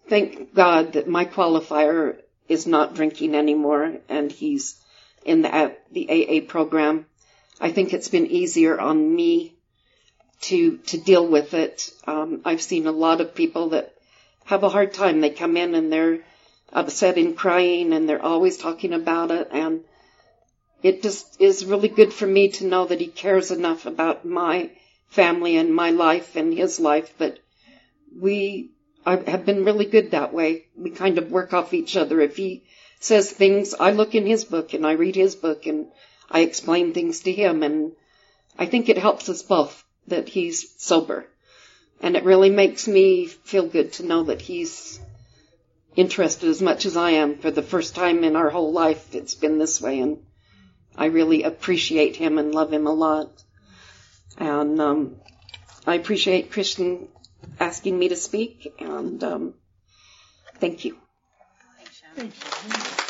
thank 0.09 0.55
God 0.55 0.95
that 0.95 1.09
my 1.09 1.24
qualifier 1.24 2.16
is 2.49 2.66
not 2.66 2.95
drinking 2.95 3.34
anymore, 3.34 3.99
and 4.09 4.30
he's 4.30 4.80
in 5.24 5.43
the 5.43 5.76
the 5.93 6.09
AA 6.11 6.47
program. 6.47 7.07
I 7.61 7.70
think 7.70 7.93
it's 7.93 8.09
been 8.09 8.26
easier 8.26 8.78
on 8.78 9.14
me 9.14 9.55
to 10.43 10.78
to 10.78 10.99
deal 10.99 11.26
with 11.26 11.55
it. 11.55 11.91
Um, 12.07 12.43
I've 12.45 12.62
seen 12.62 12.87
a 12.87 12.93
lot 12.93 13.20
of 13.20 13.34
people 13.34 13.70
that 13.70 13.95
have 14.45 14.62
a 14.62 14.68
hard 14.68 14.93
time. 14.93 15.20
They 15.20 15.30
come 15.30 15.57
in 15.57 15.74
and 15.74 15.93
they're 15.93 16.20
upset 16.72 17.16
and 17.16 17.36
crying, 17.36 17.92
and 17.92 18.08
they're 18.08 18.22
always 18.22 18.56
talking 18.56 18.92
about 18.92 19.30
it. 19.30 19.48
And 19.52 19.84
it 20.82 21.02
just 21.02 21.40
is 21.40 21.64
really 21.64 21.88
good 21.88 22.12
for 22.12 22.26
me 22.26 22.48
to 22.52 22.66
know 22.66 22.86
that 22.86 23.00
he 23.00 23.06
cares 23.06 23.50
enough 23.50 23.86
about 23.86 24.24
my 24.24 24.70
family 25.08 25.56
and 25.56 25.74
my 25.74 25.90
life 25.90 26.36
and 26.36 26.52
his 26.52 26.80
life 26.80 27.16
that 27.18 27.38
we 28.18 28.70
I 29.04 29.16
have 29.30 29.46
been 29.46 29.64
really 29.64 29.84
good 29.84 30.10
that 30.10 30.34
way. 30.34 30.66
We 30.76 30.90
kind 30.90 31.16
of 31.18 31.30
work 31.30 31.52
off 31.52 31.72
each 31.72 31.96
other. 31.96 32.20
If 32.20 32.36
he 32.36 32.64
says 32.98 33.30
things, 33.30 33.72
I 33.72 33.92
look 33.92 34.16
in 34.16 34.26
his 34.26 34.44
book 34.44 34.74
and 34.74 34.84
I 34.84 34.92
read 34.92 35.14
his 35.14 35.36
book 35.36 35.66
and 35.66 35.86
I 36.28 36.40
explain 36.40 36.92
things 36.92 37.20
to 37.20 37.32
him 37.32 37.62
and 37.62 37.92
I 38.58 38.66
think 38.66 38.88
it 38.88 38.98
helps 38.98 39.28
us 39.28 39.42
both 39.42 39.84
that 40.08 40.28
he's 40.28 40.74
sober. 40.78 41.26
And 42.00 42.16
it 42.16 42.24
really 42.24 42.50
makes 42.50 42.88
me 42.88 43.26
feel 43.26 43.66
good 43.66 43.92
to 43.94 44.06
know 44.06 44.24
that 44.24 44.42
he's 44.42 44.98
interested 45.97 46.49
as 46.49 46.62
much 46.62 46.86
as 46.86 46.97
I 46.97 47.11
am. 47.11 47.38
For 47.38 47.51
the 47.51 47.62
first 47.62 47.94
time 47.94 48.22
in 48.22 48.36
our 48.36 48.51
whole 48.51 48.72
life, 48.72 49.14
it's 49.14 49.34
been 49.34 49.59
this 49.59 49.80
way, 49.80 50.01
and 50.01 50.18
I 50.97 51.07
really 51.07 51.42
appreciate 51.42 52.16
him 52.16 52.38
and 52.38 52.55
love 52.55 52.72
him 52.72 52.86
a 52.86 52.92
lot. 52.92 53.42
And 54.38 54.80
um, 54.80 55.16
I 55.86 55.94
appreciate 55.94 56.53
Christian 56.53 57.09
asking 57.59 57.99
me 57.99 58.11
to 58.11 58.16
speak, 58.16 58.74
and 58.78 59.22
um, 59.24 59.55
thank 60.61 60.84
you. 60.84 60.97
Thank 62.14 62.32
you, 62.34 63.05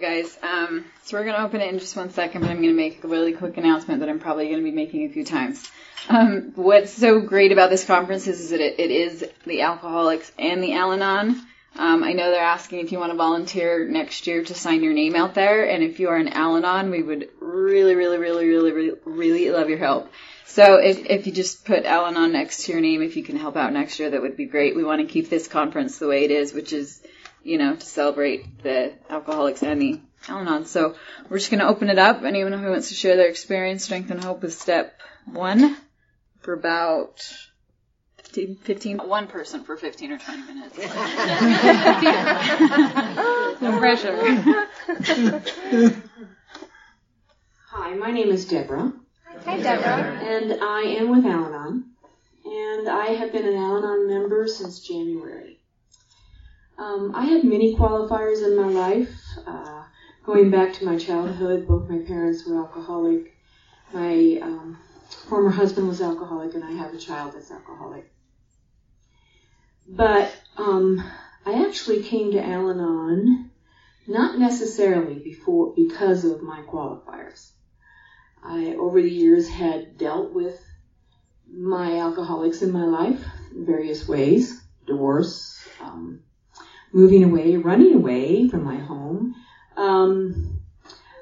guys. 0.00 0.38
Um, 0.42 0.86
so 1.04 1.18
we're 1.18 1.24
going 1.24 1.36
to 1.36 1.42
open 1.42 1.60
it 1.60 1.68
in 1.68 1.78
just 1.78 1.94
one 1.94 2.08
second, 2.08 2.40
but 2.40 2.48
I'm 2.48 2.62
going 2.62 2.70
to 2.70 2.74
make 2.74 3.04
a 3.04 3.08
really 3.08 3.34
quick 3.34 3.58
announcement 3.58 4.00
that 4.00 4.08
I'm 4.08 4.18
probably 4.18 4.46
going 4.46 4.56
to 4.56 4.64
be 4.64 4.70
making 4.70 5.04
a 5.04 5.12
few 5.12 5.22
times. 5.22 5.70
Um, 6.08 6.52
what's 6.54 6.94
so 6.94 7.20
great 7.20 7.52
about 7.52 7.68
this 7.68 7.84
conference 7.84 8.26
is, 8.26 8.40
is 8.40 8.50
that 8.50 8.60
it, 8.60 8.80
it 8.80 8.90
is 8.90 9.22
the 9.44 9.60
alcoholics 9.60 10.32
and 10.38 10.62
the 10.62 10.72
Al-Anon. 10.72 11.46
Um, 11.76 12.02
I 12.02 12.14
know 12.14 12.30
they're 12.30 12.42
asking 12.42 12.80
if 12.80 12.90
you 12.90 12.98
want 12.98 13.12
to 13.12 13.18
volunteer 13.18 13.86
next 13.86 14.26
year 14.26 14.42
to 14.42 14.54
sign 14.54 14.82
your 14.82 14.94
name 14.94 15.14
out 15.14 15.34
there, 15.34 15.68
and 15.68 15.84
if 15.84 16.00
you 16.00 16.08
are 16.08 16.16
an 16.16 16.28
Al-Anon, 16.28 16.90
we 16.90 17.02
would 17.02 17.28
really, 17.38 17.94
really, 17.94 18.16
really, 18.16 18.48
really, 18.48 18.72
really, 18.72 18.98
really 19.04 19.50
love 19.50 19.68
your 19.68 19.76
help. 19.76 20.10
So 20.46 20.76
if, 20.76 21.04
if 21.04 21.26
you 21.26 21.34
just 21.34 21.66
put 21.66 21.84
Al-Anon 21.84 22.32
next 22.32 22.64
to 22.64 22.72
your 22.72 22.80
name, 22.80 23.02
if 23.02 23.14
you 23.14 23.22
can 23.22 23.36
help 23.36 23.56
out 23.56 23.74
next 23.74 24.00
year, 24.00 24.08
that 24.08 24.22
would 24.22 24.38
be 24.38 24.46
great. 24.46 24.74
We 24.74 24.84
want 24.84 25.02
to 25.02 25.06
keep 25.06 25.28
this 25.28 25.48
conference 25.48 25.98
the 25.98 26.08
way 26.08 26.24
it 26.24 26.30
is, 26.30 26.54
which 26.54 26.72
is 26.72 27.02
you 27.42 27.58
know, 27.58 27.76
to 27.76 27.86
celebrate 27.86 28.62
the 28.62 28.92
alcoholics 29.08 29.62
and 29.62 29.80
the 29.80 30.00
Al-Anon. 30.28 30.66
So 30.66 30.94
we're 31.28 31.38
just 31.38 31.50
going 31.50 31.60
to 31.60 31.68
open 31.68 31.88
it 31.88 31.98
up. 31.98 32.22
Anyone 32.22 32.52
who 32.52 32.70
wants 32.70 32.88
to 32.88 32.94
share 32.94 33.16
their 33.16 33.28
experience, 33.28 33.84
strength, 33.84 34.10
and 34.10 34.22
hope 34.22 34.42
with 34.42 34.54
step 34.54 35.00
one 35.24 35.76
for 36.40 36.52
about 36.52 37.22
15, 38.18 38.56
15 38.56 38.98
one 38.98 39.26
person 39.26 39.64
for 39.64 39.76
15 39.76 40.12
or 40.12 40.18
20 40.18 40.42
minutes. 40.42 40.78
no 43.60 43.78
pressure. 43.78 44.16
Hi, 47.70 47.94
my 47.94 48.10
name 48.10 48.30
is 48.30 48.46
Deborah. 48.46 48.92
Hi, 49.44 49.60
Deborah. 49.60 50.18
And 50.22 50.62
I 50.62 50.82
am 50.98 51.10
with 51.10 51.24
Al-Anon. 51.24 51.84
And 52.44 52.88
I 52.88 53.06
have 53.06 53.32
been 53.32 53.46
an 53.46 53.54
Al-Anon 53.54 54.08
member 54.08 54.48
since 54.48 54.80
January. 54.80 55.59
Um, 56.80 57.12
I 57.14 57.26
had 57.26 57.44
many 57.44 57.76
qualifiers 57.76 58.42
in 58.42 58.56
my 58.56 58.68
life. 58.68 59.14
Uh, 59.46 59.84
going 60.24 60.50
back 60.50 60.72
to 60.74 60.86
my 60.86 60.96
childhood, 60.96 61.68
both 61.68 61.90
my 61.90 61.98
parents 61.98 62.46
were 62.46 62.56
alcoholic. 62.56 63.36
My 63.92 64.38
um, 64.40 64.78
former 65.28 65.50
husband 65.50 65.88
was 65.88 66.00
alcoholic, 66.00 66.54
and 66.54 66.64
I 66.64 66.72
have 66.72 66.94
a 66.94 66.98
child 66.98 67.34
that's 67.34 67.50
alcoholic. 67.50 68.10
But 69.86 70.34
um, 70.56 71.04
I 71.44 71.66
actually 71.66 72.02
came 72.02 72.32
to 72.32 72.42
Al-Anon 72.42 73.50
not 74.06 74.38
necessarily 74.38 75.18
before 75.18 75.74
because 75.76 76.24
of 76.24 76.40
my 76.40 76.62
qualifiers. 76.62 77.50
I, 78.42 78.74
over 78.76 79.02
the 79.02 79.10
years, 79.10 79.50
had 79.50 79.98
dealt 79.98 80.32
with 80.32 80.58
my 81.46 81.98
alcoholics 81.98 82.62
in 82.62 82.72
my 82.72 82.84
life 82.84 83.22
in 83.54 83.66
various 83.66 84.08
ways, 84.08 84.62
divorce, 84.86 85.62
um, 85.82 86.22
moving 86.92 87.24
away, 87.24 87.56
running 87.56 87.94
away 87.94 88.48
from 88.48 88.64
my 88.64 88.76
home, 88.76 89.36
um, 89.76 90.60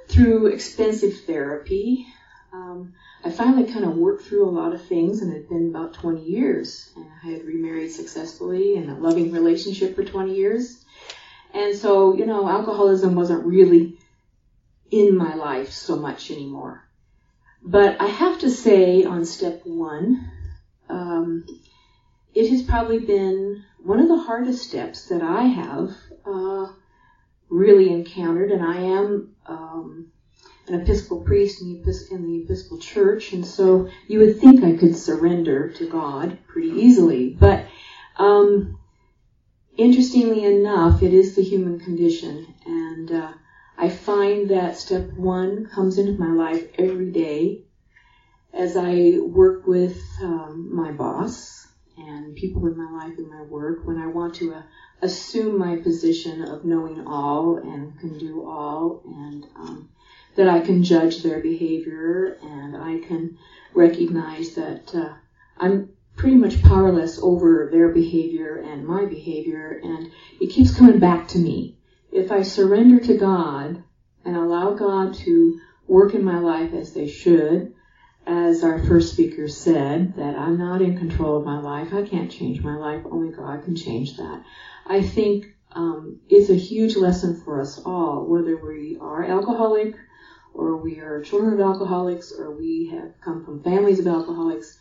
through 0.08 0.46
expensive 0.46 1.20
therapy. 1.26 2.06
Um, 2.52 2.94
I 3.24 3.30
finally 3.30 3.70
kind 3.70 3.84
of 3.84 3.96
worked 3.96 4.22
through 4.22 4.48
a 4.48 4.50
lot 4.50 4.72
of 4.72 4.84
things, 4.86 5.20
and 5.20 5.32
it 5.32 5.40
had 5.40 5.48
been 5.48 5.68
about 5.68 5.94
20 5.94 6.22
years. 6.22 6.90
And 6.96 7.06
I 7.22 7.32
had 7.32 7.44
remarried 7.44 7.92
successfully 7.92 8.76
in 8.76 8.88
a 8.88 8.98
loving 8.98 9.32
relationship 9.32 9.96
for 9.96 10.04
20 10.04 10.34
years. 10.34 10.84
And 11.52 11.74
so, 11.74 12.14
you 12.14 12.26
know, 12.26 12.48
alcoholism 12.48 13.14
wasn't 13.14 13.44
really 13.44 13.98
in 14.90 15.16
my 15.16 15.34
life 15.34 15.72
so 15.72 15.96
much 15.96 16.30
anymore. 16.30 16.84
But 17.62 18.00
I 18.00 18.06
have 18.06 18.40
to 18.40 18.50
say, 18.50 19.04
on 19.04 19.24
step 19.24 19.62
one, 19.64 20.30
um, 20.88 21.44
it 22.39 22.51
has 22.51 22.62
probably 22.62 23.01
been 23.01 23.64
one 23.82 23.99
of 23.99 24.07
the 24.07 24.16
hardest 24.16 24.62
steps 24.68 25.07
that 25.07 25.22
I 25.22 25.43
have 25.43 25.97
uh, 26.24 26.68
really 27.49 27.93
encountered, 27.93 28.53
and 28.53 28.64
I 28.64 28.76
am 28.76 29.34
um, 29.45 30.12
an 30.68 30.80
Episcopal 30.80 31.22
priest 31.22 31.61
in 31.61 31.82
the, 31.82 32.09
in 32.12 32.22
the 32.22 32.45
Episcopal 32.45 32.78
Church, 32.78 33.32
and 33.32 33.45
so 33.45 33.89
you 34.07 34.20
would 34.20 34.39
think 34.39 34.62
I 34.62 34.76
could 34.76 34.97
surrender 34.97 35.72
to 35.72 35.91
God 35.91 36.39
pretty 36.47 36.68
easily. 36.68 37.30
But 37.30 37.66
um, 38.18 38.78
interestingly 39.76 40.45
enough, 40.45 41.03
it 41.03 41.12
is 41.12 41.34
the 41.34 41.43
human 41.43 41.80
condition, 41.80 42.55
and 42.64 43.11
uh, 43.11 43.32
I 43.76 43.89
find 43.89 44.51
that 44.51 44.76
step 44.76 45.12
one 45.14 45.66
comes 45.66 45.99
into 45.99 46.12
my 46.12 46.30
life 46.30 46.68
every 46.78 47.11
day 47.11 47.64
as 48.53 48.76
I 48.76 49.18
work 49.18 49.66
with 49.66 50.01
um, 50.22 50.68
my 50.72 50.93
boss 50.93 51.67
and 51.99 52.34
people 52.34 52.66
in 52.66 52.76
my 52.76 52.90
life 52.90 53.18
and 53.18 53.28
my 53.28 53.42
work 53.42 53.86
when 53.86 53.99
I 53.99 54.07
want 54.07 54.34
to 54.36 54.53
uh, 54.55 54.62
assume 55.03 55.59
my 55.59 55.76
position 55.76 56.42
of 56.42 56.64
knowing 56.64 57.01
all 57.07 57.57
and 57.57 57.99
can 57.99 58.18
do 58.18 58.42
all 58.42 59.01
and 59.05 59.46
um, 59.57 59.86
that 60.36 60.49
I 60.49 60.61
can 60.61 60.82
judge 60.82 61.22
their 61.22 61.38
behavior 61.38 62.36
and 62.42 62.76
I 62.76 62.96
can 62.96 63.32
recognize 63.74 64.51
that 64.51 64.94
uh, 64.94 65.12
I'm 65.57 65.82
pretty 66.16 66.36
much 66.36 66.62
powerless 66.62 67.18
over 67.22 67.68
their 67.70 67.88
behavior 67.88 68.57
and 68.57 68.86
my 68.86 69.07
behavior 69.07 69.78
and 69.82 70.09
it 70.40 70.51
keeps 70.51 70.70
coming 70.70 70.99
back 70.99 71.26
to 71.28 71.38
me. 71.38 71.72
If 72.11 72.30
I 72.30 72.42
surrender 72.42 73.01
to 73.01 73.14
God 73.14 73.78
and 74.24 74.36
allow 74.36 74.72
God 74.72 75.12
to 75.24 75.53
work 75.86 76.14
in 76.14 76.22
my 76.22 76.38
life 76.38 76.72
as 76.72 76.92
they 76.92 77.07
should, 77.07 77.66
as 78.29 78.62
our 78.62 78.79
first 78.79 79.14
speaker 79.14 79.49
said, 79.49 80.16
that 80.16 80.37
I'm 80.37 80.59
not 80.59 80.83
in 80.83 80.99
control 80.99 81.39
of 81.39 81.47
my 81.47 81.59
life. 81.59 81.95
I 81.95 82.03
can't 82.03 82.31
change 82.31 82.62
my 82.62 82.76
life. 82.76 83.01
Only 83.11 83.31
God 83.31 83.64
can 83.64 83.74
change 83.74 84.18
that. 84.18 84.45
I 84.87 85.01
think 85.01 85.47
um, 85.72 86.20
it's 86.29 86.51
a 86.51 86.55
huge 86.55 86.95
lesson 86.95 87.41
for 87.43 87.59
us 87.59 87.81
all, 87.87 88.26
whether 88.26 88.55
we 88.55 88.99
are 89.01 89.24
alcoholic 89.24 89.95
or 90.53 90.76
we 90.76 90.99
are 90.99 91.22
children 91.22 91.55
of 91.55 91.61
alcoholics 91.61 92.31
or 92.31 92.55
we 92.55 92.91
have 92.93 93.18
come 93.22 93.43
from 93.43 93.62
families 93.62 93.99
of 93.99 94.07
alcoholics. 94.07 94.79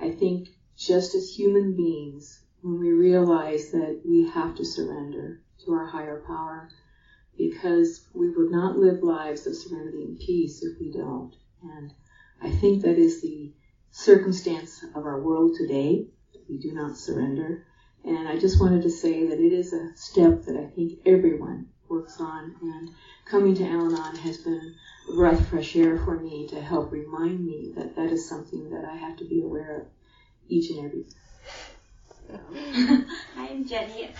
I 0.00 0.08
think 0.08 0.48
just 0.78 1.14
as 1.14 1.28
human 1.28 1.74
beings, 1.76 2.40
when 2.62 2.80
we 2.80 2.92
realize 2.92 3.72
that 3.72 4.00
we 4.06 4.22
have 4.22 4.54
to 4.54 4.64
surrender 4.64 5.42
to 5.66 5.72
our 5.72 5.84
higher 5.84 6.22
power, 6.26 6.70
because 7.36 8.06
we 8.14 8.30
would 8.30 8.50
not 8.50 8.78
live 8.78 9.02
lives 9.02 9.46
of 9.46 9.54
serenity 9.54 10.02
and 10.02 10.18
peace 10.18 10.62
if 10.62 10.80
we 10.80 10.90
don't. 10.90 11.34
And 11.62 11.92
I 12.40 12.50
think 12.50 12.82
that 12.82 12.98
is 12.98 13.22
the 13.22 13.52
circumstance 13.90 14.84
of 14.94 15.04
our 15.04 15.20
world 15.20 15.56
today. 15.56 16.06
We 16.48 16.58
do 16.58 16.72
not 16.72 16.96
surrender. 16.96 17.64
And 18.04 18.28
I 18.28 18.38
just 18.38 18.60
wanted 18.60 18.82
to 18.82 18.90
say 18.90 19.26
that 19.26 19.40
it 19.40 19.52
is 19.52 19.72
a 19.72 19.96
step 19.96 20.44
that 20.44 20.56
I 20.56 20.66
think 20.66 21.00
everyone 21.06 21.68
works 21.88 22.20
on. 22.20 22.54
And 22.62 22.90
coming 23.24 23.54
to 23.56 23.64
Al 23.64 23.86
Anon 23.86 24.16
has 24.16 24.38
been 24.38 24.74
a 25.10 25.14
breath 25.14 25.40
of 25.40 25.48
fresh 25.48 25.74
air 25.76 25.98
for 25.98 26.18
me 26.18 26.46
to 26.48 26.60
help 26.60 26.92
remind 26.92 27.44
me 27.44 27.72
that 27.76 27.96
that 27.96 28.12
is 28.12 28.28
something 28.28 28.70
that 28.70 28.84
I 28.84 28.96
have 28.96 29.16
to 29.18 29.24
be 29.24 29.42
aware 29.42 29.80
of 29.80 29.86
each 30.48 30.70
and 30.70 30.86
every 30.86 31.02
day. 31.02 31.10
Hi, 32.32 33.02
I'm 33.48 33.66
Jenny. 33.66 34.10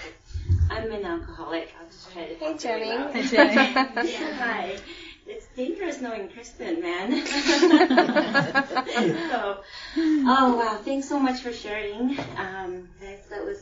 I'm 0.70 0.90
an 0.90 1.04
alcoholic. 1.04 1.72
I'll 1.80 1.86
just 1.86 2.12
try 2.12 2.26
to. 2.26 2.34
Hey, 2.34 2.56
Jenny. 2.56 3.12
Hey, 3.12 3.26
Jenny. 3.26 3.54
yeah, 3.54 4.32
hi 4.38 4.76
it's 5.26 5.46
knowing 6.00 6.28
Kristen, 6.28 6.80
man. 6.80 7.26
so, 9.26 9.60
oh 9.96 10.56
wow, 10.56 10.80
thanks 10.84 11.08
so 11.08 11.18
much 11.18 11.40
for 11.40 11.52
sharing. 11.52 12.18
Um, 12.36 12.88
that, 13.00 13.28
that 13.30 13.44
was, 13.44 13.58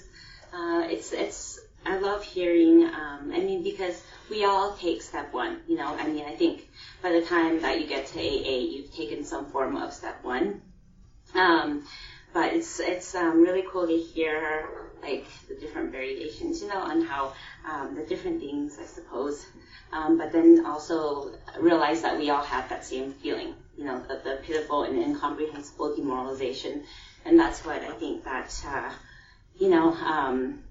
uh, 0.52 0.86
it's 0.90 1.12
it's. 1.12 1.60
I 1.86 1.98
love 1.98 2.22
hearing. 2.24 2.84
Um, 2.84 3.32
I 3.32 3.40
mean, 3.40 3.62
because 3.62 4.02
we 4.30 4.44
all 4.44 4.74
take 4.74 5.02
step 5.02 5.34
one. 5.34 5.60
You 5.68 5.76
know, 5.76 5.94
I 5.94 6.06
mean, 6.06 6.24
I 6.24 6.34
think 6.34 6.68
by 7.02 7.12
the 7.12 7.22
time 7.22 7.60
that 7.62 7.80
you 7.80 7.86
get 7.86 8.06
to 8.06 8.18
AA, 8.18 8.58
you've 8.58 8.94
taken 8.94 9.24
some 9.24 9.50
form 9.50 9.76
of 9.76 9.92
step 9.92 10.24
one. 10.24 10.62
Um, 11.34 11.86
but 12.32 12.52
it's 12.52 12.80
it's 12.80 13.14
um, 13.14 13.42
really 13.42 13.64
cool 13.70 13.86
to 13.86 13.96
hear 13.96 14.90
like 15.04 15.26
the 15.48 15.54
different 15.54 15.92
variations, 15.92 16.62
you 16.62 16.68
know, 16.68 16.78
on 16.78 17.02
how 17.02 17.32
um, 17.68 17.94
the 17.94 18.02
different 18.02 18.40
things, 18.40 18.78
I 18.80 18.86
suppose. 18.86 19.46
Um, 19.92 20.18
but 20.18 20.32
then 20.32 20.64
also 20.66 21.32
realize 21.60 22.02
that 22.02 22.18
we 22.18 22.30
all 22.30 22.42
have 22.42 22.68
that 22.70 22.84
same 22.84 23.12
feeling, 23.12 23.54
you 23.76 23.84
know, 23.84 24.00
the, 24.08 24.20
the 24.24 24.40
pitiful 24.42 24.84
and 24.84 24.98
incomprehensible 24.98 25.94
demoralization, 25.94 26.84
and 27.24 27.38
that's 27.38 27.64
what 27.64 27.82
I 27.82 27.92
think 27.92 28.24
that, 28.24 28.64
uh, 28.66 28.90
you 29.58 29.68
know. 29.68 29.92
Um, 29.92 30.64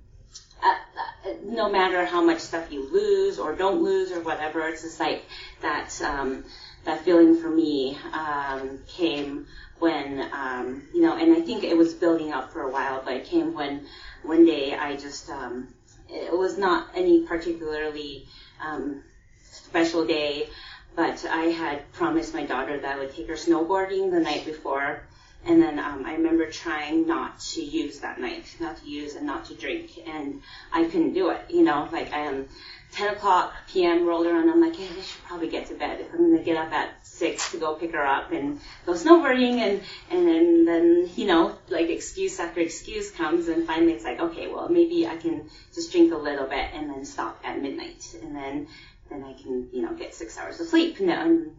uh, 0.64 1.30
uh, 1.30 1.34
no 1.44 1.70
matter 1.70 2.06
how 2.06 2.24
much 2.24 2.40
stuff 2.40 2.72
you 2.72 2.90
lose 2.90 3.38
or 3.38 3.54
don't 3.54 3.84
lose 3.84 4.12
or 4.12 4.22
whatever, 4.22 4.66
it's 4.68 4.82
just 4.82 5.00
like 5.00 5.26
that 5.62 6.02
um, 6.02 6.46
that 6.86 7.04
feeling 7.04 7.42
for 7.42 7.50
me 7.50 7.98
um, 8.14 8.80
came 8.88 9.46
when 9.80 10.22
um, 10.32 10.84
you 10.94 11.02
know, 11.02 11.18
and 11.18 11.36
I 11.36 11.42
think 11.42 11.64
it 11.64 11.76
was 11.76 11.94
building 11.94 12.32
up 12.32 12.54
for 12.54 12.62
a 12.62 12.72
while, 12.72 13.02
but 13.04 13.16
it 13.16 13.26
came 13.26 13.54
when 13.54 13.86
one 14.24 14.46
day 14.46 14.76
I 14.76 14.96
just 14.96 15.30
um, 15.30 15.68
it 16.10 16.38
was 16.38 16.58
not 16.58 16.90
any 16.96 17.26
particularly 17.26 18.28
um, 18.62 19.04
special 19.42 20.06
day, 20.06 20.48
but 20.96 21.26
I 21.26 21.46
had 21.46 21.92
promised 21.94 22.34
my 22.34 22.46
daughter 22.46 22.80
that 22.80 22.96
I 22.96 23.00
would 23.00 23.14
take 23.14 23.28
her 23.28 23.36
snowboarding 23.36 24.12
the 24.12 24.20
night 24.20 24.46
before. 24.46 25.04
And 25.46 25.62
then 25.62 25.78
um, 25.78 26.06
I 26.06 26.14
remember 26.14 26.50
trying 26.50 27.06
not 27.06 27.40
to 27.40 27.62
use 27.62 28.00
that 28.00 28.18
night, 28.18 28.46
not 28.62 28.78
to 28.78 28.90
use 28.90 29.16
and 29.16 29.26
not 29.26 29.46
to 29.46 29.56
drink, 29.56 29.92
and 30.08 30.42
I 30.72 30.86
couldn't 30.86 31.14
do 31.14 31.32
it. 31.32 31.42
You 31.50 31.64
know, 31.64 31.90
like 31.92 32.14
I 32.14 32.20
am 32.20 32.48
10 32.94 33.16
o'clock 33.16 33.54
p.m. 33.68 34.06
rolled 34.06 34.28
around. 34.28 34.50
I'm 34.50 34.62
like, 34.62 34.80
yeah, 34.80 34.86
I 34.86 35.02
should 35.02 35.24
probably 35.24 35.50
get 35.50 35.68
to 35.68 35.76
bed. 35.76 36.06
I'm 36.12 36.18
going 36.18 36.38
to 36.38 36.44
get 36.44 36.58
up 36.58 36.72
at 36.72 36.92
6 37.06 37.52
to 37.52 37.58
go 37.58 37.74
pick 37.76 37.92
her 37.94 38.06
up 38.06 38.32
and 38.32 38.60
go 38.86 38.94
snowboarding. 38.94 39.58
And, 39.58 39.82
and 40.12 40.28
then, 40.28 40.66
then, 40.66 41.10
you 41.16 41.26
know, 41.26 41.58
like 41.70 41.90
excuse 41.90 42.40
after 42.40 42.60
excuse 42.60 43.10
comes. 43.10 43.48
And 43.48 43.66
finally 43.66 43.94
it's 43.94 44.04
like, 44.04 44.20
okay, 44.20 44.48
well, 44.48 44.70
maybe 44.70 45.08
I 45.08 45.18
can 45.18 45.50
just 45.74 45.92
drink 45.92 46.14
a 46.14 46.18
little 46.18 46.46
bit 46.46 46.70
and 46.74 46.90
then 46.90 47.04
stop 47.06 47.40
at 47.44 47.60
midnight. 47.60 48.16
And 48.22 48.36
then, 48.36 48.68
then 49.10 49.24
I 49.24 49.34
can, 49.34 49.70
you 49.74 49.82
know, 49.82 49.94
get 49.94 50.14
six 50.14 50.38
hours 50.38 50.60
of 50.60 50.68
sleep. 50.68 51.00
And 51.00 51.10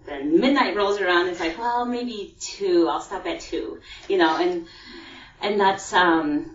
then 0.06 0.40
midnight 0.40 0.76
rolls 0.76 1.00
around. 1.00 1.28
It's 1.28 1.40
like, 1.40 1.58
well, 1.58 1.84
maybe 1.84 2.36
two. 2.38 2.88
I'll 2.88 3.00
stop 3.00 3.26
at 3.26 3.40
two, 3.40 3.80
you 4.08 4.18
know, 4.18 4.36
and, 4.36 4.66
and 5.42 5.60
that's, 5.60 5.92
um, 5.92 6.54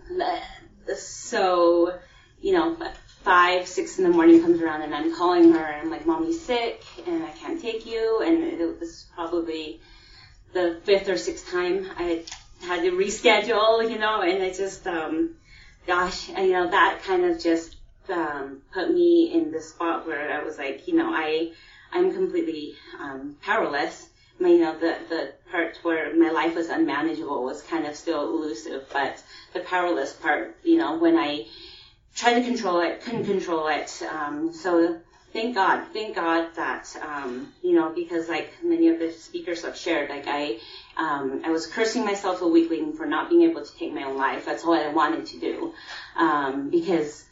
so, 0.96 1.98
you 2.40 2.52
know, 2.52 2.76
five, 3.22 3.66
six 3.66 3.98
in 3.98 4.04
the 4.04 4.10
morning 4.10 4.40
comes 4.40 4.60
around 4.60 4.82
and 4.82 4.94
I'm 4.94 5.14
calling 5.14 5.52
her 5.52 5.64
and 5.64 5.82
I'm 5.82 5.90
like, 5.90 6.06
mommy's 6.06 6.40
sick 6.40 6.82
and 7.06 7.22
I 7.22 7.30
can't 7.30 7.60
take 7.60 7.86
you. 7.86 8.22
And 8.24 8.42
it 8.42 8.80
was 8.80 9.06
probably 9.14 9.80
the 10.52 10.80
fifth 10.84 11.08
or 11.08 11.16
sixth 11.16 11.50
time 11.50 11.86
I 11.96 12.24
had 12.62 12.82
to 12.82 12.92
reschedule, 12.92 13.88
you 13.90 13.98
know, 13.98 14.22
and 14.22 14.42
it 14.42 14.56
just, 14.56 14.86
um, 14.86 15.36
gosh, 15.86 16.28
you 16.28 16.52
know, 16.52 16.70
that 16.70 17.00
kind 17.04 17.24
of 17.24 17.40
just, 17.40 17.76
um, 18.08 18.62
put 18.72 18.90
me 18.90 19.32
in 19.32 19.52
the 19.52 19.60
spot 19.60 20.06
where 20.06 20.32
I 20.32 20.42
was 20.42 20.58
like, 20.58 20.88
you 20.88 20.94
know, 20.96 21.12
I, 21.12 21.52
I'm 21.92 22.12
completely, 22.12 22.74
um, 22.98 23.36
powerless. 23.42 24.08
My, 24.38 24.48
you 24.48 24.60
know, 24.60 24.72
the, 24.72 24.96
the 25.10 25.32
part 25.50 25.78
where 25.82 26.16
my 26.16 26.30
life 26.30 26.54
was 26.54 26.70
unmanageable 26.70 27.44
was 27.44 27.62
kind 27.62 27.86
of 27.86 27.94
still 27.94 28.22
elusive, 28.22 28.86
but 28.90 29.22
the 29.52 29.60
powerless 29.60 30.14
part, 30.14 30.56
you 30.64 30.78
know, 30.78 30.96
when 30.96 31.16
I, 31.18 31.46
tried 32.14 32.34
to 32.34 32.44
control 32.44 32.80
it, 32.80 33.00
couldn't 33.02 33.24
control 33.24 33.68
it. 33.68 34.02
Um, 34.02 34.52
so 34.52 35.00
thank 35.32 35.54
God, 35.54 35.86
thank 35.92 36.14
God 36.14 36.48
that 36.56 36.94
um, 37.02 37.52
you 37.62 37.72
know 37.74 37.90
because 37.90 38.28
like 38.28 38.52
many 38.62 38.88
of 38.88 38.98
the 38.98 39.12
speakers 39.12 39.64
have 39.64 39.76
shared, 39.76 40.10
like 40.10 40.24
I 40.26 40.58
um, 40.96 41.42
I 41.44 41.50
was 41.50 41.66
cursing 41.66 42.04
myself 42.04 42.42
a 42.42 42.48
weekling 42.48 42.94
for 42.94 43.06
not 43.06 43.30
being 43.30 43.42
able 43.42 43.64
to 43.64 43.76
take 43.76 43.92
my 43.92 44.04
own 44.04 44.16
life. 44.16 44.44
That's 44.44 44.64
all 44.64 44.74
I 44.74 44.88
wanted 44.88 45.26
to 45.26 45.40
do 45.40 45.74
um, 46.16 46.70
because. 46.70 47.24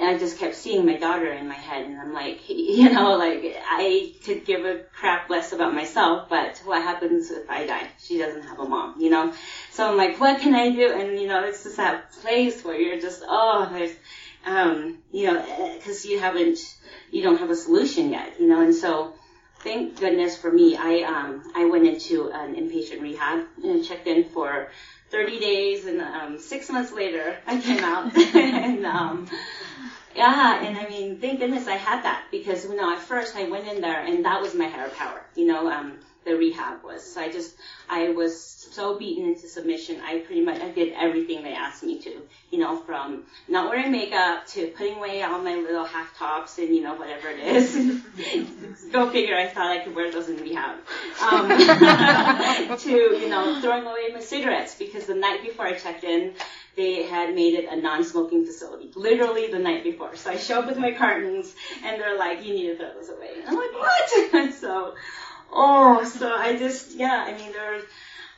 I 0.00 0.16
just 0.16 0.38
kept 0.38 0.54
seeing 0.54 0.86
my 0.86 0.96
daughter 0.96 1.30
in 1.30 1.48
my 1.48 1.54
head, 1.54 1.84
and 1.84 2.00
I'm 2.00 2.14
like, 2.14 2.40
you 2.48 2.90
know, 2.90 3.18
like 3.18 3.60
I 3.62 4.14
could 4.24 4.46
give 4.46 4.64
a 4.64 4.78
crap 4.98 5.28
less 5.28 5.52
about 5.52 5.74
myself, 5.74 6.30
but 6.30 6.62
what 6.64 6.80
happens 6.80 7.30
if 7.30 7.48
I 7.50 7.66
die? 7.66 7.88
She 8.02 8.16
doesn't 8.16 8.42
have 8.44 8.58
a 8.58 8.64
mom, 8.64 8.98
you 8.98 9.10
know. 9.10 9.34
So 9.70 9.86
I'm 9.86 9.98
like, 9.98 10.18
what 10.18 10.40
can 10.40 10.54
I 10.54 10.70
do? 10.70 10.90
And 10.90 11.20
you 11.20 11.28
know, 11.28 11.44
it's 11.44 11.64
just 11.64 11.76
that 11.76 12.10
place 12.22 12.64
where 12.64 12.80
you're 12.80 13.02
just, 13.02 13.22
oh, 13.26 13.68
there's 13.70 13.92
um, 14.44 14.98
you 15.10 15.26
know, 15.26 15.74
because 15.76 16.04
you 16.04 16.18
haven't, 16.18 16.58
you 17.10 17.22
don't 17.22 17.38
have 17.38 17.50
a 17.50 17.56
solution 17.56 18.10
yet, 18.10 18.40
you 18.40 18.48
know, 18.48 18.60
and 18.60 18.74
so 18.74 19.14
thank 19.62 19.98
goodness 19.98 20.36
for 20.36 20.50
me, 20.50 20.76
I 20.76 21.02
um, 21.02 21.52
I 21.54 21.66
went 21.66 21.86
into 21.86 22.30
an 22.32 22.54
inpatient 22.54 23.00
rehab 23.00 23.46
and 23.62 23.84
checked 23.84 24.06
in 24.06 24.24
for 24.24 24.68
30 25.10 25.40
days, 25.40 25.86
and 25.86 26.00
um, 26.00 26.38
six 26.38 26.68
months 26.70 26.92
later 26.92 27.36
I 27.46 27.60
came 27.60 27.84
out, 27.84 28.14
and 28.34 28.84
um, 28.86 29.28
yeah, 30.14 30.62
and 30.62 30.76
I 30.76 30.88
mean, 30.88 31.18
thank 31.18 31.38
goodness 31.38 31.66
I 31.68 31.76
had 31.76 32.04
that 32.04 32.24
because 32.30 32.64
you 32.64 32.76
know 32.76 32.92
at 32.92 32.98
first 32.98 33.36
I 33.36 33.48
went 33.48 33.66
in 33.68 33.80
there 33.80 34.04
and 34.04 34.24
that 34.24 34.40
was 34.40 34.54
my 34.54 34.68
higher 34.68 34.90
power, 34.90 35.22
you 35.34 35.46
know, 35.46 35.70
um, 35.70 35.98
the 36.24 36.36
rehab 36.36 36.82
was. 36.84 37.02
So 37.02 37.20
I 37.20 37.30
just, 37.30 37.54
I 37.88 38.10
was 38.10 38.40
so 38.72 38.98
beaten 38.98 39.26
into 39.26 39.48
submission. 39.48 40.00
I 40.02 40.18
pretty 40.18 40.40
much, 40.40 40.60
I 40.60 40.70
did 40.70 40.92
everything 40.94 41.42
they 41.42 41.52
asked 41.52 41.82
me 41.82 41.98
to, 42.00 42.22
you 42.50 42.58
know, 42.58 42.76
from 42.78 43.24
not 43.48 43.68
wearing 43.68 43.92
makeup 43.92 44.46
to 44.48 44.68
putting 44.68 44.96
away 44.96 45.22
all 45.22 45.40
my 45.40 45.56
little 45.56 45.84
half 45.84 46.16
tops 46.16 46.58
and, 46.58 46.74
you 46.74 46.82
know, 46.82 46.94
whatever 46.94 47.28
it 47.28 47.40
is. 47.40 48.02
Go 48.92 49.10
figure, 49.10 49.36
I 49.36 49.48
thought 49.48 49.70
I 49.70 49.84
could 49.84 49.94
wear 49.94 50.10
those 50.10 50.28
in 50.28 50.36
rehab. 50.36 50.76
Um, 51.22 51.48
to, 52.78 52.90
you 52.90 53.28
know, 53.28 53.60
throwing 53.60 53.86
away 53.86 54.08
my 54.12 54.18
cigarettes 54.18 54.74
because 54.74 55.06
the 55.06 55.14
night 55.14 55.42
before 55.42 55.66
I 55.66 55.78
checked 55.78 56.02
in, 56.02 56.34
they 56.76 57.04
had 57.04 57.34
made 57.34 57.54
it 57.54 57.68
a 57.70 57.76
non-smoking 57.76 58.46
facility, 58.46 58.90
literally 58.94 59.50
the 59.50 59.58
night 59.58 59.84
before. 59.84 60.16
So 60.16 60.30
I 60.30 60.36
show 60.36 60.60
up 60.60 60.66
with 60.66 60.78
my 60.78 60.92
cartons, 60.92 61.54
and 61.84 62.00
they're 62.00 62.18
like, 62.18 62.44
"You 62.44 62.54
need 62.54 62.66
to 62.68 62.76
throw 62.76 62.92
those 62.94 63.10
away." 63.10 63.34
And 63.40 63.48
I'm 63.48 63.56
like, 63.56 63.72
"What?" 63.72 64.54
so 64.54 64.94
Oh, 65.52 66.04
so 66.04 66.32
I 66.32 66.56
just, 66.56 66.94
yeah, 66.94 67.24
I 67.26 67.36
mean, 67.36 67.52
there 67.52 67.74
are 67.76 67.82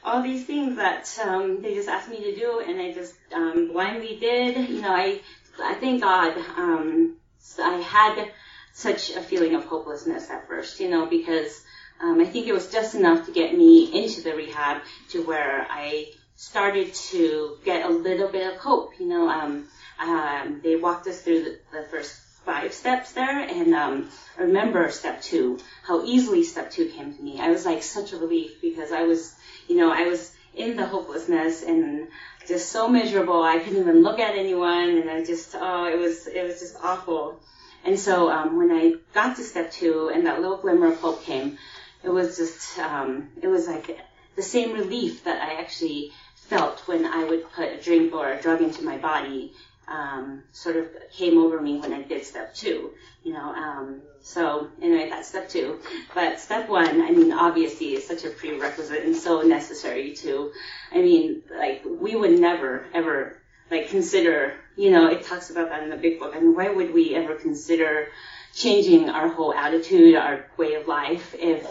all 0.03 0.23
these 0.23 0.45
things 0.45 0.77
that 0.77 1.09
um, 1.25 1.63
they 1.63 1.75
just 1.75 1.89
asked 1.89 2.09
me 2.09 2.23
to 2.25 2.35
do, 2.35 2.61
and 2.61 2.81
I 2.81 2.93
just 2.93 3.15
um, 3.33 3.69
blindly 3.69 4.17
did. 4.17 4.69
You 4.69 4.83
know, 4.83 4.93
I, 4.93 5.21
I 5.63 5.75
thank 5.75 6.03
God 6.03 6.37
um, 6.57 7.17
I 7.59 7.77
had 7.77 8.31
such 8.73 9.11
a 9.11 9.23
feeling 9.23 9.55
of 9.55 9.65
hopelessness 9.65 10.29
at 10.29 10.49
first, 10.49 10.81
you 10.81 10.91
know, 10.91 11.07
because 11.07 11.63
um, 12.01 12.21
I 12.21 12.25
think 12.25 12.49
it 12.49 12.53
was 12.53 12.71
just 12.71 12.97
enough 12.97 13.27
to 13.27 13.33
get 13.33 13.57
me 13.57 14.05
into 14.05 14.23
the 14.23 14.35
rehab 14.35 14.83
to 15.11 15.23
where 15.23 15.67
I 15.71 16.13
started 16.35 16.93
to 16.95 17.59
get 17.65 17.87
a 17.87 17.89
little 17.89 18.29
bit 18.29 18.53
of 18.53 18.59
hope. 18.59 18.99
You 18.99 19.07
know, 19.07 19.29
um, 19.29 19.69
um, 20.01 20.61
they 20.65 20.75
walked 20.77 21.07
us 21.07 21.23
through 21.23 21.45
the, 21.45 21.59
the 21.73 21.87
first 21.91 22.21
five 22.45 22.73
steps 22.73 23.13
there, 23.13 23.41
and 23.41 23.75
um, 23.75 24.11
I 24.39 24.43
remember 24.43 24.91
step 24.91 25.23
two, 25.23 25.59
how 25.83 26.05
easily 26.05 26.45
step 26.45 26.71
two 26.71 26.89
came 26.89 27.15
to 27.15 27.23
me. 27.23 27.41
I 27.41 27.51
was 27.51 27.65
like 27.65 27.83
such 27.83 28.13
a 28.13 28.19
relief 28.19 28.61
because 28.61 28.93
I 28.93 29.03
was, 29.03 29.35
you 29.69 29.77
know, 29.77 29.93
I 29.93 30.09
was 30.09 30.35
in 30.55 30.77
the 30.77 30.87
hopelessness 30.87 31.63
and 31.63 32.09
just 32.47 32.71
so 32.71 32.89
miserable. 32.89 33.43
I 33.43 33.59
couldn't 33.59 33.81
even 33.81 34.03
look 34.03 34.19
at 34.19 34.37
anyone, 34.37 34.99
and 34.99 35.11
I 35.11 35.25
just, 35.25 35.55
oh, 35.55 35.87
it 35.87 35.99
was, 35.99 36.27
it 36.27 36.45
was 36.45 36.61
just 36.61 36.77
awful. 36.83 37.41
And 37.85 37.99
so 37.99 38.31
um, 38.31 38.57
when 38.57 38.71
I 38.71 38.95
got 39.13 39.37
to 39.37 39.43
step 39.43 39.71
two 39.71 40.11
and 40.13 40.27
that 40.27 40.41
little 40.41 40.57
glimmer 40.57 40.93
of 40.93 41.01
hope 41.01 41.23
came, 41.23 41.59
it 42.03 42.09
was 42.09 42.37
just, 42.37 42.79
um, 42.79 43.29
it 43.43 43.49
was 43.49 43.67
like 43.67 43.99
the 44.37 44.43
same 44.43 44.73
relief 44.73 45.25
that 45.25 45.43
I 45.43 45.61
actually 45.61 46.13
felt 46.35 46.81
when 46.87 47.07
I 47.07 47.25
would 47.25 47.51
put 47.53 47.69
a 47.69 47.81
drink 47.81 48.15
or 48.15 48.31
a 48.31 48.41
drug 48.41 48.61
into 48.61 48.85
my 48.85 48.99
body 48.99 49.55
um, 49.89 50.43
sort 50.53 50.77
of 50.77 50.87
came 51.13 51.39
over 51.39 51.61
me 51.61 51.79
when 51.79 51.93
I 51.93 52.03
did 52.03 52.25
step 52.25 52.55
two. 52.55 52.93
You 53.23 53.33
know, 53.33 53.55
um, 53.55 54.03
so 54.23 54.69
anyway, 54.81 55.09
that's 55.11 55.29
step 55.29 55.49
two. 55.49 55.81
But 56.15 56.41
step 56.41 56.69
one, 56.69 57.03
I 57.03 57.11
mean, 57.11 57.33
obviously 57.33 57.95
is 57.95 58.07
such 58.07 58.25
a 58.25 58.31
prerequisite 58.31 59.05
and 59.05 59.17
so 59.17 59.43
necessary 59.43 60.15
to, 60.17 60.53
I 60.93 60.99
mean, 60.99 61.43
like 61.51 61.83
we 61.85 62.17
would 62.17 62.39
never 62.39 62.87
ever 62.93 63.37
like 63.71 63.89
consider, 63.89 64.55
you 64.77 64.91
know, 64.91 65.09
it 65.09 65.25
talks 65.25 65.51
about 65.51 65.71
that 65.71 65.83
in 65.83 65.91
the 65.91 65.97
big 65.97 66.19
book. 66.19 66.35
I 66.37 66.41
mean, 66.41 66.55
why 66.55 66.69
would 66.69 66.93
we 66.93 67.15
ever 67.15 67.35
consider 67.35 68.09
changing 68.55 69.09
our 69.11 69.29
whole 69.29 69.53
attitude, 69.53 70.15
our 70.15 70.47
way 70.57 70.75
of 70.75 70.87
life, 70.87 71.35
if 71.39 71.67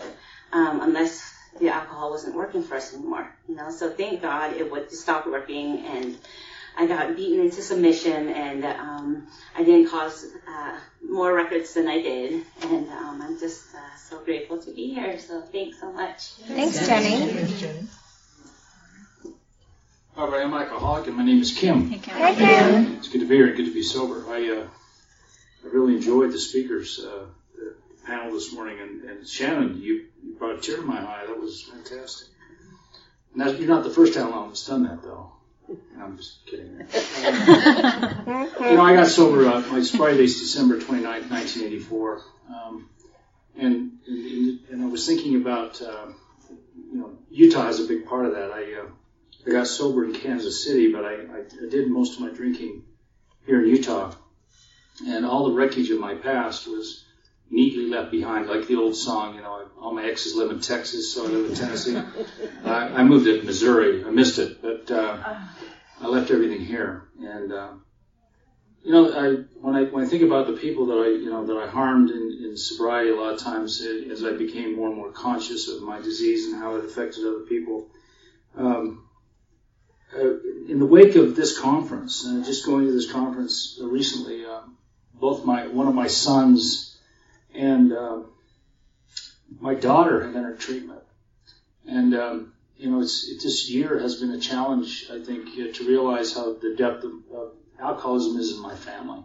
um, 0.51 0.81
unless 0.81 1.33
the 1.59 1.69
alcohol 1.69 2.11
wasn't 2.11 2.35
working 2.35 2.63
for 2.63 2.75
us 2.75 2.93
anymore, 2.93 3.33
you 3.47 3.55
know? 3.55 3.71
So 3.71 3.89
thank 3.89 4.21
God 4.21 4.53
it 4.53 4.71
would 4.71 4.91
stop 4.91 5.25
working 5.25 5.85
and 5.85 6.17
I 6.77 6.87
got 6.87 7.15
beaten 7.15 7.45
into 7.45 7.61
submission, 7.61 8.29
and 8.29 8.65
um, 8.65 9.27
I 9.55 9.63
didn't 9.63 9.89
cause 9.89 10.25
uh, 10.47 10.79
more 11.07 11.33
records 11.33 11.73
than 11.73 11.87
I 11.87 12.01
did. 12.01 12.43
And 12.63 12.89
um, 12.89 13.21
I'm 13.21 13.39
just 13.39 13.73
uh, 13.75 13.95
so 13.97 14.19
grateful 14.23 14.57
to 14.59 14.71
be 14.71 14.93
here. 14.93 15.19
So 15.19 15.41
thanks 15.41 15.79
so 15.79 15.91
much. 15.91 16.29
Thanks, 16.47 16.87
Jenny. 16.87 17.31
Thanks, 17.31 17.59
Jenny. 17.59 17.87
All 20.15 20.29
right, 20.29 20.45
I'm 20.45 20.53
alcoholic, 20.53 21.07
and 21.07 21.17
my 21.17 21.25
name 21.25 21.41
is 21.41 21.51
Kim. 21.57 21.89
Hey, 21.89 21.97
Kim. 21.99 22.13
Hi, 22.15 22.35
Kim. 22.35 22.97
It's 22.97 23.09
good 23.09 23.21
to 23.21 23.27
be 23.27 23.35
here 23.35 23.47
and 23.47 23.57
good 23.57 23.65
to 23.65 23.73
be 23.73 23.83
sober. 23.83 24.23
I 24.29 24.61
uh, 24.61 24.67
I 25.63 25.67
really 25.69 25.95
enjoyed 25.95 26.31
the 26.31 26.39
speakers 26.39 26.99
uh, 26.99 27.25
the 27.55 27.75
panel 28.05 28.33
this 28.33 28.53
morning, 28.53 28.79
and, 28.79 29.03
and 29.03 29.27
Shannon, 29.27 29.81
you, 29.81 30.05
you 30.23 30.35
brought 30.37 30.57
a 30.57 30.61
tear 30.61 30.77
to 30.77 30.81
my 30.83 30.99
eye. 30.99 31.25
That 31.27 31.39
was 31.39 31.63
fantastic. 31.63 32.27
Now, 33.33 33.49
you're 33.49 33.67
not 33.67 33.83
the 33.83 33.89
first 33.89 34.17
Al 34.17 34.47
that's 34.47 34.67
done 34.67 34.83
that, 34.83 35.01
though. 35.01 35.31
I'm 35.99 36.17
just 36.17 36.45
kidding. 36.45 36.65
you 36.69 36.75
know, 38.75 38.81
I 38.81 38.95
got 38.95 39.07
sober. 39.07 39.47
Uh, 39.47 39.61
my 39.61 39.81
sobriety 39.81 40.17
date 40.17 40.25
is 40.25 40.39
December 40.39 40.79
29, 40.79 41.03
1984, 41.29 42.21
um, 42.49 42.89
and, 43.57 43.99
and 44.07 44.59
and 44.71 44.81
I 44.83 44.85
was 44.87 45.07
thinking 45.07 45.37
about 45.37 45.81
uh, 45.81 46.07
you 46.91 46.99
know 46.99 47.17
Utah 47.29 47.65
has 47.65 47.79
a 47.79 47.87
big 47.87 48.05
part 48.05 48.25
of 48.25 48.33
that. 48.33 48.51
I 48.51 48.81
uh, 48.81 48.89
I 49.47 49.51
got 49.51 49.67
sober 49.67 50.05
in 50.05 50.13
Kansas 50.13 50.63
City, 50.63 50.91
but 50.91 51.05
I, 51.05 51.13
I, 51.13 51.39
I 51.65 51.69
did 51.69 51.89
most 51.89 52.15
of 52.15 52.21
my 52.21 52.29
drinking 52.29 52.83
here 53.45 53.61
in 53.61 53.69
Utah, 53.69 54.13
and 55.07 55.25
all 55.25 55.45
the 55.45 55.53
wreckage 55.53 55.89
of 55.89 55.99
my 55.99 56.15
past 56.15 56.67
was 56.67 57.02
neatly 57.53 57.87
left 57.87 58.11
behind, 58.11 58.47
like 58.47 58.67
the 58.67 58.75
old 58.75 58.95
song, 58.95 59.35
you 59.35 59.41
know, 59.41 59.67
all 59.79 59.93
my 59.93 60.03
exes 60.05 60.35
live 60.35 60.49
in 60.49 60.59
Texas, 60.59 61.13
so 61.13 61.25
I 61.25 61.27
live 61.27 61.49
in 61.51 61.55
Tennessee. 61.55 61.95
I, 62.65 62.69
I 62.99 63.03
moved 63.03 63.25
to 63.25 63.43
Missouri. 63.43 64.03
I 64.03 64.09
missed 64.09 64.39
it, 64.39 64.61
but 64.61 64.89
uh, 64.89 65.17
I 66.01 66.07
left 66.07 66.31
everything 66.31 66.65
here. 66.65 67.03
And 67.19 67.53
uh, 67.53 67.69
you 68.81 68.91
know, 68.91 69.11
I 69.13 69.43
when 69.61 69.75
I 69.75 69.83
when 69.83 70.03
I 70.03 70.07
think 70.07 70.23
about 70.23 70.47
the 70.47 70.53
people 70.53 70.87
that 70.87 70.97
I 70.97 71.07
you 71.09 71.29
know 71.29 71.45
that 71.45 71.57
I 71.57 71.67
harmed 71.67 72.09
in, 72.09 72.39
in 72.43 72.57
sobriety, 72.57 73.11
a 73.11 73.15
lot 73.15 73.33
of 73.35 73.39
times 73.39 73.81
it, 73.81 74.09
as 74.09 74.23
I 74.23 74.31
became 74.31 74.75
more 74.75 74.87
and 74.87 74.97
more 74.97 75.11
conscious 75.11 75.69
of 75.69 75.83
my 75.83 76.01
disease 76.01 76.47
and 76.47 76.61
how 76.61 76.75
it 76.77 76.85
affected 76.85 77.25
other 77.25 77.45
people. 77.47 77.87
Um, 78.57 79.07
uh, 80.15 80.37
in 80.69 80.77
the 80.77 80.85
wake 80.85 81.15
of 81.15 81.35
this 81.35 81.57
conference, 81.57 82.25
uh, 82.27 82.43
just 82.45 82.65
going 82.65 82.85
to 82.85 82.93
this 82.93 83.11
conference 83.11 83.79
recently, 83.81 84.45
uh, 84.45 84.61
both 85.13 85.43
my 85.45 85.67
one 85.67 85.87
of 85.87 85.95
my 85.95 86.07
sons 86.07 86.92
and 87.53 87.93
um, 87.93 88.31
my 89.59 89.75
daughter 89.75 90.25
had 90.25 90.35
entered 90.35 90.59
treatment. 90.59 91.01
And, 91.87 92.15
um, 92.15 92.53
you 92.77 92.89
know, 92.89 93.01
it's, 93.01 93.27
it, 93.27 93.41
this 93.43 93.69
year 93.69 93.99
has 93.99 94.15
been 94.19 94.31
a 94.31 94.39
challenge, 94.39 95.05
I 95.11 95.23
think, 95.23 95.53
to 95.55 95.87
realize 95.87 96.33
how 96.33 96.53
the 96.53 96.75
depth 96.77 97.03
of, 97.03 97.11
of 97.33 97.51
alcoholism 97.79 98.37
is 98.37 98.53
in 98.53 98.61
my 98.61 98.75
family. 98.75 99.23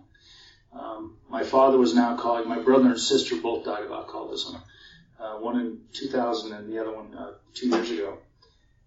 Um, 0.73 1.17
my 1.29 1.45
father 1.45 1.79
was 1.79 1.93
an 1.93 1.99
alcoholic. 1.99 2.47
My 2.47 2.59
brother 2.59 2.89
and 2.89 3.01
sister 3.01 3.37
both 3.37 3.65
died 3.65 3.85
of 3.85 3.91
alcoholism. 3.91 4.61
Uh, 5.19 5.35
one 5.39 5.59
in 5.59 5.81
2000 5.93 6.53
and 6.53 6.73
the 6.73 6.79
other 6.79 6.95
one 6.95 7.15
uh, 7.15 7.33
two 7.55 7.69
years 7.69 7.91
ago. 7.91 8.19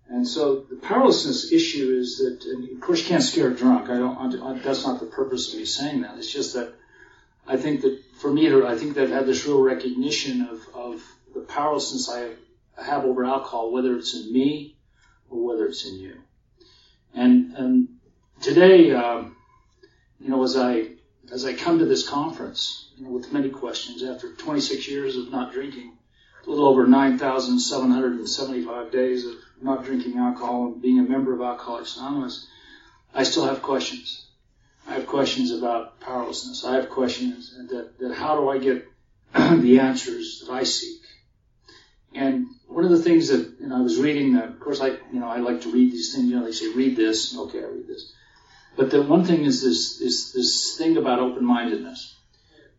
And 0.08 0.28
so 0.28 0.60
the 0.70 0.76
powerlessness 0.76 1.52
issue 1.52 1.98
is 1.98 2.18
that, 2.18 2.46
and 2.46 2.70
of 2.76 2.82
course, 2.82 3.02
you 3.02 3.08
can't 3.08 3.24
scare 3.24 3.50
a 3.50 3.56
drunk. 3.56 3.90
I 3.90 3.98
don't. 3.98 4.42
I, 4.44 4.60
that's 4.60 4.86
not 4.86 5.00
the 5.00 5.06
purpose 5.06 5.54
of 5.54 5.60
me 5.60 5.66
saying 5.66 6.02
that. 6.02 6.18
It's 6.18 6.32
just 6.32 6.54
that 6.54 6.74
I 7.48 7.56
think 7.56 7.82
that 7.82 7.98
for 8.22 8.32
me, 8.32 8.54
I 8.54 8.78
think 8.78 8.96
that 8.96 9.10
had 9.10 9.26
this 9.26 9.48
real 9.48 9.62
recognition 9.62 10.42
of, 10.42 10.68
of 10.76 11.04
the 11.34 11.42
powerlessness 11.42 12.08
I 12.08 12.36
have 12.80 13.04
over 13.04 13.26
alcohol, 13.26 13.72
whether 13.72 13.98
it's 13.98 14.14
in 14.14 14.32
me 14.32 14.78
or 15.30 15.44
whether 15.44 15.66
it's 15.66 15.86
in 15.86 15.96
you. 15.96 16.22
And, 17.16 17.54
and 17.54 17.88
today, 18.40 18.92
um, 18.92 19.36
you 20.20 20.30
know, 20.30 20.44
as 20.44 20.56
I, 20.56 20.90
as 21.32 21.46
I 21.46 21.56
come 21.56 21.80
to 21.80 21.86
this 21.86 22.08
conference, 22.08 22.92
you 22.96 23.06
know, 23.06 23.12
with 23.12 23.34
many 23.34 23.50
questions 23.50 24.04
after 24.04 24.32
26 24.34 24.88
years 24.88 25.18
of 25.18 25.32
not 25.32 25.52
drinking, 25.52 25.98
a 26.46 26.50
little 26.50 26.68
over 26.68 26.86
9,775 26.86 28.92
days 28.92 29.26
of 29.26 29.34
not 29.62 29.84
drinking 29.84 30.20
alcohol 30.20 30.68
and 30.68 30.82
being 30.82 31.00
a 31.00 31.04
member 31.04 31.34
of 31.34 31.42
Alcoholics 31.42 31.98
Anonymous, 31.98 32.46
I 33.16 33.24
still 33.24 33.46
have 33.46 33.64
questions. 33.64 34.28
I 34.88 34.94
have 34.94 35.08
questions 35.08 35.52
about 35.52 36.00
powerlessness. 36.00 36.66
I 36.66 36.76
have 36.76 36.90
questions 36.90 37.56
that, 37.70 37.98
that 38.00 38.14
how 38.14 38.36
do 38.36 38.50
I 38.50 38.58
get 38.58 38.88
the 39.34 39.80
answers 39.80 40.44
that 40.46 40.52
I 40.52 40.64
seek? 40.64 41.02
And 42.14 42.48
one 42.68 42.84
of 42.84 42.92
the 42.92 43.02
things 43.02 43.30
that 43.30 43.62
know, 43.72 43.78
I 43.78 43.82
was 43.82 43.98
reading, 43.98 44.36
uh, 44.36 44.44
of 44.44 44.60
course, 44.60 44.82
I 44.82 44.90
you 44.90 45.20
know 45.20 45.28
I 45.28 45.38
like 45.38 45.62
to 45.62 45.72
read 45.72 45.92
these 45.92 46.14
things. 46.14 46.30
You 46.30 46.40
know, 46.40 46.46
they 46.46 46.52
say 46.52 46.72
read 46.74 46.96
this. 46.96 47.36
Okay, 47.36 47.60
I 47.60 47.68
read 47.68 47.88
this. 47.88 48.14
But 48.76 48.92
the 48.92 49.02
one 49.02 49.26
thing 49.26 49.44
is 49.44 49.62
this 49.62 50.02
is 50.02 50.34
this 50.34 50.78
thing 50.78 50.98
about 50.98 51.20
open-mindedness. 51.20 52.18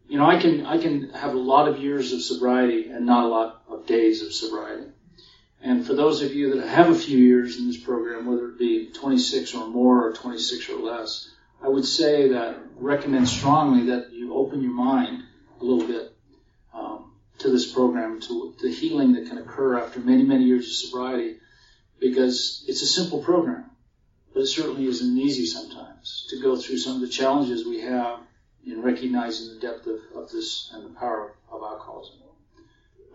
You 0.08 0.18
know, 0.18 0.26
I 0.26 0.38
can 0.40 0.66
I 0.66 0.78
can 0.78 1.10
have 1.10 1.34
a 1.34 1.38
lot 1.38 1.68
of 1.68 1.78
years 1.78 2.12
of 2.12 2.22
sobriety 2.22 2.90
and 2.90 3.06
not 3.06 3.24
a 3.24 3.28
lot 3.28 3.62
of 3.68 3.86
days 3.86 4.22
of 4.22 4.32
sobriety. 4.32 4.86
And 5.62 5.86
for 5.86 5.94
those 5.94 6.22
of 6.22 6.34
you 6.34 6.56
that 6.56 6.66
have 6.66 6.90
a 6.90 6.94
few 6.94 7.18
years 7.18 7.56
in 7.58 7.68
this 7.68 7.76
program, 7.76 8.26
whether 8.26 8.48
it 8.48 8.58
be 8.58 8.90
26 8.92 9.54
or 9.54 9.68
more 9.68 10.08
or 10.08 10.12
26 10.12 10.68
or 10.70 10.80
less, 10.80 11.30
I 11.62 11.68
would 11.68 11.84
say 11.84 12.28
that 12.28 12.56
recommend 12.76 13.28
strongly 13.28 13.86
that 13.86 14.12
you 14.12 14.34
open 14.34 14.62
your 14.62 14.72
mind 14.72 15.22
a 15.60 15.64
little 15.64 15.86
bit 15.86 16.12
um, 16.74 17.12
to 17.38 17.50
this 17.50 17.70
program, 17.70 18.20
to 18.22 18.54
the 18.60 18.72
healing 18.72 19.12
that 19.12 19.28
can 19.28 19.38
occur 19.38 19.78
after 19.78 20.00
many, 20.00 20.24
many 20.24 20.44
years 20.44 20.66
of 20.66 20.72
sobriety, 20.72 21.36
because 22.00 22.64
it's 22.66 22.82
a 22.82 22.86
simple 22.86 23.22
program, 23.22 23.70
but 24.34 24.40
it 24.40 24.46
certainly 24.46 24.86
isn't 24.86 25.16
easy 25.16 25.46
sometimes 25.46 26.26
to 26.30 26.40
go 26.40 26.56
through 26.56 26.78
some 26.78 26.96
of 26.96 27.00
the 27.00 27.08
challenges 27.08 27.64
we 27.64 27.80
have 27.80 28.18
in 28.66 28.82
recognizing 28.82 29.54
the 29.54 29.60
depth 29.60 29.86
of, 29.86 30.00
of 30.16 30.30
this 30.32 30.70
and 30.72 30.84
the 30.84 30.98
power 30.98 31.36
of 31.50 31.62
alcoholism. 31.62 32.16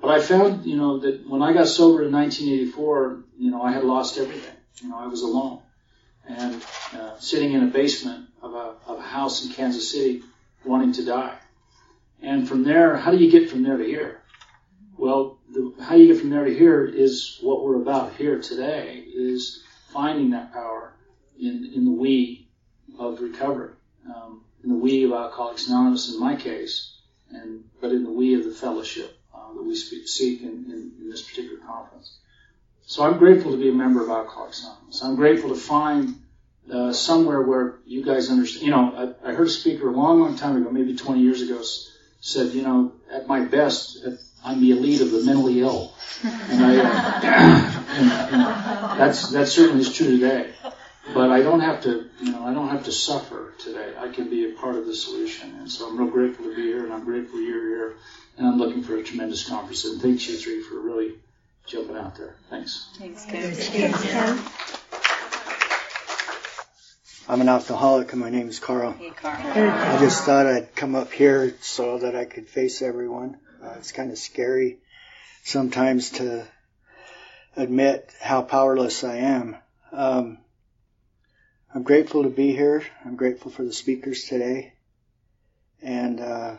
But 0.02 0.10
I 0.10 0.22
found, 0.22 0.66
you 0.66 0.78
know, 0.78 1.00
that 1.00 1.28
when 1.28 1.42
I 1.42 1.54
got 1.54 1.68
sober 1.68 2.04
in 2.04 2.14
1984, 2.14 3.24
you 3.40 3.52
know, 3.52 3.62
I 3.62 3.72
had 3.72 3.84
lost 3.84 4.18
everything. 4.18 4.56
You 4.82 4.90
know, 4.90 4.98
I 4.98 5.08
was 5.08 5.22
alone 5.24 5.62
and 6.28 6.62
uh, 6.94 7.18
sitting 7.20 7.54
in 7.54 7.64
a 7.64 7.68
basement 7.68 8.30
of 8.42 8.54
a, 8.54 8.76
of 8.86 9.00
a 9.00 9.02
house 9.02 9.46
in 9.46 9.52
Kansas 9.52 9.92
City 9.92 10.24
wanting 10.66 10.94
to 10.94 11.06
die. 11.06 11.38
And 12.22 12.48
from 12.48 12.64
there, 12.64 12.98
how 12.98 13.12
do 13.12 13.18
you 13.18 13.32
get 13.32 13.50
from 13.50 13.64
there 13.64 13.78
to 13.78 13.84
here? 13.84 14.22
Well, 14.98 15.40
the, 15.54 15.74
how 15.82 15.96
you 15.96 16.08
get 16.08 16.20
from 16.20 16.32
there 16.32 16.46
to 16.46 16.54
here 16.54 16.84
is 16.84 17.38
what 17.42 17.64
we're 17.64 17.82
about 17.82 18.16
here 18.16 18.42
today, 18.42 19.04
is 19.08 19.64
finding 19.94 20.32
that 20.32 20.52
power 20.52 20.94
in, 21.40 21.72
in 21.74 21.86
the 21.86 21.92
we 21.92 22.48
of 22.98 23.22
recovery, 23.22 23.74
um, 24.08 24.44
in 24.64 24.70
the 24.70 24.76
we 24.76 25.04
of 25.04 25.12
Alcoholics 25.12 25.68
Anonymous 25.68 26.12
in 26.12 26.20
my 26.20 26.36
case, 26.36 26.98
and 27.30 27.64
but 27.80 27.92
in 27.92 28.04
the 28.04 28.12
we 28.12 28.34
of 28.34 28.44
the 28.44 28.52
fellowship 28.52 29.20
uh, 29.34 29.54
that 29.54 29.64
we 29.64 29.76
speak, 29.76 30.08
seek 30.08 30.42
in, 30.42 30.48
in, 30.48 30.92
in 31.00 31.10
this 31.10 31.22
particular 31.22 31.60
conference. 31.60 32.18
So 32.90 33.04
I'm 33.04 33.18
grateful 33.18 33.52
to 33.52 33.58
be 33.58 33.68
a 33.68 33.74
member 33.74 34.02
of 34.02 34.10
Alcoholics 34.10 34.64
Anonymous. 34.64 35.04
I'm 35.04 35.18
grateful 35.18 35.50
to 35.50 35.58
find 35.58 36.22
uh, 36.72 36.94
somewhere 36.94 37.42
where 37.42 37.80
you 37.86 38.02
guys 38.02 38.30
understand. 38.30 38.66
You 38.66 38.72
know, 38.72 39.16
I, 39.24 39.30
I, 39.30 39.34
heard 39.34 39.48
a 39.48 39.50
speaker 39.50 39.90
a 39.90 39.92
long, 39.92 40.22
long 40.22 40.38
time 40.38 40.56
ago, 40.56 40.72
maybe 40.72 40.96
20 40.96 41.20
years 41.20 41.42
ago, 41.42 41.62
said, 42.22 42.54
you 42.54 42.62
know, 42.62 42.94
at 43.12 43.28
my 43.28 43.42
best, 43.42 44.08
I'm 44.42 44.62
the 44.62 44.72
elite 44.72 45.02
of 45.02 45.12
the 45.12 45.22
mentally 45.24 45.60
ill, 45.60 45.94
and 46.24 46.66
I, 46.66 46.78
uh, 46.78 47.22
and, 47.90 48.12
and 48.34 49.00
that's 49.02 49.32
that 49.32 49.50
certainly 49.50 49.82
is 49.82 49.94
true 49.94 50.18
today. 50.18 50.54
But 51.14 51.30
I 51.30 51.42
don't 51.42 51.60
have 51.60 51.84
to, 51.84 52.10
you 52.22 52.32
know, 52.32 52.46
I 52.46 52.54
don't 52.54 52.70
have 52.70 52.86
to 52.86 52.94
suffer 52.94 53.54
today. 53.60 53.96
I 54.00 54.08
can 54.08 54.30
be 54.30 54.50
a 54.50 54.54
part 54.54 54.76
of 54.76 54.86
the 54.86 54.96
solution, 54.96 55.56
and 55.60 55.70
so 55.70 55.90
I'm 55.90 55.98
real 55.98 56.10
grateful 56.10 56.46
to 56.46 56.56
be 56.56 56.62
here, 56.62 56.86
and 56.86 56.94
I'm 56.94 57.04
grateful 57.04 57.42
you're 57.42 57.68
here, 57.68 57.98
and 58.38 58.48
I'm 58.48 58.58
looking 58.58 58.82
for 58.82 58.96
a 58.96 59.04
tremendous 59.04 59.46
conference. 59.46 59.84
And 59.84 60.02
thanks 60.02 60.26
you 60.30 60.38
three 60.38 60.62
for 60.62 60.80
really 60.80 61.16
jumping 61.68 61.98
out 61.98 62.16
there. 62.16 62.36
Thanks. 62.50 62.90
Thanks, 62.98 63.26
Ken. 63.26 63.54
Thanks, 63.54 64.04
Ken. 64.04 64.40
I'm 67.30 67.42
an 67.42 67.50
alcoholic 67.50 68.14
and 68.14 68.22
my 68.22 68.30
name 68.30 68.48
is 68.48 68.60
Carl. 68.60 68.94
Hey, 68.94 69.10
Carl. 69.10 69.36
I 69.38 70.00
just 70.00 70.24
thought 70.24 70.46
I'd 70.46 70.74
come 70.76 70.96
up 70.96 71.12
here 71.12 71.54
so 71.60 72.00
that 72.00 72.16
I 72.16 72.24
could 72.24 72.48
face 72.48 72.82
everyone. 72.82 73.38
Uh, 73.62 73.76
it's 73.78 73.92
kind 73.92 74.12
of 74.12 74.18
scary 74.18 74.78
sometimes 75.44 76.12
to 76.12 76.48
admit 77.58 78.10
how 78.22 78.44
powerless 78.44 79.04
I 79.04 79.18
am. 79.18 79.58
Um, 79.92 80.38
I'm 81.76 81.84
grateful 81.84 82.24
to 82.24 82.30
be 82.30 82.54
here. 82.54 82.84
I'm 83.04 83.18
grateful 83.18 83.52
for 83.52 83.66
the 83.66 83.74
speakers 83.74 84.24
today. 84.24 84.74
And 85.82 86.22
uh, 86.22 86.56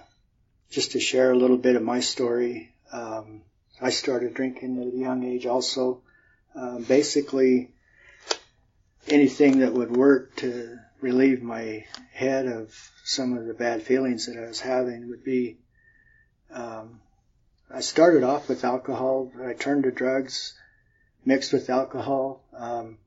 just 0.70 0.92
to 0.92 1.00
share 1.00 1.32
a 1.32 1.36
little 1.36 1.56
bit 1.56 1.76
of 1.76 1.82
my 1.82 2.00
story, 2.00 2.74
um, 2.92 3.40
I 3.80 3.90
started 3.90 4.34
drinking 4.34 4.80
at 4.80 4.92
a 4.92 4.96
young 4.96 5.24
age 5.24 5.46
also. 5.46 6.02
Uh, 6.54 6.78
basically, 6.80 7.70
anything 9.06 9.60
that 9.60 9.72
would 9.72 9.96
work 9.96 10.34
to 10.36 10.78
relieve 11.00 11.42
my 11.42 11.84
head 12.12 12.46
of 12.46 12.74
some 13.04 13.36
of 13.36 13.46
the 13.46 13.54
bad 13.54 13.82
feelings 13.82 14.26
that 14.26 14.36
I 14.36 14.48
was 14.48 14.60
having 14.60 15.08
would 15.08 15.24
be. 15.24 15.58
Um, 16.50 17.00
I 17.70 17.80
started 17.80 18.24
off 18.24 18.48
with 18.48 18.64
alcohol. 18.64 19.30
I 19.44 19.52
turned 19.52 19.84
to 19.84 19.90
drugs, 19.90 20.54
mixed 21.24 21.52
with 21.52 21.70
alcohol. 21.70 22.42
Um, 22.56 22.98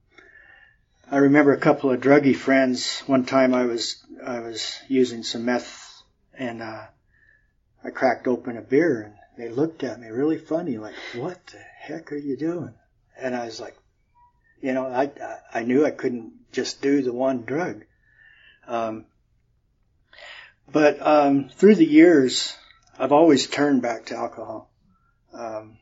I 1.10 1.18
remember 1.18 1.52
a 1.52 1.60
couple 1.60 1.92
of 1.92 2.00
druggy 2.00 2.36
friends. 2.36 3.02
One 3.02 3.26
time 3.26 3.54
I 3.54 3.66
was 3.66 4.02
I 4.26 4.40
was 4.40 4.80
using 4.88 5.24
some 5.24 5.46
meth, 5.46 6.02
and 6.34 6.62
uh, 6.62 6.86
I 7.84 7.90
cracked 7.90 8.28
open 8.28 8.58
a 8.58 8.62
beer, 8.62 9.14
they 9.42 9.50
looked 9.50 9.84
at 9.84 10.00
me 10.00 10.08
really 10.08 10.38
funny, 10.38 10.78
like, 10.78 10.94
"What 11.16 11.48
the 11.48 11.58
heck 11.58 12.12
are 12.12 12.18
you 12.18 12.38
doing?" 12.38 12.76
And 13.18 13.36
I 13.36 13.46
was 13.46 13.60
like, 13.60 13.76
you 14.62 14.72
know, 14.72 14.86
I, 14.86 15.10
I 15.52 15.64
knew 15.64 15.84
I 15.84 15.90
couldn't 15.90 16.52
just 16.52 16.80
do 16.84 17.02
the 17.02 17.12
one 17.12 17.42
drug. 17.42 17.84
Um, 18.68 19.06
but 20.72 21.02
um, 21.02 21.50
through 21.50 21.74
the 21.74 21.86
years, 21.86 22.56
I've 23.00 23.12
always 23.12 23.48
turned 23.48 23.82
back 23.82 24.06
to 24.08 24.16
alcohol. 24.16 24.72
Um, 25.34 25.80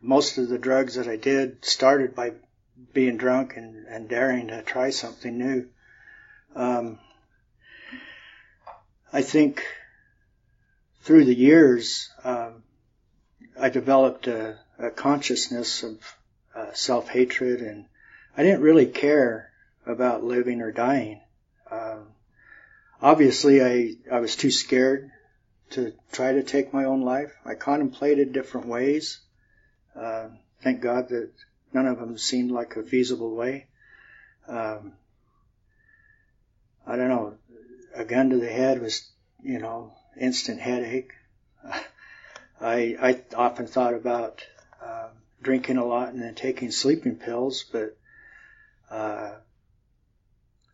most 0.00 0.38
of 0.38 0.48
the 0.48 0.58
drugs 0.58 0.94
that 0.94 1.08
I 1.08 1.16
did 1.16 1.64
started 1.64 2.14
by 2.14 2.34
being 2.92 3.16
drunk 3.16 3.56
and, 3.56 3.84
and 3.86 4.08
daring 4.08 4.48
to 4.48 4.62
try 4.62 4.90
something 4.90 5.36
new. 5.36 5.68
Um, 6.54 7.00
I 9.12 9.22
think 9.22 9.64
through 11.00 11.24
the 11.24 11.34
years, 11.34 12.08
um, 12.22 12.62
I 13.58 13.68
developed 13.68 14.26
a, 14.26 14.58
a 14.78 14.90
consciousness 14.90 15.82
of 15.82 15.98
uh, 16.54 16.72
self-hatred, 16.72 17.60
and 17.60 17.86
I 18.36 18.42
didn't 18.42 18.62
really 18.62 18.86
care 18.86 19.50
about 19.86 20.24
living 20.24 20.60
or 20.60 20.72
dying. 20.72 21.20
Um, 21.70 22.08
obviously, 23.00 23.62
I 23.62 23.96
I 24.10 24.20
was 24.20 24.36
too 24.36 24.50
scared 24.50 25.10
to 25.70 25.92
try 26.12 26.32
to 26.32 26.42
take 26.42 26.72
my 26.72 26.84
own 26.84 27.02
life. 27.02 27.32
I 27.44 27.54
contemplated 27.54 28.32
different 28.32 28.66
ways. 28.66 29.20
Uh, 29.96 30.28
thank 30.62 30.80
God 30.80 31.08
that 31.08 31.30
none 31.72 31.86
of 31.86 31.98
them 31.98 32.18
seemed 32.18 32.50
like 32.50 32.76
a 32.76 32.82
feasible 32.82 33.34
way. 33.34 33.66
Um, 34.46 34.94
I 36.86 36.96
don't 36.96 37.08
know. 37.08 37.34
A 37.94 38.04
gun 38.04 38.30
to 38.30 38.38
the 38.38 38.50
head 38.50 38.80
was, 38.80 39.10
you 39.42 39.58
know, 39.58 39.92
instant 40.18 40.60
headache. 40.60 41.12
I 42.62 42.96
I 43.00 43.22
often 43.36 43.66
thought 43.66 43.94
about 43.94 44.44
uh, 44.82 45.08
drinking 45.42 45.78
a 45.78 45.84
lot 45.84 46.12
and 46.12 46.22
then 46.22 46.34
taking 46.34 46.70
sleeping 46.70 47.16
pills, 47.16 47.64
but 47.70 47.96
uh, 48.90 49.32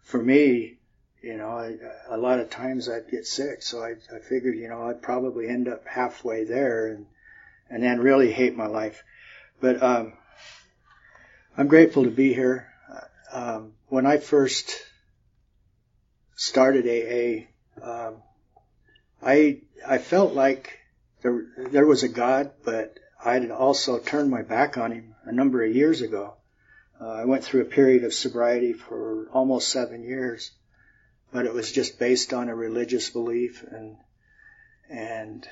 for 0.03 0.23
me, 0.23 0.79
you 1.23 1.37
know, 1.37 1.51
I, 1.51 1.77
a 2.09 2.17
lot 2.17 2.41
of 2.41 2.51
times 2.51 2.89
I'd 2.89 3.11
get 3.11 3.27
sick, 3.27 3.63
so 3.63 3.83
I, 3.83 3.95
I 4.15 4.19
figured, 4.21 4.57
you 4.57 4.69
know, 4.69 4.89
I'd 4.89 5.03
probably 5.03 5.49
end 5.49 5.69
up 5.69 5.87
halfway 5.87 6.45
there 6.45 6.89
and 6.89 7.07
and 7.71 7.83
then 7.83 8.01
really 8.01 8.33
hate 8.33 8.57
my 8.57 8.67
life. 8.67 9.03
But 9.61 9.83
um, 9.83 10.13
I'm 11.57 11.69
grateful 11.69 12.05
to 12.05 12.11
be 12.11 12.33
here. 12.33 12.69
Um, 13.33 13.73
when 13.89 14.07
I 14.07 14.19
first 14.19 14.71
started 16.37 16.87
AA, 16.87 17.85
um, 17.85 18.23
I 19.23 19.61
I 19.87 19.99
felt 19.99 20.33
like 20.33 20.79
there 21.23 21.47
there 21.71 21.87
was 21.87 22.03
a 22.03 22.09
God, 22.09 22.53
but 22.65 22.99
I 23.25 23.35
had 23.35 23.51
also 23.51 23.99
turned 23.99 24.31
my 24.31 24.43
back 24.43 24.79
on 24.79 24.93
him 24.93 25.15
a 25.25 25.33
number 25.33 25.65
of 25.65 25.75
years 25.75 26.03
ago. 26.03 26.35
Uh, 27.01 27.09
I 27.09 27.25
went 27.25 27.45
through 27.45 27.63
a 27.63 27.67
period 27.77 28.05
of 28.05 28.15
sobriety 28.15 28.73
for 28.73 29.29
almost 29.33 29.69
seven 29.69 30.03
years, 30.03 30.51
but 31.33 31.47
it 31.47 31.53
was 31.53 31.71
just 31.71 31.99
based 31.99 32.33
on 32.33 32.49
a 32.49 32.55
religious 32.55 33.11
belief 33.11 33.63
and 33.63 33.97
and 34.89 35.49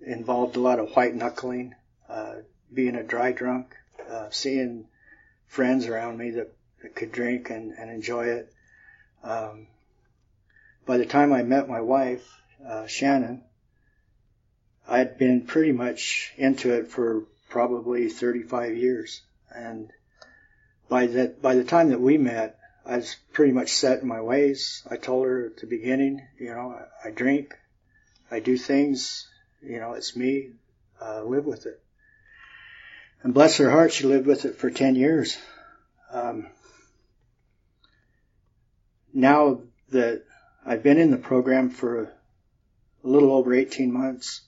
involved 0.00 0.56
a 0.56 0.60
lot 0.60 0.78
of 0.78 0.90
white 0.90 1.14
knuckling, 1.14 1.74
uh, 2.08 2.36
being 2.72 2.96
a 2.96 3.02
dry 3.02 3.32
drunk, 3.32 3.74
uh, 4.08 4.28
seeing 4.30 4.86
friends 5.46 5.86
around 5.86 6.16
me 6.16 6.30
that, 6.30 6.54
that 6.82 6.94
could 6.94 7.12
drink 7.12 7.50
and, 7.50 7.72
and 7.72 7.90
enjoy 7.90 8.26
it. 8.26 8.52
Um, 9.22 9.66
by 10.86 10.96
the 10.96 11.06
time 11.06 11.32
I 11.32 11.42
met 11.42 11.68
my 11.68 11.80
wife, 11.80 12.26
uh, 12.66 12.86
Shannon, 12.86 13.42
I'd 14.90 15.18
been 15.18 15.42
pretty 15.42 15.70
much 15.70 16.32
into 16.36 16.74
it 16.74 16.88
for 16.88 17.22
probably 17.48 18.08
35 18.08 18.76
years. 18.76 19.22
And 19.54 19.88
by 20.88 21.06
that, 21.06 21.40
by 21.40 21.54
the 21.54 21.62
time 21.62 21.90
that 21.90 22.00
we 22.00 22.18
met, 22.18 22.58
I 22.84 22.96
was 22.96 23.14
pretty 23.32 23.52
much 23.52 23.70
set 23.70 24.02
in 24.02 24.08
my 24.08 24.20
ways. 24.20 24.82
I 24.90 24.96
told 24.96 25.26
her 25.26 25.46
at 25.46 25.58
the 25.58 25.68
beginning, 25.68 26.26
you 26.40 26.52
know, 26.52 26.76
I, 27.04 27.10
drink, 27.10 27.54
I 28.32 28.40
do 28.40 28.58
things, 28.58 29.28
you 29.62 29.78
know, 29.78 29.92
it's 29.92 30.16
me, 30.16 30.50
uh, 31.00 31.22
live 31.22 31.44
with 31.44 31.66
it. 31.66 31.80
And 33.22 33.32
bless 33.32 33.58
her 33.58 33.70
heart, 33.70 33.92
she 33.92 34.08
lived 34.08 34.26
with 34.26 34.44
it 34.44 34.56
for 34.56 34.70
10 34.70 34.96
years. 34.96 35.38
Um, 36.10 36.48
now 39.14 39.60
that 39.90 40.24
I've 40.66 40.82
been 40.82 40.98
in 40.98 41.12
the 41.12 41.16
program 41.16 41.70
for 41.70 42.02
a 42.02 42.10
little 43.04 43.32
over 43.32 43.54
18 43.54 43.92
months, 43.92 44.40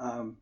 um, 0.00 0.38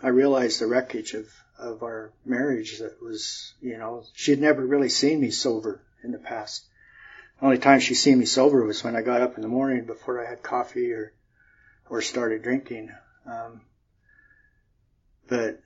I 0.00 0.08
realized 0.08 0.60
the 0.60 0.66
wreckage 0.68 1.14
of, 1.14 1.26
of 1.58 1.82
our 1.82 2.12
marriage 2.24 2.78
that 2.78 3.02
was, 3.02 3.54
you 3.60 3.76
know, 3.76 4.04
she 4.14 4.30
had 4.30 4.40
never 4.40 4.64
really 4.64 4.88
seen 4.88 5.20
me 5.20 5.30
sober 5.30 5.82
in 6.04 6.12
the 6.12 6.18
past. 6.18 6.64
The 7.38 7.46
only 7.46 7.58
time 7.58 7.80
she 7.80 7.94
seen 7.94 8.18
me 8.18 8.24
sober 8.24 8.64
was 8.64 8.84
when 8.84 8.94
I 8.94 9.02
got 9.02 9.20
up 9.20 9.34
in 9.34 9.42
the 9.42 9.48
morning 9.48 9.84
before 9.84 10.24
I 10.24 10.30
had 10.30 10.42
coffee 10.42 10.92
or, 10.92 11.12
or 11.90 12.00
started 12.00 12.42
drinking. 12.42 12.90
Um, 13.26 13.62
but 15.28 15.60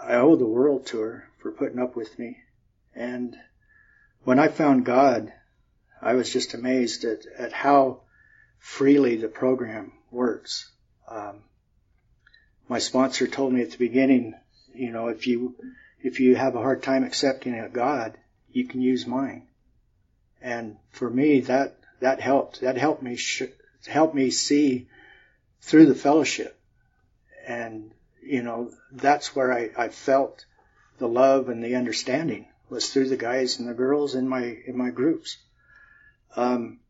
I 0.00 0.16
owe 0.16 0.36
the 0.36 0.46
world 0.46 0.86
to 0.86 1.00
her 1.00 1.28
for 1.38 1.52
putting 1.52 1.78
up 1.78 1.96
with 1.96 2.18
me. 2.18 2.38
And 2.94 3.34
when 4.24 4.38
I 4.38 4.48
found 4.48 4.84
God, 4.84 5.32
I 6.02 6.14
was 6.14 6.30
just 6.30 6.52
amazed 6.52 7.04
at, 7.04 7.20
at 7.38 7.52
how 7.52 8.02
freely 8.58 9.16
the 9.16 9.28
program 9.28 9.92
works. 10.10 10.70
Um, 11.08 11.44
my 12.72 12.78
sponsor 12.78 13.26
told 13.26 13.52
me 13.52 13.60
at 13.60 13.70
the 13.70 13.76
beginning, 13.76 14.32
you 14.74 14.90
know, 14.90 15.08
if 15.08 15.26
you 15.26 15.54
if 16.00 16.20
you 16.20 16.34
have 16.34 16.56
a 16.56 16.62
hard 16.62 16.82
time 16.82 17.04
accepting 17.04 17.54
a 17.54 17.68
God, 17.68 18.16
you 18.50 18.66
can 18.66 18.80
use 18.80 19.06
mine. 19.06 19.46
And 20.40 20.78
for 20.90 21.10
me, 21.10 21.40
that 21.40 21.76
that 22.00 22.18
helped. 22.20 22.62
That 22.62 22.78
helped 22.78 23.02
me 23.02 23.16
sh- 23.16 23.52
me 24.14 24.30
see 24.30 24.88
through 25.60 25.84
the 25.84 25.94
fellowship, 25.94 26.58
and 27.46 27.92
you 28.22 28.42
know, 28.42 28.70
that's 28.90 29.36
where 29.36 29.52
I, 29.52 29.68
I 29.76 29.88
felt 29.90 30.46
the 30.96 31.08
love 31.08 31.50
and 31.50 31.62
the 31.62 31.76
understanding 31.76 32.46
was 32.70 32.90
through 32.90 33.10
the 33.10 33.18
guys 33.18 33.58
and 33.58 33.68
the 33.68 33.74
girls 33.74 34.14
in 34.14 34.26
my 34.26 34.56
in 34.66 34.78
my 34.78 34.88
groups. 34.88 35.36
Um, 36.36 36.80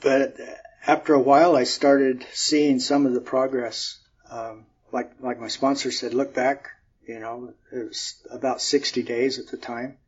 but 0.00 0.40
after 0.86 1.14
a 1.14 1.20
while, 1.20 1.54
I 1.54 1.64
started 1.64 2.26
seeing 2.32 2.80
some 2.80 3.06
of 3.06 3.14
the 3.14 3.20
progress. 3.20 3.98
Um, 4.30 4.66
like 4.90 5.12
like 5.20 5.40
my 5.40 5.48
sponsor 5.48 5.90
said, 5.90 6.14
look 6.14 6.34
back. 6.34 6.68
You 7.06 7.18
know, 7.18 7.54
it 7.72 7.88
was 7.88 8.14
about 8.30 8.60
60 8.60 9.02
days 9.02 9.38
at 9.38 9.48
the 9.48 9.56
time, 9.56 9.98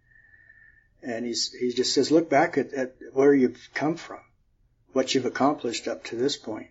and 1.03 1.27
he's 1.27 1.53
he 1.53 1.73
just 1.73 1.93
says, 1.93 2.11
look 2.11 2.31
back 2.31 2.57
at, 2.59 2.73
at 2.73 2.95
where 3.13 3.35
you've 3.35 3.69
come 3.75 3.97
from, 3.97 4.21
what 4.93 5.15
you've 5.15 5.27
accomplished 5.27 5.89
up 5.89 6.05
to 6.05 6.17
this 6.17 6.37
point. 6.37 6.69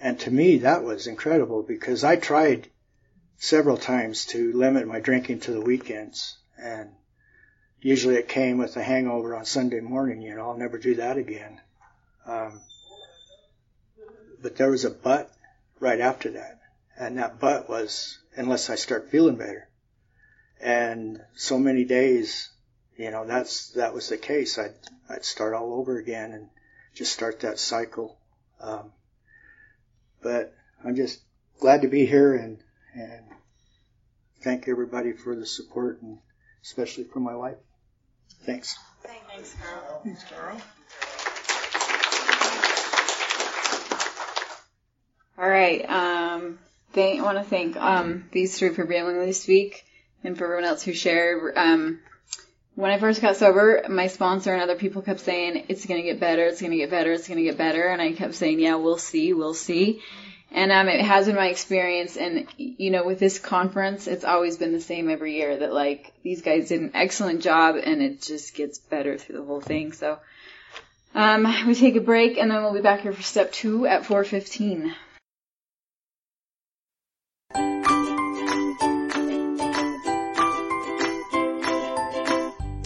And 0.00 0.18
to 0.20 0.30
me, 0.30 0.58
that 0.58 0.82
was 0.82 1.06
incredible 1.06 1.62
because 1.62 2.02
I 2.04 2.16
tried 2.16 2.68
several 3.38 3.76
times 3.76 4.26
to 4.26 4.52
limit 4.52 4.86
my 4.86 5.00
drinking 5.00 5.40
to 5.40 5.52
the 5.52 5.60
weekends. 5.60 6.36
And 6.58 6.90
usually 7.80 8.16
it 8.16 8.28
came 8.28 8.58
with 8.58 8.76
a 8.76 8.82
hangover 8.82 9.34
on 9.34 9.44
Sunday 9.44 9.80
morning, 9.80 10.20
you 10.22 10.34
know, 10.34 10.50
I'll 10.50 10.56
never 10.56 10.78
do 10.78 10.96
that 10.96 11.16
again. 11.16 11.60
Um, 12.26 12.60
but 14.42 14.56
there 14.56 14.70
was 14.70 14.84
a 14.84 14.90
but 14.90 15.30
right 15.80 16.00
after 16.00 16.32
that. 16.32 16.60
And 16.98 17.18
that 17.18 17.40
but 17.40 17.68
was, 17.68 18.18
unless 18.36 18.68
I 18.68 18.74
start 18.74 19.10
feeling 19.10 19.36
better. 19.36 19.68
And 20.60 21.20
so 21.34 21.58
many 21.58 21.84
days, 21.84 22.50
you 22.96 23.10
know, 23.10 23.26
that's, 23.26 23.70
that 23.70 23.94
was 23.94 24.08
the 24.08 24.18
case. 24.18 24.58
I'd, 24.58 24.74
I'd 25.08 25.24
start 25.24 25.54
all 25.54 25.74
over 25.74 25.96
again 25.98 26.32
and 26.32 26.48
just 26.94 27.12
start 27.12 27.40
that 27.40 27.58
cycle. 27.58 28.18
Um, 28.60 28.92
but 30.22 30.54
I'm 30.84 30.94
just 30.94 31.20
glad 31.58 31.82
to 31.82 31.88
be 31.88 32.06
here 32.06 32.34
and, 32.34 32.58
and 32.94 33.24
thank 34.42 34.68
everybody 34.68 35.12
for 35.12 35.34
the 35.34 35.46
support 35.46 36.02
and 36.02 36.18
especially 36.62 37.04
for 37.04 37.20
my 37.20 37.34
wife. 37.34 37.56
Thanks. 38.44 38.76
Thanks, 39.02 39.56
Carl. 39.60 40.00
Thanks, 40.04 40.24
Carl. 40.24 40.60
All 45.42 45.48
right. 45.48 45.80
Um, 45.90 46.60
I 46.94 47.18
want 47.20 47.36
to 47.36 47.42
thank 47.42 47.76
um, 47.76 48.28
these 48.30 48.56
three 48.56 48.68
for 48.68 48.84
being 48.84 49.04
willing 49.04 49.26
to 49.26 49.34
speak 49.34 49.84
and 50.22 50.38
for 50.38 50.44
everyone 50.44 50.66
else 50.66 50.84
who 50.84 50.92
shared. 50.92 51.54
Um, 51.56 51.98
when 52.76 52.92
I 52.92 53.00
first 53.00 53.20
got 53.20 53.34
sober, 53.34 53.82
my 53.88 54.06
sponsor 54.06 54.52
and 54.52 54.62
other 54.62 54.76
people 54.76 55.02
kept 55.02 55.18
saying, 55.18 55.64
it's 55.68 55.84
going 55.84 56.00
to 56.00 56.08
get 56.08 56.20
better, 56.20 56.46
it's 56.46 56.60
going 56.60 56.70
to 56.70 56.76
get 56.76 56.90
better, 56.90 57.12
it's 57.12 57.26
going 57.26 57.38
to 57.38 57.42
get 57.44 57.58
better. 57.58 57.88
And 57.88 58.00
I 58.00 58.12
kept 58.12 58.36
saying, 58.36 58.60
yeah, 58.60 58.76
we'll 58.76 58.98
see, 58.98 59.32
we'll 59.32 59.52
see. 59.52 60.00
And 60.52 60.70
um, 60.70 60.86
it 60.88 61.00
has 61.00 61.26
been 61.26 61.34
my 61.34 61.48
experience. 61.48 62.16
And, 62.16 62.46
you 62.56 62.92
know, 62.92 63.04
with 63.04 63.18
this 63.18 63.40
conference, 63.40 64.06
it's 64.06 64.24
always 64.24 64.58
been 64.58 64.72
the 64.72 64.80
same 64.80 65.10
every 65.10 65.34
year 65.34 65.56
that, 65.56 65.72
like, 65.72 66.12
these 66.22 66.42
guys 66.42 66.68
did 66.68 66.82
an 66.82 66.92
excellent 66.94 67.42
job 67.42 67.74
and 67.82 68.00
it 68.00 68.22
just 68.22 68.54
gets 68.54 68.78
better 68.78 69.18
through 69.18 69.38
the 69.38 69.44
whole 69.44 69.60
thing. 69.60 69.90
So 69.90 70.20
um, 71.16 71.52
we 71.66 71.74
take 71.74 71.96
a 71.96 72.00
break 72.00 72.38
and 72.38 72.48
then 72.48 72.62
we'll 72.62 72.74
be 72.74 72.80
back 72.80 73.00
here 73.00 73.12
for 73.12 73.22
step 73.22 73.50
two 73.50 73.86
at 73.86 74.06
415. 74.06 74.94